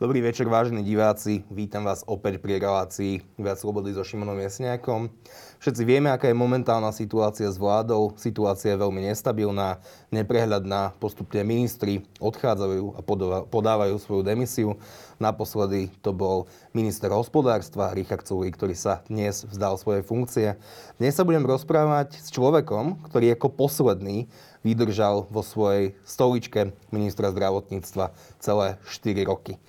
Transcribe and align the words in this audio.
Dobrý 0.00 0.24
večer, 0.24 0.48
vážení 0.48 0.80
diváci. 0.80 1.44
Vítam 1.52 1.84
vás 1.84 2.00
opäť 2.08 2.40
pri 2.40 2.56
relácii 2.56 3.20
Viac 3.36 3.60
slobody 3.60 3.92
so 3.92 4.00
Šimonom 4.00 4.40
Jesniakom. 4.40 5.12
Všetci 5.60 5.84
vieme, 5.84 6.08
aká 6.08 6.24
je 6.24 6.40
momentálna 6.40 6.88
situácia 6.88 7.44
s 7.44 7.60
vládou. 7.60 8.16
Situácia 8.16 8.72
je 8.72 8.80
veľmi 8.80 9.04
nestabilná, 9.04 9.76
neprehľadná. 10.08 10.96
Postupne 10.96 11.44
ministri 11.44 12.08
odchádzajú 12.16 12.96
a 12.96 13.00
podávajú 13.44 14.00
svoju 14.00 14.24
demisiu. 14.24 14.80
Naposledy 15.20 15.92
to 16.00 16.16
bol 16.16 16.48
minister 16.72 17.12
hospodárstva 17.12 17.92
Richard 17.92 18.24
Sulík, 18.24 18.56
ktorý 18.56 18.72
sa 18.72 19.04
dnes 19.04 19.44
vzdal 19.44 19.76
svojej 19.76 20.00
funkcie. 20.00 20.56
Dnes 20.96 21.12
sa 21.12 21.28
budem 21.28 21.44
rozprávať 21.44 22.16
s 22.16 22.32
človekom, 22.32 23.04
ktorý 23.12 23.36
ako 23.36 23.52
posledný 23.52 24.32
vydržal 24.64 25.28
vo 25.28 25.44
svojej 25.44 25.92
stoličke 26.08 26.72
ministra 26.88 27.28
zdravotníctva 27.36 28.16
celé 28.40 28.80
4 28.88 29.28
roky. 29.28 29.60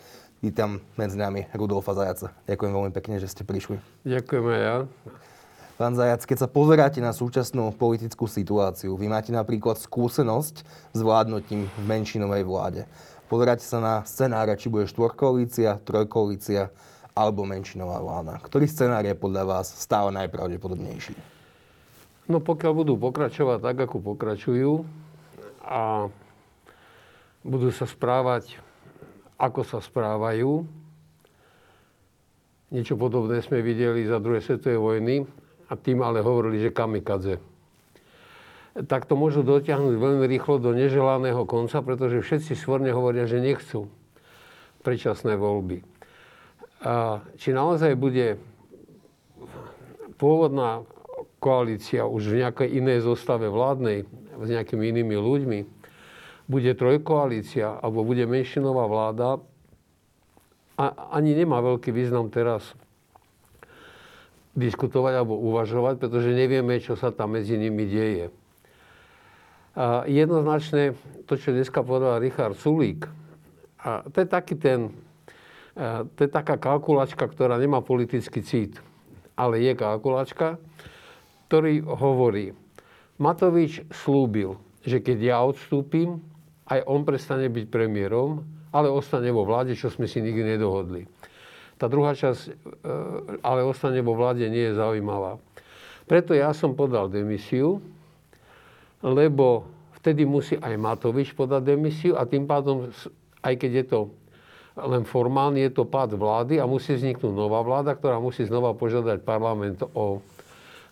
Vítam 0.42 0.82
medzi 0.98 1.22
nami 1.22 1.46
Rudolfa 1.54 1.94
Zajaca. 1.94 2.34
Ďakujem 2.50 2.74
veľmi 2.74 2.92
pekne, 2.98 3.22
že 3.22 3.30
ste 3.30 3.46
prišli. 3.46 3.78
Ďakujem 4.10 4.46
aj 4.50 4.60
ja. 4.66 4.76
Pán 5.78 5.94
Zajac, 5.94 6.26
keď 6.26 6.38
sa 6.42 6.50
pozeráte 6.50 6.98
na 6.98 7.14
súčasnú 7.14 7.70
politickú 7.78 8.26
situáciu, 8.26 8.98
vy 8.98 9.06
máte 9.06 9.30
napríklad 9.30 9.78
skúsenosť 9.78 10.66
s 10.66 11.00
vládnutím 11.06 11.70
v 11.70 11.84
menšinovej 11.86 12.42
vláde. 12.42 12.90
Pozeráte 13.30 13.62
sa 13.62 13.78
na 13.78 13.96
scenáre, 14.02 14.58
či 14.58 14.74
bude 14.74 14.90
štvorkoalícia, 14.90 15.78
trojkoalícia 15.86 16.74
alebo 17.14 17.46
menšinová 17.46 18.02
vláda. 18.02 18.42
Ktorý 18.42 18.66
scenár 18.66 19.06
je 19.06 19.14
podľa 19.14 19.46
vás 19.46 19.70
stále 19.70 20.10
najpravdepodobnejší? 20.10 21.14
No 22.26 22.42
pokiaľ 22.42 22.82
budú 22.82 22.98
pokračovať 22.98 23.62
tak, 23.62 23.78
ako 23.78 24.18
pokračujú 24.18 24.90
a 25.62 26.10
budú 27.46 27.70
sa 27.70 27.86
správať 27.86 28.71
ako 29.42 29.66
sa 29.66 29.82
správajú. 29.82 30.70
Niečo 32.70 32.94
podobné 32.94 33.42
sme 33.42 33.66
videli 33.66 34.06
za 34.06 34.22
druhej 34.22 34.46
svetovej 34.46 34.78
vojny 34.78 35.16
a 35.68 35.74
tým 35.74 36.06
ale 36.06 36.22
hovorili, 36.22 36.62
že 36.62 36.70
kamikadze. 36.70 37.42
Tak 38.72 39.10
to 39.10 39.20
môžu 39.20 39.44
dotiahnuť 39.44 40.00
veľmi 40.00 40.26
rýchlo 40.30 40.62
do 40.62 40.72
neželaného 40.72 41.44
konca, 41.44 41.84
pretože 41.84 42.24
všetci 42.24 42.56
svorne 42.56 42.94
hovoria, 42.96 43.28
že 43.28 43.44
nechcú 43.44 43.92
predčasné 44.86 45.36
voľby. 45.36 45.84
A 46.86 47.20
či 47.36 47.52
naozaj 47.52 48.00
bude 48.00 48.40
pôvodná 50.16 50.88
koalícia 51.42 52.08
už 52.08 52.32
v 52.32 52.46
nejakej 52.46 52.70
inej 52.78 53.04
zostave 53.04 53.52
vládnej, 53.52 54.06
s 54.40 54.48
nejakými 54.48 54.88
inými 54.96 55.18
ľuďmi, 55.18 55.60
bude 56.50 56.74
trojkoalícia 56.74 57.82
alebo 57.82 58.06
bude 58.06 58.26
menšinová 58.26 58.86
vláda, 58.88 59.30
a 60.82 61.14
ani 61.14 61.38
nemá 61.38 61.62
veľký 61.62 61.94
význam 61.94 62.34
teraz 62.34 62.74
diskutovať 64.58 65.14
alebo 65.14 65.38
uvažovať, 65.38 66.02
pretože 66.02 66.34
nevieme, 66.34 66.82
čo 66.82 66.98
sa 66.98 67.14
tam 67.14 67.38
medzi 67.38 67.54
nimi 67.54 67.86
deje. 67.86 68.34
A 69.78 70.04
jednoznačne 70.10 70.98
to, 71.30 71.38
čo 71.38 71.54
dneska 71.54 71.86
povedal 71.86 72.18
Richard 72.18 72.58
Sulík, 72.58 73.06
a 73.82 74.04
to 74.10 74.26
je 74.26 74.28
taký 74.28 74.58
ten, 74.58 74.92
to 76.18 76.20
je 76.20 76.30
taká 76.30 76.58
kalkulačka, 76.58 77.30
ktorá 77.30 77.62
nemá 77.62 77.86
politický 77.86 78.42
cít, 78.42 78.82
ale 79.38 79.62
je 79.62 79.78
kalkulačka, 79.78 80.58
ktorý 81.48 81.86
hovorí, 81.86 82.58
Matovič 83.22 83.86
slúbil, 83.94 84.58
že 84.82 84.98
keď 84.98 85.18
ja 85.22 85.38
odstúpim, 85.46 86.20
aj 86.72 86.88
on 86.88 87.04
prestane 87.04 87.52
byť 87.52 87.68
premiérom, 87.68 88.48
ale 88.72 88.88
ostane 88.88 89.28
vo 89.28 89.44
vláde, 89.44 89.76
čo 89.76 89.92
sme 89.92 90.08
si 90.08 90.24
nikdy 90.24 90.56
nedohodli. 90.56 91.04
Tá 91.76 91.92
druhá 91.92 92.16
časť, 92.16 92.42
e, 92.48 92.52
ale 93.44 93.68
ostane 93.68 94.00
vo 94.00 94.16
vláde, 94.16 94.48
nie 94.48 94.72
je 94.72 94.80
zaujímavá. 94.80 95.36
Preto 96.08 96.32
ja 96.32 96.56
som 96.56 96.72
podal 96.72 97.12
demisiu, 97.12 97.84
lebo 99.04 99.68
vtedy 100.00 100.24
musí 100.24 100.56
aj 100.56 100.80
Matovič 100.80 101.36
podať 101.36 101.76
demisiu 101.76 102.16
a 102.16 102.24
tým 102.24 102.48
pádom, 102.48 102.88
aj 103.44 103.54
keď 103.60 103.72
je 103.84 103.86
to 103.92 104.00
len 104.80 105.04
formálne, 105.04 105.60
je 105.60 105.74
to 105.76 105.84
pád 105.84 106.16
vlády 106.16 106.56
a 106.56 106.70
musí 106.70 106.96
vzniknúť 106.96 107.34
nová 107.36 107.60
vláda, 107.60 107.92
ktorá 107.92 108.24
musí 108.24 108.48
znova 108.48 108.72
požiadať 108.72 109.20
parlament 109.28 109.84
o 109.92 110.24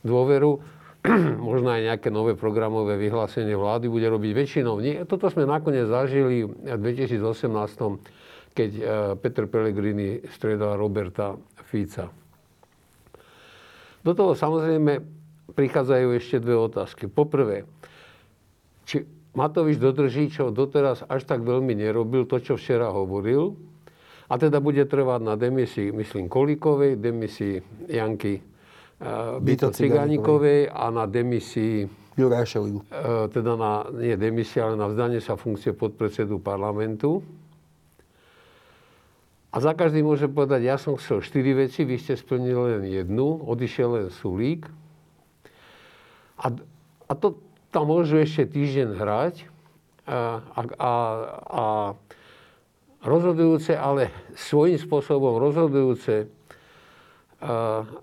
dôveru 0.04 0.60
možno 1.50 1.72
aj 1.72 1.96
nejaké 1.96 2.10
nové 2.12 2.36
programové 2.36 3.00
vyhlásenie 3.00 3.56
vlády 3.56 3.88
bude 3.88 4.04
robiť 4.04 4.32
väčšinou. 4.36 4.84
Nie, 4.84 5.08
toto 5.08 5.32
sme 5.32 5.48
nakoniec 5.48 5.88
zažili 5.88 6.44
v 6.44 6.76
2018, 6.76 7.24
keď 8.52 8.70
e, 8.76 8.82
Peter 9.24 9.46
Pellegrini 9.48 10.20
stredal 10.36 10.76
Roberta 10.76 11.40
Fica. 11.72 12.12
Do 14.04 14.12
toho 14.12 14.36
samozrejme 14.36 15.00
prichádzajú 15.56 16.08
ešte 16.20 16.44
dve 16.44 16.56
otázky. 16.60 17.08
Poprvé, 17.08 17.64
či 18.84 19.08
Matovič 19.36 19.80
dodrží, 19.80 20.28
čo 20.28 20.52
doteraz 20.52 21.08
až 21.08 21.24
tak 21.24 21.48
veľmi 21.48 21.80
nerobil, 21.80 22.28
to, 22.28 22.44
čo 22.44 22.60
včera 22.60 22.92
hovoril, 22.92 23.56
a 24.30 24.38
teda 24.38 24.62
bude 24.62 24.84
trvať 24.86 25.22
na 25.26 25.34
demisii, 25.34 25.90
myslím, 25.96 26.30
Kolíkovej, 26.30 27.02
demisii 27.02 27.88
Janky 27.90 28.46
Byto 29.40 29.72
Cigánikovej 29.72 30.68
a 30.68 30.92
na 30.92 31.08
demisii 31.08 31.88
Juraja 32.20 32.44
e, 32.44 32.84
teda 33.32 33.56
na, 33.56 33.88
nie 33.96 34.20
demisii, 34.20 34.60
ale 34.60 34.76
na 34.76 34.92
vzdanie 34.92 35.24
sa 35.24 35.40
funkcie 35.40 35.72
podpredsedu 35.72 36.44
parlamentu. 36.44 37.24
A 39.50 39.58
za 39.64 39.72
každý 39.72 40.04
môže 40.04 40.28
povedať, 40.28 40.68
ja 40.68 40.76
som 40.76 41.00
chcel 41.00 41.24
štyri 41.24 41.56
veci, 41.56 41.88
vy 41.88 41.96
ste 41.96 42.20
splnili 42.20 42.54
len 42.76 42.84
jednu, 42.86 43.40
odišiel 43.48 43.90
len 43.98 44.08
Sulík. 44.12 44.68
A, 46.38 46.54
a 47.08 47.14
to 47.16 47.40
tam 47.72 47.90
môžu 47.90 48.20
ešte 48.20 48.52
týždeň 48.52 49.00
hrať. 49.00 49.36
A, 50.06 50.44
a, 50.44 50.62
a, 50.76 50.92
a 51.50 51.64
rozhodujúce, 53.02 53.80
ale 53.80 54.12
svojím 54.36 54.78
spôsobom 54.78 55.40
rozhodujúce 55.40 56.28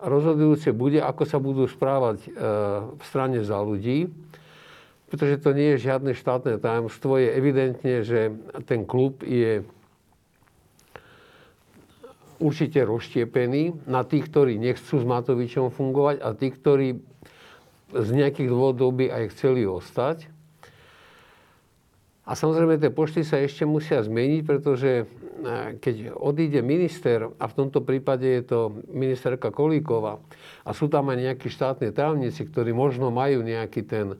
rozhodujúce 0.01 0.73
bude, 0.73 0.97
ako 1.01 1.25
sa 1.29 1.37
budú 1.37 1.69
správať 1.69 2.25
e, 2.25 2.29
v 2.97 3.03
strane 3.05 3.45
za 3.45 3.61
ľudí, 3.61 4.09
pretože 5.13 5.45
to 5.45 5.53
nie 5.53 5.77
je 5.77 5.93
žiadne 5.93 6.17
štátne 6.17 6.57
tajomstvo. 6.57 7.21
Je 7.21 7.37
evidentne, 7.37 7.95
že 8.01 8.33
ten 8.65 8.89
klub 8.89 9.21
je 9.21 9.61
určite 12.41 12.81
rozštiepený 12.81 13.85
na 13.85 14.03
tých, 14.09 14.29
ktorí 14.29 14.57
nechcú 14.57 14.97
s 14.97 15.05
Matovičom 15.05 15.69
fungovať 15.69 16.17
a 16.25 16.33
tých, 16.33 16.55
ktorí 16.57 16.89
z 17.93 18.11
nejakých 18.13 18.49
dôvodov 18.51 18.97
by 18.99 19.13
aj 19.13 19.25
chceli 19.37 19.63
ostať. 19.69 20.33
A 22.27 22.35
samozrejme, 22.35 22.83
tie 22.83 22.91
pošty 22.91 23.23
sa 23.23 23.39
ešte 23.39 23.63
musia 23.63 24.03
zmeniť, 24.03 24.43
pretože 24.43 25.07
keď 25.81 26.17
odíde 26.17 26.61
minister, 26.65 27.31
a 27.37 27.45
v 27.47 27.55
tomto 27.55 27.85
prípade 27.85 28.25
je 28.25 28.43
to 28.45 28.59
ministerka 28.89 29.53
Kolíková, 29.53 30.19
a 30.65 30.71
sú 30.73 30.89
tam 30.89 31.13
aj 31.13 31.19
nejakí 31.33 31.49
štátni 31.53 31.93
tajomníci, 31.93 32.49
ktorí 32.49 32.73
možno 32.73 33.13
majú 33.15 33.45
nejaký 33.45 33.83
ten 33.87 34.19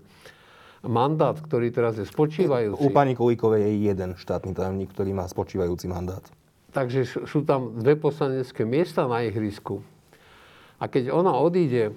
mandát, 0.87 1.35
ktorý 1.35 1.75
teraz 1.75 1.99
je 1.99 2.07
spočívajúci. 2.07 2.79
U 2.79 2.95
pani 2.95 3.19
Kolíkovej 3.19 3.67
je 3.67 3.91
jeden 3.91 4.15
štátny 4.15 4.55
tajomník, 4.55 4.95
ktorý 4.95 5.17
má 5.17 5.27
spočívajúci 5.27 5.91
mandát. 5.91 6.23
Takže 6.71 7.27
sú 7.27 7.43
tam 7.43 7.81
dve 7.81 7.97
poslanecké 7.97 8.63
miesta 8.69 9.09
na 9.09 9.25
ihrisku. 9.25 9.81
A 10.77 10.87
keď 10.93 11.09
ona 11.09 11.33
odíde 11.33 11.97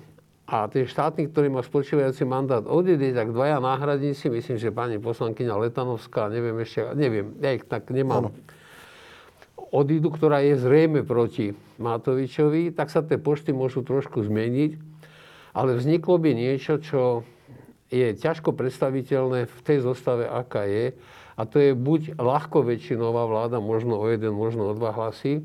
a 0.50 0.66
ten 0.66 0.90
štátnik, 0.90 1.30
ktorý 1.30 1.54
má 1.54 1.62
spočívajúci 1.62 2.26
mandát 2.26 2.66
odjede, 2.66 3.14
tak 3.14 3.30
dvaja 3.30 3.62
náhradníci, 3.62 4.34
myslím, 4.34 4.58
že 4.58 4.74
pani 4.74 4.98
poslankyňa 4.98 5.54
Letanovská, 5.70 6.26
neviem 6.34 6.58
ešte, 6.64 6.90
neviem, 6.98 7.38
ja 7.38 7.54
ich 7.54 7.68
tak 7.70 7.92
nemám, 7.94 8.34
ano. 8.34 8.40
Odídu, 9.70 10.10
ktorá 10.14 10.42
je 10.42 10.58
zrejme 10.58 11.06
proti 11.06 11.54
Matovičovi, 11.78 12.74
tak 12.74 12.90
sa 12.90 13.06
tie 13.06 13.22
pošty 13.22 13.54
môžu 13.54 13.86
trošku 13.86 14.26
zmeniť, 14.26 14.78
ale 15.54 15.78
vzniklo 15.78 16.18
by 16.18 16.32
niečo, 16.34 16.82
čo 16.82 17.26
je 17.90 18.14
ťažko 18.14 18.54
predstaviteľné 18.54 19.50
v 19.50 19.60
tej 19.66 19.82
zostave, 19.82 20.30
aká 20.30 20.66
je, 20.70 20.94
a 21.40 21.42
to 21.48 21.58
je 21.58 21.72
buď 21.72 22.20
ľahko 22.20 22.68
väčšinová 22.68 23.26
vláda, 23.26 23.58
možno 23.64 23.98
o 23.98 24.06
jeden, 24.12 24.36
možno 24.36 24.70
o 24.70 24.76
dva 24.76 24.92
hlasy, 24.92 25.42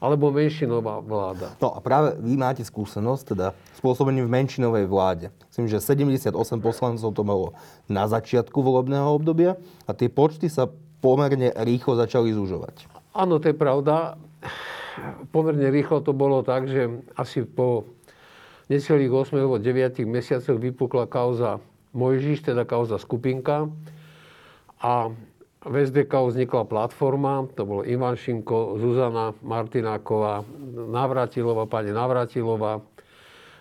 alebo 0.00 0.32
menšinová 0.32 1.00
vláda. 1.00 1.56
No 1.60 1.72
a 1.72 1.78
práve 1.80 2.16
vy 2.20 2.36
máte 2.36 2.60
skúsenosť 2.64 3.22
teda 3.36 3.46
s 3.72 3.80
pôsobením 3.80 4.28
v 4.28 4.34
menšinovej 4.42 4.84
vláde. 4.88 5.32
Myslím, 5.52 5.72
že 5.72 5.80
78 5.80 6.32
poslancov 6.60 7.08
to 7.16 7.22
malo 7.24 7.56
na 7.88 8.04
začiatku 8.04 8.60
volebného 8.60 9.08
obdobia 9.08 9.56
a 9.88 9.90
tie 9.96 10.12
počty 10.12 10.52
sa 10.52 10.68
pomerne 11.00 11.52
rýchlo 11.52 11.96
začali 11.96 12.32
zužovať. 12.32 12.95
Áno, 13.16 13.40
to 13.40 13.48
je 13.48 13.56
pravda. 13.56 14.20
Pomerne 15.32 15.72
rýchlo 15.72 16.04
to 16.04 16.12
bolo 16.12 16.44
tak, 16.44 16.68
že 16.68 17.00
asi 17.16 17.48
po 17.48 17.88
necelých 18.68 19.32
8 19.32 19.40
alebo 19.40 19.56
9 19.56 20.04
mesiacoch 20.04 20.60
vypukla 20.60 21.08
kauza 21.08 21.64
Mojžiš, 21.96 22.52
teda 22.52 22.68
kauza 22.68 23.00
Skupinka. 23.00 23.72
A 24.84 25.08
v 25.64 25.74
SDK 25.80 26.12
vznikla 26.12 26.68
platforma, 26.68 27.48
to 27.56 27.64
bol 27.64 27.80
Ivan 27.88 28.20
Šimko, 28.20 28.76
Zuzana 28.76 29.32
Martináková, 29.40 30.44
Navratilová, 30.76 31.64
pani 31.64 31.96
Navratilová, 31.96 32.84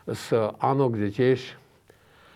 z 0.05 0.53
ANO, 0.61 0.91
kde 0.91 1.09
tiež 1.09 1.57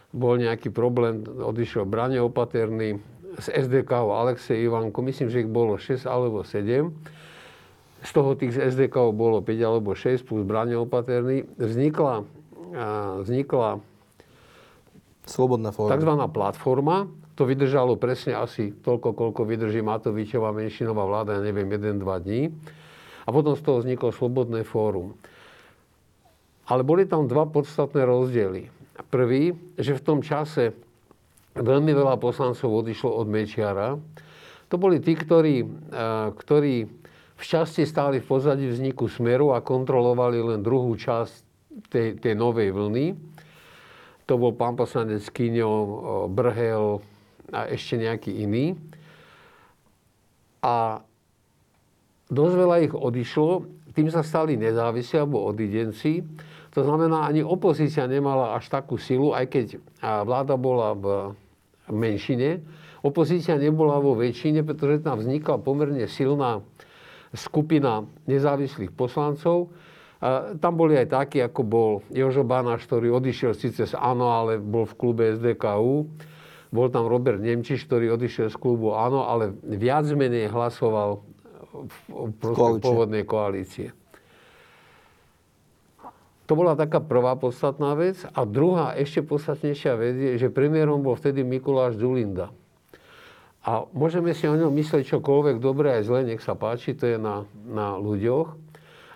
bol 0.09 0.41
nejaký 0.41 0.73
problém, 0.73 1.21
odišiel 1.21 1.85
Brane 1.85 2.17
Opaterný, 2.17 2.97
z 3.39 3.47
SDK 3.49 3.91
Alexej 3.91 4.67
Ivanko, 4.67 4.99
myslím, 5.01 5.27
že 5.31 5.41
ich 5.43 5.49
bolo 5.49 5.79
6 5.79 6.05
alebo 6.05 6.43
7. 6.43 6.91
Z 7.99 8.11
toho 8.15 8.31
tých 8.35 8.55
z 8.55 8.71
SDK 8.71 9.11
bolo 9.11 9.43
5 9.43 9.51
alebo 9.59 9.91
6 9.91 10.23
plus 10.23 10.43
Brane 10.47 10.75
Opaterný. 10.79 11.43
Vznikla, 11.59 12.23
vznikla 13.23 13.83
Slobodná 15.27 15.69
forma. 15.75 15.91
takzvaná 15.93 16.25
platforma, 16.31 17.05
to 17.37 17.45
vydržalo 17.45 17.95
presne 17.95 18.35
asi 18.35 18.71
toľko, 18.71 19.15
koľko 19.15 19.41
vydrží 19.45 19.79
Matovičová 19.79 20.51
menšinová 20.51 21.05
vláda, 21.05 21.39
ja 21.39 21.41
neviem, 21.43 21.69
1-2 21.69 22.03
dní. 22.03 22.51
A 23.23 23.29
potom 23.29 23.53
z 23.53 23.61
toho 23.61 23.79
vzniklo 23.83 24.09
Slobodné 24.09 24.65
fórum. 24.65 25.15
Ale 26.65 26.81
boli 26.81 27.05
tam 27.05 27.29
dva 27.29 27.45
podstatné 27.45 28.03
rozdiely. 28.03 28.73
Prvý, 29.13 29.55
že 29.79 29.95
v 29.95 30.03
tom 30.03 30.19
čase 30.19 30.75
veľmi 31.57 31.91
veľa 31.95 32.19
poslancov 32.21 32.85
odišlo 32.85 33.09
od 33.09 33.27
Mečiara. 33.29 33.97
To 34.69 34.75
boli 34.77 35.01
tí, 35.01 35.17
ktorí, 35.17 35.65
ktorí 36.37 36.75
v 37.39 37.43
časti 37.43 37.87
stáli 37.87 38.19
v 38.21 38.29
pozadí 38.29 38.67
vzniku 38.67 39.07
Smeru 39.07 39.55
a 39.55 39.63
kontrolovali 39.63 40.43
len 40.43 40.59
druhú 40.61 40.93
časť 40.93 41.33
tej, 41.89 42.07
tej 42.19 42.33
novej 42.35 42.69
vlny. 42.75 43.05
To 44.29 44.37
bol 44.37 44.53
pán 44.53 44.77
poslanec 44.77 45.25
Kyňo, 45.25 46.29
Brhel, 46.29 47.01
a 47.49 47.65
ešte 47.65 47.97
nejaký 47.97 48.45
iný. 48.45 48.77
A 50.61 51.01
dosť 52.29 52.55
veľa 52.59 52.75
ich 52.85 52.93
odišlo, 52.93 53.65
tým 53.97 54.13
sa 54.13 54.21
stali 54.21 54.53
nezávislí 54.53 55.17
alebo 55.17 55.49
odidenci. 55.49 56.21
To 56.79 56.87
znamená, 56.87 57.27
ani 57.27 57.43
opozícia 57.43 58.07
nemala 58.07 58.55
až 58.55 58.71
takú 58.71 58.95
silu, 58.95 59.35
aj 59.35 59.51
keď 59.51 59.83
vláda 59.99 60.55
bola 60.55 60.95
v 60.95 61.35
menšine. 61.91 62.63
Opozícia 63.03 63.59
nebola 63.59 63.99
vo 63.99 64.15
väčšine, 64.15 64.63
pretože 64.63 65.03
tam 65.03 65.19
vznikla 65.19 65.59
pomerne 65.59 66.07
silná 66.07 66.63
skupina 67.35 68.07
nezávislých 68.31 68.95
poslancov. 68.95 69.75
Tam 70.63 70.73
boli 70.79 70.95
aj 70.95 71.11
takí, 71.11 71.43
ako 71.43 71.61
bol 71.67 71.91
Jožo 72.15 72.47
Banáš, 72.47 72.87
ktorý 72.87 73.11
odišiel 73.19 73.51
síce 73.59 73.83
z 73.83 73.93
ANO, 73.99 74.31
ale 74.31 74.55
bol 74.55 74.87
v 74.87 74.95
klube 74.95 75.35
SDKU. 75.35 76.07
Bol 76.71 76.87
tam 76.95 77.11
Robert 77.11 77.43
Nemčiš, 77.43 77.91
ktorý 77.91 78.15
odišiel 78.15 78.47
z 78.47 78.55
klubu 78.55 78.95
Áno, 78.95 79.27
ale 79.27 79.51
viac 79.67 80.07
menej 80.15 80.47
hlasoval 80.47 81.27
v 81.75 81.95
pôvodnej 82.79 83.27
koalície. 83.27 83.91
To 86.49 86.57
bola 86.57 86.73
taká 86.73 86.97
prvá 86.97 87.37
podstatná 87.37 87.93
vec. 87.93 88.25
A 88.33 88.41
druhá, 88.41 88.97
ešte 88.97 89.21
podstatnejšia 89.21 89.93
vec 89.93 90.15
je, 90.17 90.31
že 90.41 90.49
premiérom 90.49 90.97
bol 91.05 91.13
vtedy 91.13 91.45
Mikuláš 91.45 92.01
Zulinda. 92.01 92.49
A 93.61 93.85
môžeme 93.93 94.33
si 94.33 94.49
o 94.49 94.57
ňom 94.57 94.73
myslieť 94.73 95.13
čokoľvek 95.13 95.61
dobré 95.61 96.01
aj 96.01 96.09
zle, 96.09 96.25
nech 96.25 96.41
sa 96.41 96.57
páči, 96.57 96.97
to 96.97 97.05
je 97.05 97.21
na, 97.21 97.45
na 97.69 98.01
ľuďoch. 98.01 98.57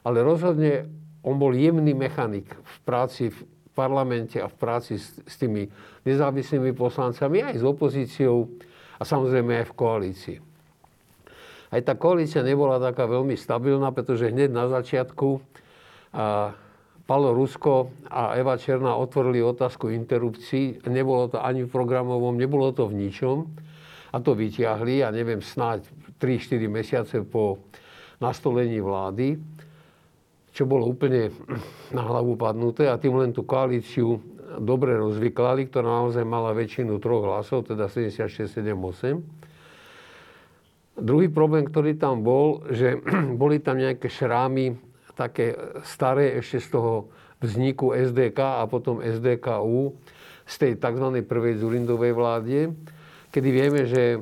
Ale 0.06 0.22
rozhodne 0.22 0.86
on 1.26 1.42
bol 1.42 1.58
jemný 1.58 1.98
mechanik 1.98 2.54
v 2.54 2.78
práci 2.86 3.34
v 3.34 3.40
parlamente 3.74 4.38
a 4.38 4.46
v 4.46 4.54
práci 4.54 5.02
s, 5.02 5.18
s 5.26 5.36
tými 5.42 5.66
nezávislými 6.06 6.70
poslancami, 6.78 7.42
aj 7.42 7.56
s 7.58 7.66
opozíciou 7.66 8.46
a 9.00 9.02
samozrejme 9.02 9.64
aj 9.64 9.74
v 9.74 9.74
koalícii. 9.74 10.38
Aj 11.74 11.82
tá 11.82 11.98
koalícia 11.98 12.46
nebola 12.46 12.78
taká 12.78 13.10
veľmi 13.10 13.34
stabilná, 13.34 13.90
pretože 13.90 14.30
hneď 14.30 14.54
na 14.54 14.70
začiatku 14.70 15.42
a, 16.14 16.54
Palo 17.04 17.36
Rusko 17.36 17.92
a 18.08 18.40
Eva 18.40 18.56
Černá 18.56 18.96
otvorili 18.96 19.44
otázku 19.44 19.92
interrupcií. 19.92 20.80
Nebolo 20.88 21.28
to 21.28 21.44
ani 21.44 21.68
v 21.68 21.72
programovom, 21.72 22.40
nebolo 22.40 22.72
to 22.72 22.88
v 22.88 23.08
ničom. 23.08 23.44
A 24.14 24.22
to 24.24 24.38
vyťahli, 24.38 25.04
ja 25.04 25.12
neviem, 25.12 25.44
snáď 25.44 25.84
3-4 26.22 26.72
mesiace 26.72 27.16
po 27.28 27.60
nastolení 28.24 28.80
vlády 28.80 29.36
čo 30.54 30.70
bolo 30.70 30.86
úplne 30.86 31.34
na 31.90 32.06
hlavu 32.06 32.38
padnuté 32.38 32.86
a 32.86 33.02
tým 33.02 33.18
len 33.18 33.34
tú 33.34 33.42
koalíciu 33.42 34.22
dobre 34.62 34.94
rozvyklali, 34.94 35.66
ktorá 35.66 36.06
naozaj 36.06 36.22
mala 36.22 36.54
väčšinu 36.54 37.02
troch 37.02 37.26
hlasov, 37.26 37.66
teda 37.66 37.90
76, 37.90 38.62
7, 38.62 38.78
8. 38.78 39.18
Druhý 40.94 41.26
problém, 41.34 41.66
ktorý 41.66 41.98
tam 41.98 42.22
bol, 42.22 42.62
že 42.70 43.02
boli 43.42 43.58
tam 43.58 43.82
nejaké 43.82 44.06
šrámy, 44.06 44.78
také 45.14 45.54
staré 45.86 46.38
ešte 46.42 46.58
z 46.62 46.68
toho 46.74 46.94
vzniku 47.44 47.92
SDK 47.94 48.62
a 48.62 48.64
potom 48.66 49.04
SDKU 49.04 49.94
z 50.44 50.56
tej 50.60 50.72
tzv. 50.80 51.08
prvej 51.24 51.60
Zurindovej 51.60 52.14
vláde, 52.16 52.60
kedy 53.32 53.50
vieme, 53.52 53.82
že 53.88 54.16
e, 54.16 54.20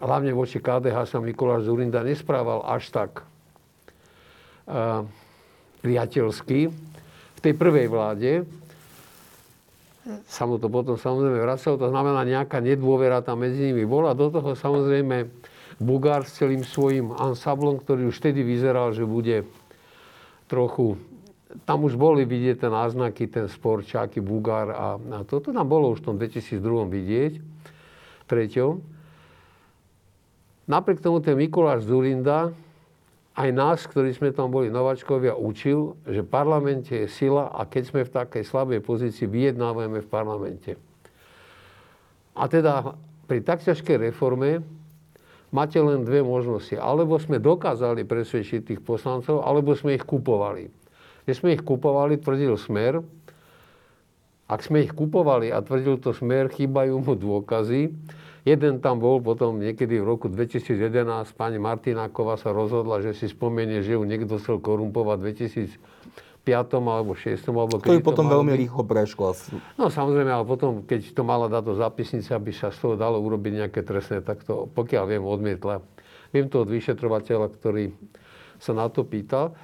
hlavne 0.00 0.32
voči 0.32 0.60
KDH 0.60 0.96
sa 1.08 1.18
Mikuláš 1.20 1.68
Zurinda 1.68 2.04
nesprával 2.04 2.64
až 2.64 2.88
tak 2.92 3.24
e, 4.68 5.04
priateľsky 5.84 6.72
v 7.36 7.38
tej 7.40 7.54
prvej 7.56 7.86
vláde. 7.88 8.32
Sa 10.28 10.44
to 10.44 10.68
potom 10.68 11.00
samozrejme 11.00 11.40
vracalo, 11.40 11.80
to 11.80 11.88
znamená 11.88 12.28
nejaká 12.28 12.60
nedôvera 12.60 13.24
tam 13.24 13.40
medzi 13.40 13.72
nimi 13.72 13.88
bola. 13.88 14.12
Do 14.12 14.28
toho 14.28 14.52
samozrejme 14.52 15.32
Bugár 15.80 16.28
s 16.28 16.38
celým 16.38 16.62
svojim 16.62 17.10
ansáblom, 17.10 17.80
ktorý 17.80 18.12
už 18.12 18.20
vtedy 18.20 18.44
vyzeral, 18.44 18.92
že 18.92 19.08
bude 19.08 19.48
trochu... 20.54 20.94
Tam 21.66 21.86
už 21.86 21.94
boli 21.94 22.26
vidieť 22.26 22.66
ten 22.66 22.72
náznaky, 22.74 23.30
ten 23.30 23.46
sporčáky, 23.46 24.18
Bugár 24.18 24.74
a, 24.74 24.98
a 24.98 25.18
toto 25.22 25.54
nám 25.54 25.70
bolo 25.70 25.94
už 25.94 26.02
v 26.02 26.06
tom 26.10 26.16
2002 26.18 26.58
vidieť, 26.90 27.32
treťom. 28.26 28.82
Napriek 30.66 30.98
tomu 30.98 31.22
ten 31.22 31.38
Mikuláš 31.38 31.86
Zurinda, 31.86 32.50
aj 33.34 33.50
nás, 33.50 33.78
ktorí 33.86 34.14
sme 34.14 34.30
tam 34.30 34.50
boli 34.50 34.70
nováčkovia, 34.70 35.34
učil, 35.34 35.98
že 36.06 36.22
v 36.22 36.30
parlamente 36.30 36.94
je 36.94 37.10
sila 37.10 37.50
a 37.50 37.66
keď 37.66 37.82
sme 37.86 38.00
v 38.06 38.14
takej 38.14 38.42
slabej 38.46 38.80
pozícii, 38.82 39.26
vyjednávame 39.26 40.02
v 40.02 40.08
parlamente. 40.10 40.78
A 42.34 42.46
teda 42.46 42.94
pri 43.26 43.42
tak 43.42 43.62
ťažkej 43.62 44.10
reforme 44.10 44.62
máte 45.54 45.78
len 45.78 46.02
dve 46.02 46.26
možnosti. 46.26 46.74
Alebo 46.74 47.22
sme 47.22 47.38
dokázali 47.38 48.02
presvedčiť 48.02 48.74
tých 48.74 48.80
poslancov, 48.82 49.46
alebo 49.46 49.78
sme 49.78 49.94
ich 49.94 50.02
kupovali. 50.02 50.66
Keď 51.24 51.34
sme 51.38 51.54
ich 51.54 51.62
kupovali, 51.62 52.18
tvrdil 52.18 52.58
smer. 52.58 52.98
Ak 54.50 54.60
sme 54.60 54.84
ich 54.84 54.92
kupovali 54.92 55.54
a 55.54 55.62
tvrdil 55.62 56.02
to 56.02 56.10
smer, 56.12 56.50
chýbajú 56.50 57.00
mu 57.00 57.14
dôkazy. 57.14 57.94
Jeden 58.44 58.84
tam 58.84 59.00
bol 59.00 59.24
potom 59.24 59.56
niekedy 59.56 60.02
v 60.02 60.04
roku 60.04 60.28
2011. 60.28 60.84
Pani 61.32 61.56
Martináková 61.56 62.36
sa 62.36 62.52
rozhodla, 62.52 63.00
že 63.00 63.16
si 63.16 63.32
spomenie, 63.32 63.80
že 63.80 63.96
ju 63.96 64.04
niekto 64.04 64.36
chcel 64.36 64.60
korumpovať 64.60 65.16
2000 65.80 65.93
5. 66.44 66.76
alebo 66.76 67.16
6. 67.16 67.40
alebo 67.48 67.80
To 67.80 67.96
je 67.96 68.04
potom 68.04 68.28
veľmi 68.28 68.52
byť. 68.52 68.60
rýchlo 68.68 68.82
prešlo. 68.84 69.32
No 69.80 69.88
samozrejme, 69.88 70.28
ale 70.28 70.44
potom, 70.44 70.84
keď 70.84 71.16
to 71.16 71.24
mala 71.24 71.48
táto 71.48 71.72
zápisnica, 71.72 72.36
aby 72.36 72.52
sa 72.52 72.68
z 72.68 72.84
toho 72.84 72.94
dalo 73.00 73.16
urobiť 73.24 73.64
nejaké 73.64 73.80
trestné, 73.80 74.20
tak 74.20 74.44
to, 74.44 74.68
pokiaľ 74.76 75.04
viem, 75.08 75.24
odmietla. 75.24 75.80
Viem 76.36 76.52
to 76.52 76.62
od 76.62 76.68
vyšetrovateľa, 76.68 77.48
ktorý 77.56 77.96
sa 78.60 78.76
na 78.76 78.92
to 78.92 79.08
pýtal. 79.08 79.56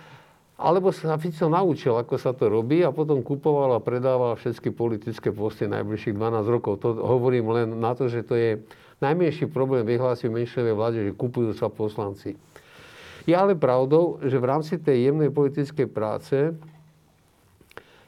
Alebo 0.61 0.93
sa 0.93 1.17
Fico 1.17 1.49
naučil, 1.49 1.97
ako 1.97 2.21
sa 2.21 2.37
to 2.37 2.53
robí 2.53 2.85
a 2.85 2.93
potom 2.93 3.25
kupoval 3.25 3.77
a 3.77 3.81
predával 3.81 4.37
všetky 4.37 4.73
politické 4.77 5.33
posty 5.33 5.65
najbližších 5.65 6.13
12 6.13 6.45
rokov. 6.53 6.85
To 6.85 7.01
hovorím 7.01 7.49
len 7.49 7.69
na 7.81 7.97
to, 7.97 8.13
že 8.13 8.25
to 8.25 8.37
je 8.37 8.61
najmenší 9.01 9.49
problém 9.49 9.89
vyhlásil 9.89 10.29
menšovej 10.29 10.75
vláde, 10.77 10.99
že 11.01 11.17
kupujú 11.17 11.57
sa 11.57 11.73
poslanci. 11.73 12.37
Je 13.29 13.35
ale 13.37 13.57
pravdou, 13.57 14.21
že 14.25 14.41
v 14.41 14.49
rámci 14.49 14.81
tej 14.81 15.11
jemnej 15.11 15.29
politickej 15.33 15.89
práce 15.89 16.57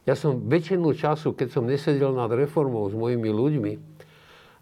ja 0.03 0.19
som 0.19 0.43
väčšinu 0.51 0.99
času, 0.99 1.31
keď 1.31 1.49
som 1.55 1.63
nesedel 1.63 2.11
nad 2.11 2.27
reformou 2.35 2.91
s 2.91 2.95
mojimi 2.95 3.31
ľuďmi, 3.31 3.73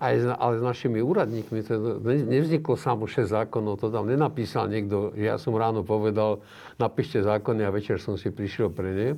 aj 0.01 0.15
s, 0.17 0.25
ale 0.29 0.55
s 0.61 0.63
našimi 0.65 1.01
úradníkmi. 1.01 1.61
To 1.65 2.01
nevzniklo 2.05 2.77
samo 2.77 3.09
6 3.09 3.25
zákonov, 3.25 3.81
to 3.81 3.89
tam 3.89 4.09
nenapísal 4.09 4.69
niekto, 4.69 5.13
že 5.17 5.29
ja 5.29 5.37
som 5.41 5.57
ráno 5.57 5.81
povedal, 5.81 6.45
napíšte 6.77 7.25
zákony 7.25 7.65
a 7.65 7.73
večer 7.73 8.01
som 8.01 8.21
si 8.21 8.29
prišiel 8.29 8.73
pre 8.73 8.91
ne. 8.93 9.09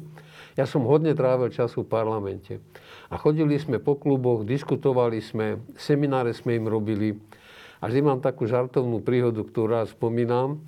Ja 0.54 0.66
som 0.66 0.86
hodne 0.86 1.14
trávil 1.14 1.50
času 1.50 1.82
v 1.82 1.90
parlamente. 1.90 2.62
A 3.10 3.18
chodili 3.18 3.58
sme 3.58 3.82
po 3.82 3.98
kluboch, 3.98 4.46
diskutovali 4.46 5.18
sme, 5.18 5.58
semináre 5.74 6.34
sme 6.34 6.58
im 6.58 6.66
robili. 6.70 7.18
A 7.82 7.90
vždy 7.90 7.98
mám 7.98 8.22
takú 8.22 8.46
žartovnú 8.46 9.02
príhodu, 9.02 9.42
ktorú 9.42 9.74
raz 9.74 9.90
spomínam. 9.90 10.62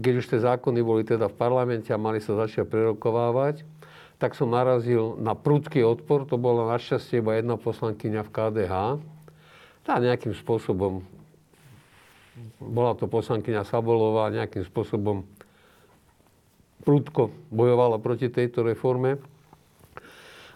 Keď 0.00 0.14
už 0.16 0.26
tie 0.32 0.40
zákony 0.40 0.80
boli 0.80 1.04
teda 1.04 1.28
v 1.28 1.36
parlamente 1.36 1.92
a 1.92 2.00
mali 2.00 2.24
sa 2.24 2.32
začať 2.32 2.64
prerokovávať, 2.64 3.68
tak 4.16 4.32
som 4.32 4.52
narazil 4.52 5.16
na 5.20 5.36
prudký 5.36 5.84
odpor. 5.84 6.24
To 6.28 6.40
bola 6.40 6.72
našťastie 6.72 7.20
iba 7.20 7.36
jedna 7.36 7.60
poslankyňa 7.60 8.20
v 8.24 8.32
KDH, 8.32 8.74
tá 9.84 9.96
nejakým 9.96 10.36
spôsobom 10.36 11.04
bola 12.60 12.92
to 12.96 13.08
poslankyňa 13.08 13.68
Sabolová, 13.68 14.32
nejakým 14.32 14.64
spôsobom 14.64 15.24
prudko 16.84 17.32
bojovala 17.52 18.00
proti 18.00 18.32
tejto 18.32 18.64
reforme. 18.64 19.20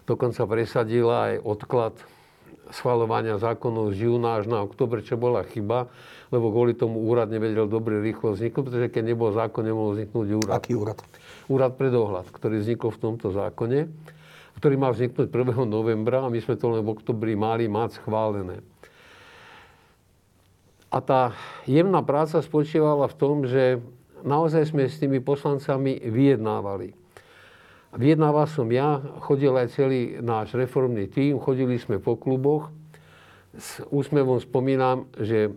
Dokonca 0.05 0.45
presadila 0.45 1.33
aj 1.33 1.35
odklad 1.45 1.95
schvalovania 2.73 3.41
zákonov 3.41 3.93
z 3.97 4.09
júna 4.09 4.41
až 4.41 4.49
na 4.49 4.61
oktober, 4.65 5.05
čo 5.05 5.17
bola 5.17 5.45
chyba, 5.45 5.89
lebo 6.35 6.51
kvôli 6.51 6.75
tomu 6.75 6.99
úrad 7.07 7.31
nevedel 7.31 7.71
dobre 7.71 8.03
rýchlo 8.03 8.35
vzniknúť, 8.35 8.65
pretože 8.67 8.89
keď 8.91 9.15
nebol 9.15 9.31
zákon, 9.31 9.63
nemohol 9.63 9.95
vzniknúť 9.95 10.27
úrad. 10.43 10.53
Aký 10.59 10.75
úrad? 10.75 10.99
Úrad 11.47 11.79
pre 11.79 11.95
dohľad, 11.95 12.27
ktorý 12.35 12.59
vznikol 12.59 12.91
v 12.91 12.99
tomto 12.99 13.31
zákone, 13.31 13.87
ktorý 14.59 14.75
mal 14.75 14.91
vzniknúť 14.91 15.31
1. 15.31 15.63
novembra 15.71 16.27
a 16.27 16.33
my 16.33 16.43
sme 16.43 16.59
to 16.59 16.75
len 16.75 16.83
v 16.83 16.91
oktobri 16.91 17.39
mali 17.39 17.71
mať 17.71 18.03
schválené. 18.03 18.59
A 20.91 20.99
tá 20.99 21.35
jemná 21.67 22.03
práca 22.03 22.43
spočívala 22.43 23.07
v 23.11 23.19
tom, 23.19 23.47
že 23.47 23.79
naozaj 24.27 24.75
sme 24.75 24.91
s 24.91 24.99
tými 24.99 25.23
poslancami 25.23 26.03
vyjednávali. 26.03 26.95
Vyjednával 27.95 28.51
som 28.51 28.67
ja, 28.75 28.99
chodil 29.23 29.55
aj 29.55 29.71
celý 29.75 30.19
náš 30.19 30.51
reformný 30.59 31.07
tím, 31.07 31.39
chodili 31.39 31.79
sme 31.79 32.03
po 32.03 32.19
kluboch. 32.19 32.75
S 33.55 33.83
úsmevom 33.87 34.43
spomínam, 34.43 35.07
že 35.15 35.55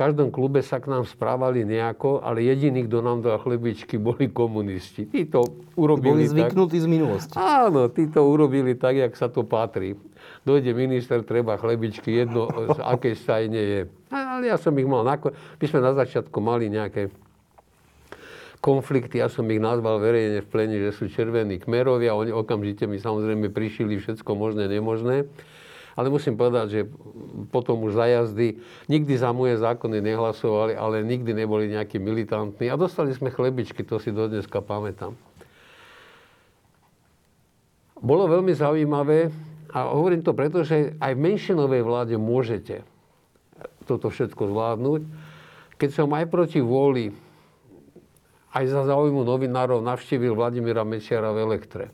každom 0.00 0.32
klube 0.32 0.64
sa 0.64 0.80
k 0.80 0.88
nám 0.88 1.04
správali 1.04 1.68
nejako, 1.68 2.24
ale 2.24 2.40
jediný, 2.40 2.88
kto 2.88 3.04
nám 3.04 3.20
dal 3.20 3.36
chlebičky, 3.36 4.00
boli 4.00 4.32
komunisti. 4.32 5.04
Tí 5.04 5.28
to 5.28 5.44
urobili 5.76 6.24
Boli 6.24 6.32
zvyknutí 6.32 6.80
tak, 6.80 6.84
z 6.84 6.88
minulosti. 6.88 7.36
Áno, 7.36 7.92
tí 7.92 8.08
to 8.08 8.24
urobili 8.24 8.72
tak, 8.80 8.96
jak 8.96 9.12
sa 9.12 9.28
to 9.28 9.44
patrí. 9.44 10.00
Dojde 10.48 10.72
minister, 10.72 11.20
treba 11.20 11.60
chlebičky, 11.60 12.24
jedno 12.24 12.48
z 12.48 12.80
akej 12.80 13.14
stajne 13.20 13.60
je. 13.60 13.80
Ale 14.08 14.48
ja 14.48 14.56
som 14.56 14.72
ich 14.80 14.88
mal, 14.88 15.04
my 15.04 15.64
sme 15.68 15.84
na 15.84 15.92
začiatku 15.92 16.40
mali 16.40 16.72
nejaké 16.72 17.12
konflikty, 18.64 19.20
ja 19.20 19.28
som 19.28 19.44
ich 19.52 19.60
nazval 19.60 20.00
verejne 20.00 20.40
v 20.40 20.48
plene, 20.48 20.76
že 20.80 20.96
sú 20.96 21.12
červení 21.12 21.60
kmerovia, 21.60 22.16
oni 22.16 22.32
okamžite 22.32 22.88
mi 22.88 22.96
samozrejme 22.96 23.52
prišili 23.52 24.00
všetko 24.00 24.32
možné, 24.32 24.64
nemožné. 24.68 25.28
Ale 25.98 26.12
musím 26.12 26.38
povedať, 26.38 26.66
že 26.70 26.80
potom 27.50 27.82
už 27.86 27.98
za 27.98 28.06
jazdy 28.06 28.58
nikdy 28.86 29.14
za 29.18 29.34
moje 29.34 29.58
zákony 29.58 29.98
nehlasovali, 30.02 30.78
ale 30.78 31.02
nikdy 31.02 31.34
neboli 31.34 31.70
nejakí 31.70 31.98
militantní. 31.98 32.70
A 32.70 32.78
dostali 32.78 33.10
sme 33.14 33.34
chlebičky, 33.34 33.82
to 33.82 33.98
si 33.98 34.14
dodneska 34.14 34.62
pamätám. 34.62 35.18
Bolo 38.00 38.30
veľmi 38.30 38.54
zaujímavé, 38.56 39.28
a 39.70 39.94
hovorím 39.94 40.26
to 40.26 40.34
preto, 40.34 40.66
že 40.66 40.98
aj 40.98 41.14
v 41.14 41.24
menšinovej 41.30 41.82
vláde 41.86 42.16
môžete 42.18 42.82
toto 43.86 44.10
všetko 44.10 44.50
zvládnuť. 44.50 45.00
Keď 45.78 45.90
som 45.94 46.10
aj 46.10 46.26
proti 46.26 46.58
vôli 46.58 47.14
aj 48.50 48.66
za 48.66 48.82
záujmu 48.90 49.22
novinárov 49.22 49.78
navštívil 49.78 50.34
Vladimíra 50.34 50.82
Mečiara 50.82 51.30
v 51.30 51.46
Elektre. 51.46 51.86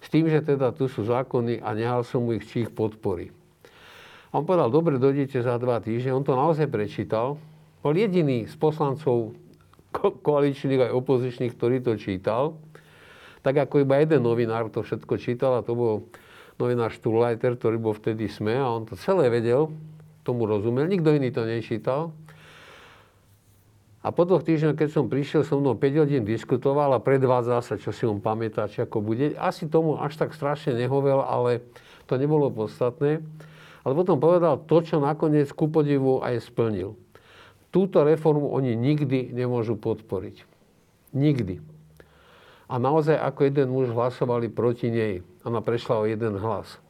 S 0.00 0.08
tým, 0.08 0.26
že 0.26 0.40
teda 0.40 0.72
tu 0.72 0.88
sú 0.88 1.04
zákony 1.04 1.60
a 1.60 1.76
nehal 1.76 2.02
som 2.02 2.24
mu 2.24 2.32
ich, 2.36 2.44
či 2.48 2.64
ich 2.64 2.72
podporí. 2.72 3.30
A 4.30 4.40
on 4.40 4.46
povedal, 4.46 4.70
dobre, 4.72 4.96
dojdete 4.96 5.42
za 5.42 5.58
dva 5.58 5.82
týždne. 5.82 6.14
On 6.14 6.24
to 6.24 6.38
naozaj 6.38 6.70
prečítal. 6.70 7.36
Bol 7.82 7.94
jediný 7.98 8.46
z 8.46 8.54
poslancov 8.56 9.34
ko- 9.90 10.14
koaličných 10.22 10.88
aj 10.88 10.92
opozičných, 10.94 11.52
ktorý 11.58 11.82
to 11.82 11.98
čítal. 11.98 12.56
Tak 13.42 13.68
ako 13.68 13.82
iba 13.82 13.98
jeden 13.98 14.22
novinár 14.22 14.70
to 14.70 14.84
všetko 14.84 15.16
čítal 15.18 15.58
a 15.58 15.64
to 15.64 15.72
bol 15.74 15.94
novinár 16.60 16.92
Štulajter, 16.92 17.56
ktorý 17.56 17.80
bol 17.80 17.96
vtedy 17.96 18.28
SME 18.28 18.60
a 18.60 18.68
on 18.68 18.84
to 18.84 18.94
celé 18.94 19.32
vedel, 19.32 19.72
tomu 20.22 20.44
rozumel. 20.44 20.84
Nikto 20.86 21.16
iný 21.16 21.32
to 21.32 21.48
nečítal. 21.48 22.12
A 24.00 24.08
po 24.16 24.24
dvoch 24.24 24.40
týždňoch, 24.40 24.80
keď 24.80 24.88
som 24.96 25.12
prišiel, 25.12 25.44
som 25.44 25.60
mnou 25.60 25.76
5 25.76 26.00
hodín 26.00 26.24
diskutoval 26.24 26.96
a 26.96 27.04
predvádzal 27.04 27.60
sa, 27.60 27.76
čo 27.76 27.92
si 27.92 28.08
on 28.08 28.16
pamätá, 28.16 28.64
či 28.64 28.80
ako 28.80 29.04
bude. 29.04 29.36
Asi 29.36 29.68
tomu 29.68 30.00
až 30.00 30.16
tak 30.16 30.32
strašne 30.32 30.72
nehovel, 30.72 31.20
ale 31.20 31.60
to 32.08 32.16
nebolo 32.16 32.48
podstatné. 32.48 33.20
Ale 33.84 33.92
potom 33.92 34.16
povedal 34.16 34.56
to, 34.64 34.80
čo 34.80 35.04
nakoniec 35.04 35.52
ku 35.52 35.68
podivu 35.68 36.24
aj 36.24 36.40
splnil. 36.48 36.96
Túto 37.68 38.00
reformu 38.00 38.48
oni 38.56 38.72
nikdy 38.72 39.36
nemôžu 39.36 39.76
podporiť. 39.76 40.48
Nikdy. 41.12 41.60
A 42.72 42.80
naozaj 42.80 43.20
ako 43.20 43.40
jeden 43.52 43.68
muž 43.68 43.92
hlasovali 43.92 44.48
proti 44.48 44.88
nej. 44.88 45.14
Ona 45.44 45.60
prešla 45.60 46.00
o 46.00 46.08
jeden 46.08 46.40
hlas. 46.40 46.80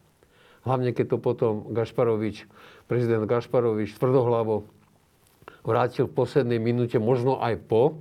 Hlavne 0.63 0.95
keď 0.95 1.17
to 1.17 1.19
potom 1.19 1.75
Gašparovič, 1.75 2.47
prezident 2.87 3.27
Gašparovič 3.27 3.97
tvrdohlavo 3.97 4.69
vrátil 5.65 6.09
v 6.09 6.17
poslednej 6.17 6.61
minúte, 6.61 6.97
možno 6.97 7.41
aj 7.41 7.61
po. 7.65 8.01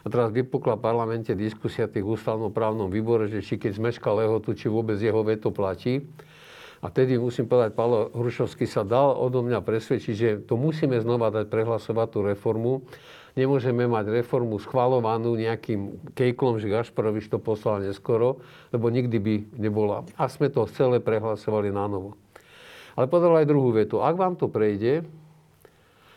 A 0.00 0.08
teraz 0.08 0.32
vypukla 0.32 0.80
v 0.80 0.84
parlamente 0.84 1.36
diskusia 1.36 1.84
tých 1.84 2.06
ústavnoprávnom 2.06 2.88
výbore, 2.88 3.28
že 3.28 3.44
či 3.44 3.60
keď 3.60 3.76
zmeška 3.76 4.08
lehotu, 4.08 4.56
či 4.56 4.72
vôbec 4.72 4.96
jeho 4.96 5.20
veto 5.20 5.52
platí. 5.52 6.08
A 6.80 6.88
tedy 6.88 7.20
musím 7.20 7.44
povedať, 7.44 7.76
Paolo 7.76 8.08
Hrušovský 8.16 8.64
sa 8.64 8.80
dal 8.80 9.12
odo 9.12 9.44
mňa 9.44 9.60
presvedčiť, 9.60 10.14
že 10.16 10.28
to 10.48 10.56
musíme 10.56 10.96
znova 10.96 11.28
dať 11.28 11.52
prehlasovať 11.52 12.08
tú 12.08 12.18
reformu. 12.24 12.88
Nemôžeme 13.36 13.84
mať 13.84 14.08
reformu 14.08 14.56
schvalovanú 14.56 15.36
nejakým 15.36 16.00
kejklom, 16.16 16.56
že 16.56 16.72
Gašparovič 16.72 17.28
to 17.28 17.36
poslal 17.36 17.84
neskoro, 17.84 18.40
lebo 18.72 18.88
nikdy 18.88 19.16
by 19.20 19.34
nebola. 19.60 20.08
A 20.16 20.32
sme 20.32 20.48
to 20.48 20.64
celé 20.72 21.04
prehlasovali 21.04 21.68
na 21.68 21.84
novo. 21.84 22.16
Ale 22.96 23.06
povedal 23.06 23.44
aj 23.44 23.46
druhú 23.46 23.76
vetu. 23.76 24.00
Ak 24.00 24.16
vám 24.16 24.40
to 24.40 24.48
prejde, 24.48 25.04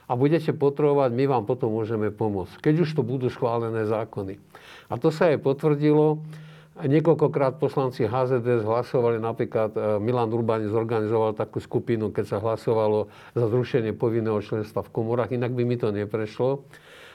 a 0.07 0.11
budete 0.19 0.51
potrebovať, 0.51 1.15
my 1.15 1.25
vám 1.31 1.43
potom 1.47 1.71
môžeme 1.71 2.11
pomôcť. 2.11 2.59
Keď 2.59 2.75
už 2.83 2.89
to 2.91 3.01
budú 3.01 3.31
schválené 3.31 3.87
zákony. 3.87 4.35
A 4.91 4.99
to 4.99 5.09
sa 5.09 5.31
aj 5.31 5.39
potvrdilo. 5.39 6.19
Niekoľkokrát 6.73 7.61
poslanci 7.61 8.09
HZDS 8.09 8.65
hlasovali, 8.65 9.21
napríklad 9.21 9.77
e, 9.77 9.79
Milan 10.01 10.33
Urbani 10.33 10.65
zorganizoval 10.65 11.37
takú 11.37 11.61
skupinu, 11.61 12.09
keď 12.09 12.25
sa 12.33 12.37
hlasovalo 12.41 13.13
za 13.37 13.45
zrušenie 13.45 13.93
povinného 13.93 14.41
členstva 14.41 14.81
v 14.81 14.89
komorách, 14.89 15.37
inak 15.37 15.53
by 15.53 15.69
mi 15.69 15.77
to 15.77 15.93
neprešlo, 15.93 16.65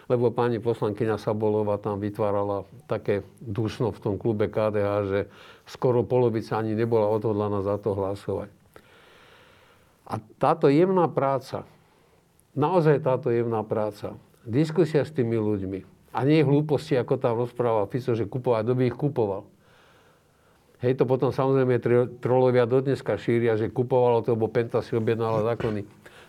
lebo 0.06 0.30
pani 0.30 0.62
poslankyňa 0.62 1.18
Sabolová 1.18 1.74
tam 1.82 1.98
vytvárala 1.98 2.70
také 2.86 3.26
dusno 3.42 3.90
v 3.90 3.98
tom 3.98 4.14
klube 4.14 4.46
KDH, 4.46 4.90
že 5.10 5.20
skoro 5.66 6.06
polovica 6.06 6.54
ani 6.54 6.78
nebola 6.78 7.10
odhodlaná 7.10 7.58
za 7.66 7.82
to 7.82 7.98
hlasovať. 7.98 8.54
A 10.06 10.22
táto 10.38 10.70
jemná 10.70 11.10
práca, 11.10 11.66
naozaj 12.58 13.06
táto 13.06 13.30
jemná 13.30 13.62
práca. 13.62 14.18
Diskusia 14.42 15.06
s 15.06 15.14
tými 15.14 15.38
ľuďmi. 15.38 16.10
A 16.10 16.26
nie 16.26 16.42
hlúposti, 16.42 16.98
ako 16.98 17.14
tam 17.20 17.38
rozprával 17.38 17.86
Fico, 17.86 18.18
že 18.18 18.26
kupovať, 18.26 18.62
kto 18.66 18.74
by 18.74 18.84
ich 18.90 18.96
kupoval. 18.98 19.46
Hej, 20.82 20.98
to 20.98 21.04
potom 21.06 21.30
samozrejme 21.30 21.78
trolovia 22.18 22.66
dodneska 22.66 23.18
šíria, 23.18 23.58
že 23.58 23.70
kupovalo 23.70 24.22
to, 24.22 24.34
lebo 24.34 24.50
Penta 24.50 24.82
si 24.82 24.94
objednala 24.94 25.42
zákony. 25.54 25.86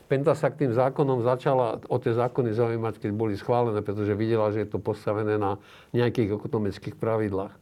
Penta 0.09 0.33
sa 0.33 0.49
k 0.49 0.65
tým 0.65 0.73
zákonom 0.73 1.21
začala 1.21 1.85
o 1.85 1.97
tie 2.01 2.17
zákony 2.17 2.57
zaujímať, 2.57 2.97
keď 2.97 3.11
boli 3.13 3.37
schválené, 3.37 3.85
pretože 3.85 4.17
videla, 4.17 4.49
že 4.49 4.65
je 4.65 4.69
to 4.73 4.81
postavené 4.81 5.37
na 5.37 5.61
nejakých 5.93 6.33
ekonomických 6.33 6.97
pravidlách. 6.97 7.53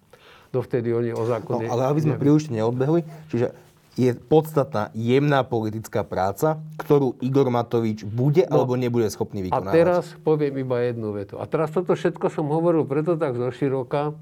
Dovtedy 0.55 0.95
oni 0.95 1.11
o 1.11 1.27
zákone... 1.27 1.67
No, 1.67 1.75
ale 1.75 1.91
aby 1.91 2.07
sme 2.07 2.15
príliš 2.15 2.47
neodbehli, 2.47 3.03
čiže 3.27 3.51
je 3.97 4.13
podstatná 4.13 4.93
jemná 4.93 5.41
politická 5.41 6.05
práca, 6.05 6.61
ktorú 6.77 7.17
Igor 7.17 7.49
Matovič 7.49 8.05
bude 8.05 8.45
no, 8.45 8.61
alebo 8.61 8.77
nebude 8.77 9.09
schopný 9.09 9.49
vykonávať. 9.49 9.73
A 9.73 9.75
teraz 9.75 10.05
poviem 10.21 10.61
iba 10.61 10.77
jednu 10.85 11.17
vetu. 11.17 11.41
A 11.41 11.49
teraz 11.49 11.73
toto 11.73 11.97
všetko 11.97 12.29
som 12.29 12.45
hovoril 12.53 12.85
preto 12.85 13.17
tak 13.17 13.33
zoširoka, 13.33 14.13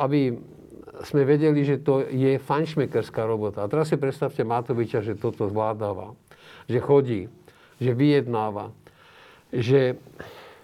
aby 0.00 0.40
sme 1.04 1.28
vedeli, 1.28 1.68
že 1.68 1.84
to 1.84 2.00
je 2.08 2.40
fanšmekerská 2.40 3.28
robota. 3.28 3.60
A 3.60 3.68
teraz 3.68 3.92
si 3.92 4.00
predstavte 4.00 4.40
Matoviča, 4.40 5.04
že 5.04 5.20
toto 5.20 5.52
zvládáva. 5.52 6.16
Že 6.64 6.78
chodí, 6.80 7.20
že 7.76 7.92
vyjednáva, 7.92 8.72
že 9.52 10.00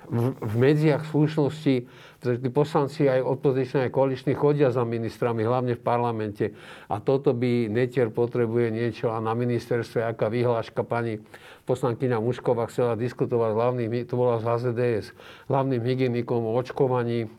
v, 0.09 0.33
v 0.33 0.55
medziach 0.57 1.05
slušnosti 1.13 1.85
pretože 2.19 2.43
tí 2.43 2.51
poslanci 2.51 3.07
aj 3.07 3.23
opoziční, 3.23 3.87
aj 3.87 3.95
koaliční 3.95 4.35
chodia 4.35 4.75
za 4.75 4.83
ministrami, 4.83 5.47
hlavne 5.47 5.79
v 5.79 5.83
parlamente. 5.87 6.51
A 6.91 6.99
toto 6.99 7.31
by 7.31 7.71
Netier 7.71 8.11
potrebuje 8.11 8.75
niečo 8.75 9.15
a 9.15 9.23
na 9.23 9.39
ministerstve, 9.39 10.03
aká 10.03 10.27
vyhláška 10.27 10.83
pani 10.83 11.23
poslankyňa 11.63 12.19
Mušková 12.19 12.67
chcela 12.75 12.99
diskutovať 12.99 13.55
hlavným, 13.55 14.03
to 14.03 14.19
bola 14.19 14.43
z 14.43 14.51
HZDS, 14.51 15.07
hlavným 15.47 15.79
hygienikom 15.79 16.43
o 16.43 16.59
očkovaní, 16.59 17.31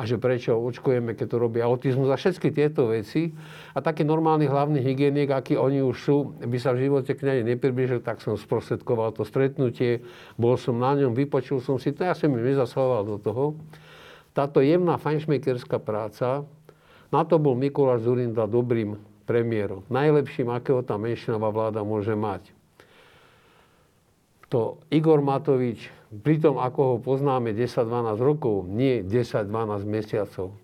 a 0.00 0.08
že 0.08 0.16
prečo 0.16 0.56
očkujeme, 0.56 1.12
keď 1.12 1.26
to 1.28 1.36
robí 1.36 1.60
autizmus 1.60 2.08
a 2.08 2.16
všetky 2.16 2.56
tieto 2.56 2.88
veci. 2.88 3.36
A 3.76 3.84
taký 3.84 4.00
normálny 4.00 4.48
hlavný 4.48 4.80
hygienik, 4.80 5.28
aký 5.28 5.60
oni 5.60 5.84
už 5.84 5.96
sú, 6.00 6.16
by 6.40 6.56
sa 6.56 6.72
v 6.72 6.88
živote 6.88 7.12
k 7.12 7.20
nej 7.20 7.38
nepribližil, 7.44 8.00
tak 8.00 8.24
som 8.24 8.32
sprostredkoval 8.32 9.12
to 9.12 9.28
stretnutie, 9.28 10.00
bol 10.40 10.56
som 10.56 10.80
na 10.80 10.96
ňom, 10.96 11.12
vypočul 11.12 11.60
som 11.60 11.76
si 11.76 11.92
to, 11.92 12.08
ja 12.08 12.16
som 12.16 12.32
mi 12.32 12.40
nezasahoval 12.40 13.04
do 13.04 13.16
toho 13.20 13.60
táto 14.40 14.64
jemná 14.64 14.96
fajnšmekerská 14.96 15.76
práca, 15.76 16.48
na 17.12 17.28
to 17.28 17.36
bol 17.36 17.52
Mikuláš 17.52 18.08
Zurinda 18.08 18.48
dobrým 18.48 18.96
premiérom. 19.28 19.84
Najlepším, 19.92 20.48
akého 20.48 20.80
tá 20.80 20.96
menšinová 20.96 21.52
vláda 21.52 21.84
môže 21.84 22.16
mať. 22.16 22.48
to 24.48 24.80
Igor 24.88 25.20
Matovič, 25.20 25.92
pritom 26.24 26.56
ako 26.56 26.80
ho 26.80 26.96
poznáme 27.04 27.52
10-12 27.52 28.16
rokov, 28.16 28.64
nie 28.64 29.04
10-12 29.04 29.84
mesiacov, 29.84 30.56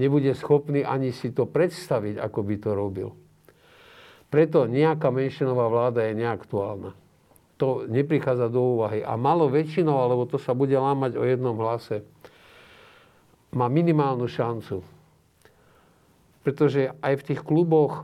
nebude 0.00 0.32
schopný 0.32 0.80
ani 0.80 1.12
si 1.12 1.36
to 1.36 1.44
predstaviť, 1.44 2.16
ako 2.16 2.40
by 2.48 2.54
to 2.56 2.70
robil. 2.72 3.12
Preto 4.32 4.64
nejaká 4.64 5.12
menšinová 5.12 5.68
vláda 5.68 6.08
je 6.08 6.16
neaktuálna. 6.16 6.96
To 7.60 7.84
neprichádza 7.84 8.48
do 8.48 8.80
úvahy. 8.80 9.04
A 9.04 9.20
malo 9.20 9.52
väčšinou, 9.52 10.00
alebo 10.00 10.24
to 10.24 10.40
sa 10.40 10.56
bude 10.56 10.72
lámať 10.72 11.20
o 11.20 11.22
jednom 11.22 11.54
hlase, 11.60 12.02
má 13.52 13.68
minimálnu 13.68 14.24
šancu. 14.28 14.80
Pretože 16.42 16.90
aj 17.04 17.14
v 17.20 17.26
tých 17.32 17.40
kluboch, 17.44 18.02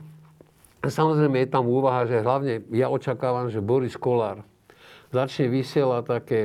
samozrejme 0.85 1.43
je 1.43 1.50
tam 1.50 1.67
úvaha, 1.67 2.07
že 2.07 2.23
hlavne 2.23 2.62
ja 2.71 2.87
očakávam, 2.93 3.50
že 3.50 3.64
Boris 3.64 3.99
Kolár 3.99 4.47
začne 5.11 5.49
vysielať 5.49 6.02
také 6.05 6.40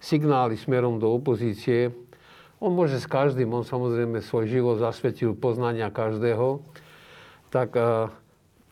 signály 0.00 0.56
smerom 0.56 0.96
do 0.98 1.12
opozície. 1.12 1.92
On 2.58 2.72
môže 2.72 2.96
s 2.96 3.06
každým, 3.06 3.52
on 3.52 3.62
samozrejme 3.62 4.24
svoj 4.24 4.48
život 4.48 4.76
zasvetil 4.80 5.36
poznania 5.36 5.92
každého, 5.92 6.64
tak 7.52 7.76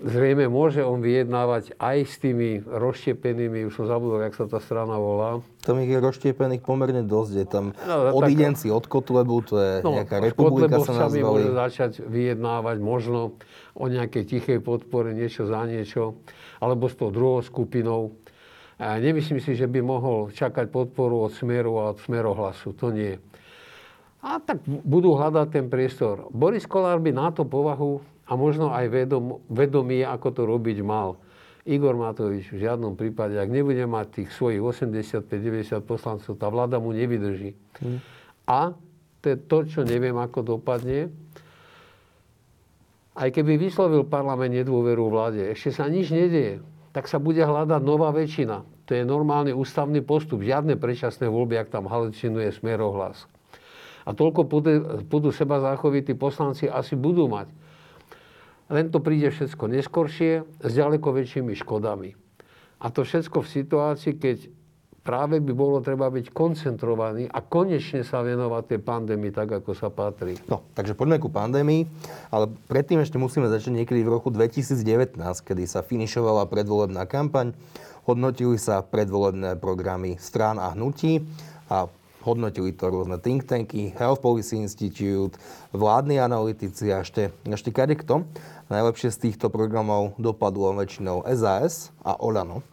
Zrejme 0.03 0.51
môže 0.51 0.83
on 0.83 0.99
vyjednávať 0.99 1.79
aj 1.79 1.99
s 2.03 2.19
tými 2.19 2.59
rozštiepenými, 2.67 3.71
už 3.71 3.73
som 3.79 3.87
zabudol, 3.87 4.27
jak 4.27 4.35
sa 4.35 4.51
tá 4.51 4.59
strana 4.59 4.99
volá. 4.99 5.39
Tam 5.63 5.79
ich 5.79 5.95
je 5.95 6.03
rozštiepených 6.03 6.67
pomerne 6.67 7.07
dosť. 7.07 7.33
Je 7.39 7.47
tam 7.47 7.65
no, 7.87 8.11
odidenci 8.19 8.67
tak, 8.67 8.83
od 8.83 8.85
Kotlebu, 8.91 9.37
to 9.47 9.55
je 9.63 9.73
no, 9.87 9.95
nejaká 9.95 10.19
republika 10.19 10.83
sa 10.83 11.07
nazvali. 11.07 11.47
môže 11.47 11.51
začať 11.55 11.93
vyjednávať 12.03 12.77
možno 12.83 13.39
o 13.79 13.85
nejakej 13.87 14.27
tichej 14.27 14.59
podpore, 14.59 15.15
niečo 15.15 15.47
za 15.47 15.63
niečo, 15.71 16.19
alebo 16.59 16.91
s 16.91 16.99
tou 16.99 17.15
druhou 17.15 17.39
skupinou. 17.39 18.19
A 18.83 18.99
nemyslím 18.99 19.39
si, 19.39 19.55
že 19.55 19.71
by 19.71 19.87
mohol 19.87 20.35
čakať 20.35 20.67
podporu 20.67 21.31
od 21.31 21.31
Smeru 21.31 21.79
a 21.79 21.95
od 21.95 22.03
Smerohlasu. 22.03 22.75
To 22.75 22.91
nie. 22.91 23.15
A 24.23 24.43
tak 24.43 24.67
budú 24.67 25.15
hľadať 25.15 25.47
ten 25.51 25.67
priestor. 25.71 26.27
Boris 26.35 26.67
Kolár 26.67 26.99
by 26.99 27.15
na 27.15 27.31
to 27.31 27.47
povahu 27.47 28.03
a 28.33 28.37
možno 28.41 28.73
aj 28.73 28.89
vedom, 28.89 29.45
vedomie, 29.53 30.01
ako 30.09 30.29
to 30.33 30.43
robiť 30.49 30.81
mal. 30.81 31.21
Igor 31.69 31.93
Matovič 31.95 32.49
v 32.49 32.65
žiadnom 32.65 32.97
prípade, 32.97 33.37
ak 33.37 33.53
nebude 33.53 33.85
mať 33.85 34.25
tých 34.25 34.31
svojich 34.33 34.65
85-90 34.65 35.85
poslancov, 35.85 36.33
tá 36.41 36.49
vláda 36.49 36.81
mu 36.81 36.97
nevydrží. 36.97 37.53
Hmm. 37.85 38.01
A 38.49 38.73
to 39.21 39.37
je 39.37 39.37
to, 39.37 39.59
čo 39.69 39.81
neviem, 39.85 40.17
ako 40.17 40.57
dopadne. 40.57 41.13
Aj 43.13 43.29
keby 43.29 43.61
vyslovil 43.61 44.09
parlament 44.09 44.57
nedôveru 44.57 45.13
vláde, 45.13 45.45
ešte 45.53 45.77
sa 45.77 45.87
nič 45.93 46.09
nedieje, 46.09 46.65
tak 46.97 47.05
sa 47.07 47.21
bude 47.21 47.45
hľadať 47.45 47.85
nová 47.85 48.09
väčšina. 48.11 48.65
To 48.89 48.91
je 48.97 49.05
normálny 49.05 49.53
ústavný 49.53 50.01
postup. 50.03 50.43
Žiadne 50.43 50.81
predčasné 50.81 51.29
voľby, 51.29 51.61
ak 51.61 51.69
tam 51.69 51.87
haličinuje 51.87 52.49
smerohlas. 52.57 53.29
A 54.03 54.11
toľko 54.11 54.49
budú 55.07 55.31
seba 55.31 55.63
zachovití 55.63 56.19
poslanci 56.19 56.67
asi 56.67 56.99
budú 56.99 57.31
mať. 57.31 57.62
Len 58.73 58.89
to 58.89 59.05
príde 59.05 59.29
všetko 59.29 59.69
neskoršie 59.69 60.33
s 60.65 60.71
ďaleko 60.73 61.13
väčšími 61.13 61.53
škodami. 61.61 62.17
A 62.81 62.89
to 62.89 63.05
všetko 63.05 63.45
v 63.45 63.53
situácii, 63.53 64.17
keď 64.17 64.49
práve 65.03 65.43
by 65.43 65.53
bolo 65.53 65.83
treba 65.83 66.09
byť 66.09 66.31
koncentrovaný 66.31 67.27
a 67.29 67.43
konečne 67.43 68.07
sa 68.07 68.23
venovať 68.23 68.63
tej 68.73 68.81
pandémii 68.81 69.35
tak, 69.35 69.51
ako 69.61 69.75
sa 69.75 69.91
patrí. 69.91 70.39
No, 70.47 70.65
takže 70.73 70.97
poďme 70.97 71.21
ku 71.21 71.29
pandémii, 71.29 71.85
ale 72.31 72.49
predtým 72.71 73.03
ešte 73.03 73.19
musíme 73.19 73.51
začať 73.51 73.77
niekedy 73.77 74.01
v 74.07 74.15
roku 74.15 74.31
2019, 74.31 75.19
kedy 75.21 75.63
sa 75.67 75.85
finišovala 75.85 76.49
predvolebná 76.49 77.05
kampaň, 77.05 77.53
hodnotili 78.09 78.57
sa 78.57 78.81
predvolebné 78.83 79.59
programy 79.59 80.17
strán 80.17 80.57
a 80.57 80.73
hnutí 80.73 81.23
a 81.69 81.91
hodnotili 82.23 82.71
to 82.73 82.87
rôzne 82.87 83.19
think 83.19 83.45
tanky, 83.45 83.91
Health 83.99 84.23
Policy 84.23 84.63
Institute, 84.63 85.35
vládni 85.75 86.23
analytici 86.23 86.95
a 86.95 87.03
ešte, 87.03 87.35
ešte 87.43 87.75
kto. 87.75 88.23
Najlepšie 88.73 89.13
z 89.13 89.23
týchto 89.29 89.53
programov 89.53 90.17
dopadlo 90.17 90.73
väčšinou 90.73 91.29
SAS 91.37 91.93
a 92.01 92.17
Olano. 92.17 92.65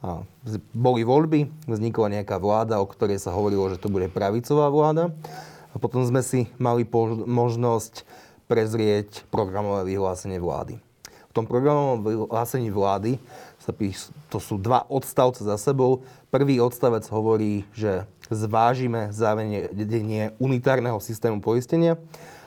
A 0.00 0.24
boli 0.72 1.04
voľby, 1.04 1.68
vznikla 1.68 2.16
nejaká 2.16 2.40
vláda, 2.40 2.80
o 2.80 2.88
ktorej 2.88 3.20
sa 3.20 3.36
hovorilo, 3.36 3.68
že 3.68 3.76
to 3.76 3.92
bude 3.92 4.08
pravicová 4.08 4.72
vláda. 4.72 5.12
A 5.68 5.76
potom 5.76 6.00
sme 6.00 6.24
si 6.24 6.48
mali 6.56 6.88
možnosť 7.28 8.08
prezrieť 8.48 9.28
programové 9.28 9.92
vyhlásenie 9.92 10.40
vlády. 10.40 10.80
V 11.28 11.32
tom 11.36 11.44
programovom 11.44 12.00
vyhlásení 12.00 12.72
vlády 12.72 13.20
sa 13.60 13.76
píš, 13.76 14.08
to 14.32 14.40
sú 14.40 14.56
dva 14.56 14.88
odstavce 14.88 15.44
za 15.44 15.60
sebou. 15.60 16.08
Prvý 16.32 16.56
odstavec 16.56 17.04
hovorí, 17.12 17.68
že 17.76 18.08
zvážime 18.32 19.12
zavedenie 19.12 20.32
unitárneho 20.40 20.96
systému 21.04 21.44
poistenia 21.44 22.00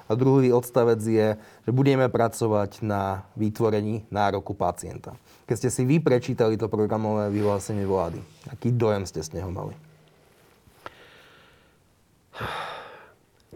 a 0.08 0.12
druhý 0.16 0.56
odstavec 0.56 1.04
je, 1.04 1.36
že 1.38 1.72
budeme 1.72 2.08
pracovať 2.08 2.80
na 2.84 3.28
vytvorení 3.36 4.08
nároku 4.08 4.56
pacienta. 4.56 5.20
Keď 5.48 5.56
ste 5.56 5.70
si 5.72 5.84
vy 5.84 6.00
prečítali 6.00 6.56
to 6.56 6.72
programové 6.72 7.28
vyhlásenie 7.32 7.84
vlády, 7.84 8.20
aký 8.48 8.72
dojem 8.72 9.04
ste 9.04 9.20
z 9.20 9.40
neho 9.40 9.52
mali? 9.52 9.76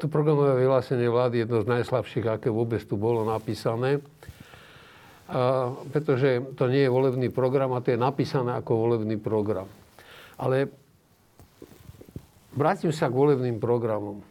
To 0.02 0.10
programové 0.10 0.66
vyhlásenie 0.66 1.06
vlády 1.06 1.38
je 1.38 1.44
jedno 1.46 1.60
z 1.62 1.72
najslabších, 1.78 2.26
aké 2.26 2.50
vôbec 2.50 2.82
tu 2.82 2.98
bolo 2.98 3.22
napísané. 3.22 4.02
A, 5.30 5.70
pretože 5.94 6.42
to 6.58 6.66
nie 6.66 6.90
je 6.90 6.92
volebný 6.92 7.30
program 7.30 7.72
a 7.78 7.84
to 7.86 7.94
je 7.94 8.02
napísané 8.02 8.58
ako 8.58 8.82
volebný 8.82 9.22
program. 9.22 9.70
Ale 10.42 10.74
vrátim 12.58 12.90
sa 12.90 13.14
k 13.14 13.20
volebným 13.20 13.62
programom. 13.62 14.26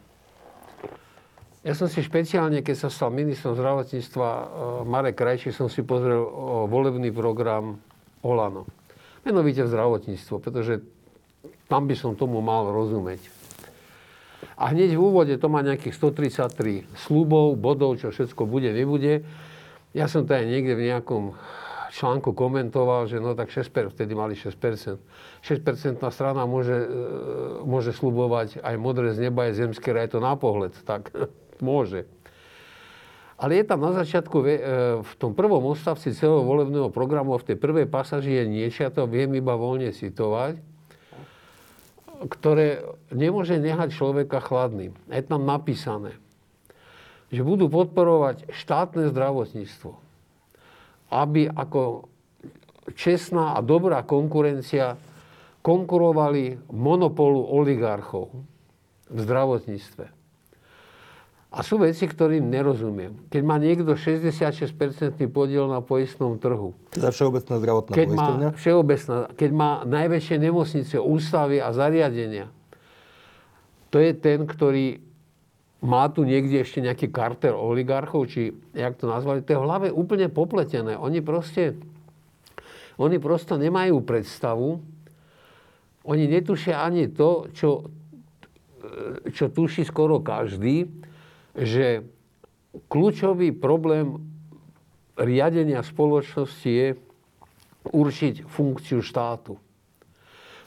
Ja 1.61 1.77
som 1.77 1.85
si 1.85 2.01
špeciálne, 2.01 2.65
keď 2.65 2.73
sa 2.73 2.89
stal 2.89 3.13
ministrom 3.13 3.53
zdravotníctva 3.53 4.29
e, 4.33 4.45
Marek 4.89 5.13
Krajčí, 5.13 5.53
som 5.53 5.69
si 5.69 5.85
pozrel 5.85 6.17
volebný 6.65 7.13
program 7.13 7.77
Olano. 8.25 8.65
Menovite 9.21 9.61
v 9.61 9.69
zdravotníctvo, 9.69 10.41
pretože 10.41 10.81
tam 11.69 11.85
by 11.85 11.93
som 11.93 12.17
tomu 12.17 12.41
mal 12.41 12.65
rozumieť. 12.73 13.21
A 14.57 14.73
hneď 14.73 14.97
v 14.97 15.05
úvode 15.05 15.37
to 15.37 15.53
má 15.53 15.61
nejakých 15.61 15.93
133 16.01 16.89
slubov, 16.97 17.53
bodov, 17.61 18.01
čo 18.01 18.09
všetko 18.09 18.49
bude, 18.49 18.73
nebude. 18.73 19.21
Ja 19.93 20.09
som 20.09 20.25
to 20.25 20.33
aj 20.33 20.49
niekde 20.49 20.73
v 20.73 20.89
nejakom 20.89 21.37
článku 21.93 22.33
komentoval, 22.33 23.05
že 23.05 23.21
no 23.21 23.37
tak 23.37 23.53
6%, 23.53 23.93
vtedy 23.93 24.17
mali 24.17 24.33
6%. 24.33 24.97
6% 25.45 26.01
strana 26.09 26.49
môže, 26.49 26.73
e, 26.73 26.89
môže 27.69 27.93
slubovať 27.93 28.65
aj 28.65 28.75
modré 28.81 29.13
z 29.13 29.29
neba, 29.29 29.45
aj 29.45 29.61
zemské 29.61 29.93
raj, 29.93 30.09
to 30.09 30.17
na 30.17 30.33
pohľad. 30.33 30.73
Tak 30.89 31.13
Môže. 31.61 32.09
Ale 33.41 33.57
je 33.57 33.65
tam 33.65 33.81
na 33.81 33.89
začiatku, 33.97 34.37
e, 34.45 34.49
v 35.01 35.13
tom 35.17 35.33
prvom 35.33 35.73
odstavci 35.73 36.13
celého 36.13 36.45
volebného 36.45 36.93
programu, 36.93 37.33
v 37.41 37.53
tej 37.53 37.57
prvej 37.57 37.89
pasaži 37.89 38.37
je 38.37 38.45
niečo, 38.45 38.85
ja 38.85 38.93
to 38.93 39.09
viem 39.09 39.33
iba 39.33 39.57
voľne 39.57 39.89
citovať, 39.89 40.61
ktoré 42.29 42.85
nemôže 43.09 43.57
nehať 43.57 43.97
človeka 43.97 44.45
chladným. 44.45 44.93
Je 45.09 45.25
tam 45.25 45.41
napísané, 45.41 46.13
že 47.33 47.41
budú 47.41 47.65
podporovať 47.65 48.45
štátne 48.53 49.09
zdravotníctvo, 49.09 49.97
aby 51.09 51.49
ako 51.49 52.05
čestná 52.93 53.57
a 53.57 53.65
dobrá 53.65 54.05
konkurencia 54.05 55.01
konkurovali 55.65 56.61
monopolu 56.69 57.41
oligarchov 57.41 58.29
v 59.09 59.17
zdravotníctve. 59.17 60.20
A 61.51 61.67
sú 61.67 61.83
veci, 61.83 62.07
ktorým 62.07 62.47
nerozumiem. 62.47 63.27
Keď 63.27 63.41
má 63.43 63.59
niekto 63.59 63.99
66% 63.99 64.71
podiel 65.27 65.67
na 65.67 65.83
poistnom 65.83 66.39
trhu. 66.39 66.71
Teda 66.95 67.11
všeobecná 67.11 67.59
zdravotná 67.59 67.91
keď 67.91 68.07
má 68.15 68.27
všeobecná, 68.55 69.17
keď 69.35 69.51
má 69.51 69.71
najväčšie 69.83 70.37
nemocnice, 70.39 70.95
ústavy 70.95 71.59
a 71.59 71.75
zariadenia, 71.75 72.47
to 73.91 73.99
je 73.99 74.15
ten, 74.15 74.47
ktorý 74.47 75.03
má 75.83 76.07
tu 76.07 76.23
niekde 76.23 76.63
ešte 76.63 76.79
nejaký 76.79 77.11
karter 77.11 77.51
oligarchov, 77.51 78.31
či 78.31 78.55
jak 78.71 78.95
to 78.95 79.11
nazvali, 79.11 79.43
to 79.43 79.51
je 79.51 79.59
v 79.59 79.67
hlave 79.67 79.87
úplne 79.91 80.31
popletené. 80.31 80.95
Oni 80.95 81.19
proste, 81.19 81.75
oni 82.95 83.19
prosto 83.19 83.59
nemajú 83.59 83.99
predstavu, 84.07 84.79
oni 86.07 86.23
netušia 86.31 86.79
ani 86.79 87.11
to, 87.11 87.51
čo, 87.51 87.91
čo 89.35 89.51
tuší 89.51 89.83
skoro 89.83 90.23
každý, 90.23 90.87
že 91.55 92.05
kľúčový 92.87 93.51
problém 93.51 94.19
riadenia 95.19 95.83
spoločnosti 95.83 96.69
je 96.71 96.95
určiť 97.91 98.47
funkciu 98.47 99.03
štátu. 99.03 99.59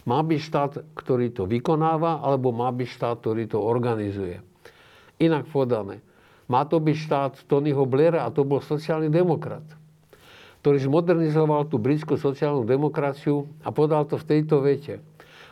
Má 0.05 0.21
byť 0.21 0.41
štát, 0.41 0.73
ktorý 0.93 1.33
to 1.33 1.49
vykonáva, 1.49 2.21
alebo 2.21 2.53
má 2.53 2.69
byť 2.69 2.89
štát, 2.93 3.17
ktorý 3.25 3.49
to 3.49 3.57
organizuje. 3.57 4.45
Inak 5.17 5.49
podané. 5.49 6.05
Má 6.45 6.69
to 6.69 6.77
byť 6.77 6.97
štát 7.09 7.33
Tonyho 7.49 7.89
Blaira 7.89 8.29
a 8.29 8.35
to 8.35 8.45
bol 8.45 8.61
sociálny 8.61 9.09
demokrat. 9.09 9.65
ktorý 10.65 10.81
zmodernizoval 10.81 11.69
tú 11.69 11.77
britskú 11.77 12.17
sociálnu 12.17 12.65
demokraciu 12.65 13.45
a 13.61 13.69
podal 13.69 14.09
to 14.09 14.17
v 14.17 14.25
tejto 14.25 14.65
vete. 14.65 14.97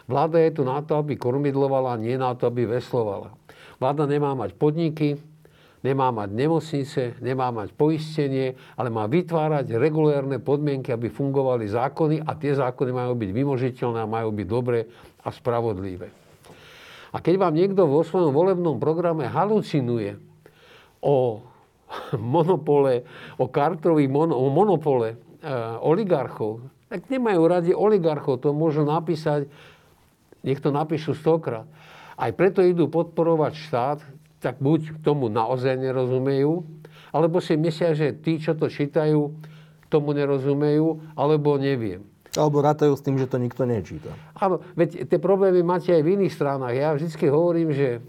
Vláda 0.08 0.40
je 0.40 0.56
tu 0.56 0.64
na 0.64 0.80
to, 0.80 0.96
aby 0.96 1.20
kormidlovala, 1.20 2.00
nie 2.00 2.16
na 2.16 2.32
to, 2.32 2.48
aby 2.48 2.64
veslovala. 2.64 3.36
Vláda 3.82 4.06
nemá 4.06 4.30
mať 4.38 4.54
podniky, 4.54 5.18
nemá 5.82 6.14
mať 6.14 6.30
nemocnice, 6.30 7.18
nemá 7.18 7.50
mať 7.50 7.74
poistenie, 7.74 8.54
ale 8.78 8.94
má 8.94 9.10
vytvárať 9.10 9.74
regulérne 9.74 10.38
podmienky, 10.38 10.94
aby 10.94 11.10
fungovali 11.10 11.66
zákony 11.66 12.22
a 12.22 12.30
tie 12.38 12.54
zákony 12.54 12.90
majú 12.94 13.18
byť 13.18 13.30
vymožiteľné 13.34 13.98
a 13.98 14.06
majú 14.06 14.30
byť 14.30 14.46
dobré 14.46 14.86
a 15.26 15.28
spravodlivé. 15.34 16.14
A 17.10 17.18
keď 17.18 17.34
vám 17.42 17.58
niekto 17.58 17.82
vo 17.90 18.06
svojom 18.06 18.30
volebnom 18.30 18.78
programe 18.78 19.26
halucinuje 19.26 20.14
o 21.02 21.42
monopole, 22.38 23.02
o 23.34 23.50
kartových 23.50 24.06
mono, 24.06 24.38
o 24.38 24.46
monopole 24.46 25.08
e, 25.10 25.16
oligarchov, 25.82 26.62
tak 26.86 27.10
nemajú 27.10 27.42
radi 27.50 27.72
oligarchov, 27.74 28.38
to 28.46 28.54
môžu 28.54 28.86
napísať, 28.86 29.50
nech 30.46 30.62
to 30.62 30.70
napíšu 30.70 31.18
stokrát. 31.18 31.66
Aj 32.16 32.30
preto 32.32 32.60
idú 32.60 32.88
podporovať 32.88 33.52
štát, 33.56 33.98
tak 34.42 34.58
buď 34.58 35.04
tomu 35.06 35.30
naozaj 35.30 35.78
nerozumejú, 35.78 36.66
alebo 37.14 37.38
si 37.38 37.54
myslia, 37.54 37.94
že 37.94 38.16
tí, 38.16 38.42
čo 38.42 38.56
to 38.58 38.66
čítajú, 38.66 39.32
tomu 39.92 40.16
nerozumejú, 40.16 41.14
alebo 41.14 41.60
neviem. 41.60 42.02
Alebo 42.32 42.64
rátajú 42.64 42.96
s 42.96 43.04
tým, 43.04 43.20
že 43.20 43.28
to 43.28 43.36
nikto 43.36 43.68
nečíta. 43.68 44.08
Áno, 44.40 44.64
veď 44.72 45.04
tie 45.04 45.20
problémy 45.20 45.60
máte 45.60 45.92
aj 45.92 46.00
v 46.00 46.16
iných 46.16 46.32
stranách. 46.32 46.72
Ja 46.72 46.96
vždy 46.96 47.28
hovorím, 47.28 47.76
že 47.76 48.00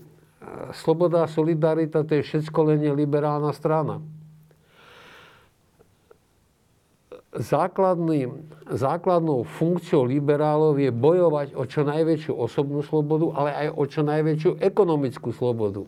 sloboda 0.79 1.27
a 1.27 1.31
solidarita 1.31 2.07
to 2.07 2.19
je 2.19 2.23
všetko 2.23 2.59
len 2.71 2.87
liberálna 2.95 3.51
strana. 3.51 3.99
Základným, 7.33 8.45
základnou 8.69 9.41
funkciou 9.41 10.05
liberálov 10.05 10.77
je 10.77 10.93
bojovať 10.93 11.57
o 11.57 11.65
čo 11.65 11.81
najväčšiu 11.81 12.29
osobnú 12.29 12.85
slobodu, 12.85 13.33
ale 13.33 13.49
aj 13.57 13.67
o 13.73 13.83
čo 13.89 14.05
najväčšiu 14.05 14.61
ekonomickú 14.61 15.33
slobodu. 15.33 15.81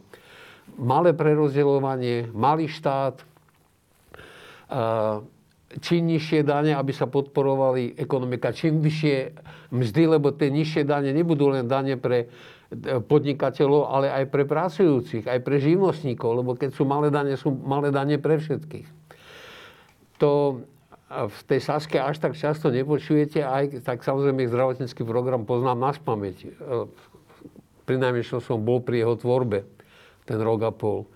Malé 0.81 1.13
prerozdeľovanie, 1.13 2.33
malý 2.33 2.65
štát, 2.65 3.21
čím 5.85 6.01
nižšie 6.17 6.41
dane, 6.41 6.73
aby 6.73 6.89
sa 6.89 7.05
podporovali 7.05 7.93
ekonomika, 7.93 8.49
čím 8.49 8.81
vyššie 8.81 9.17
mzdy, 9.69 10.03
lebo 10.17 10.33
tie 10.33 10.49
nižšie 10.49 10.81
dane 10.81 11.13
nebudú 11.13 11.53
len 11.53 11.69
dane 11.69 11.93
pre 11.93 12.25
podnikateľov, 13.05 13.93
ale 13.93 14.09
aj 14.09 14.25
pre 14.33 14.49
pracujúcich, 14.49 15.29
aj 15.29 15.39
pre 15.45 15.61
živnostníkov, 15.61 16.41
lebo 16.41 16.57
keď 16.57 16.73
sú 16.73 16.89
malé 16.89 17.13
dane, 17.13 17.37
sú 17.37 17.53
malé 17.53 17.93
dane 17.93 18.17
pre 18.17 18.41
všetkých. 18.41 18.89
To 20.17 20.63
v 21.25 21.39
tej 21.47 21.59
Saske 21.63 21.95
až 21.95 22.19
tak 22.19 22.35
často 22.35 22.67
nepočujete, 22.67 23.39
aj 23.39 23.87
tak 23.87 24.03
samozrejme 24.03 24.51
zdravotnícky 24.51 25.01
program 25.07 25.47
poznám 25.47 25.79
na 25.79 25.91
spameť. 25.95 26.37
E, 26.43 26.47
pri 27.87 27.95
najmenšom 28.01 28.43
som 28.43 28.59
bol 28.59 28.83
pri 28.83 29.07
jeho 29.07 29.15
tvorbe 29.15 29.63
ten 30.27 30.39
rok 30.41 30.59
a 30.67 30.71
pol. 30.75 31.07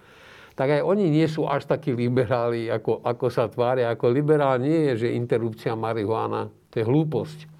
Tak 0.55 0.79
aj 0.79 0.81
oni 0.83 1.11
nie 1.11 1.27
sú 1.27 1.47
až 1.47 1.67
takí 1.67 1.91
liberáli, 1.95 2.67
ako, 2.67 3.03
ako 3.03 3.25
sa 3.31 3.47
tvária. 3.47 3.91
Ako 3.91 4.11
liberál 4.11 4.59
nie 4.59 4.91
je, 4.91 5.07
že 5.07 5.15
interrupcia 5.15 5.75
marihuana, 5.75 6.51
to 6.71 6.83
je 6.83 6.85
hlúposť 6.85 7.59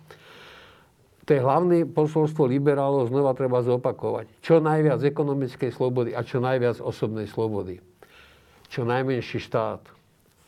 to 1.30 1.38
je 1.38 1.46
hlavné 1.46 1.86
posolstvo 1.86 2.50
liberálov, 2.50 3.14
znova 3.14 3.38
treba 3.38 3.62
zopakovať. 3.62 4.42
Čo 4.42 4.58
najviac 4.66 4.98
ekonomickej 5.06 5.70
slobody 5.70 6.18
a 6.18 6.26
čo 6.26 6.42
najviac 6.42 6.82
osobnej 6.82 7.30
slobody. 7.30 7.78
Čo 8.66 8.82
najmenší 8.82 9.38
štát 9.38 9.86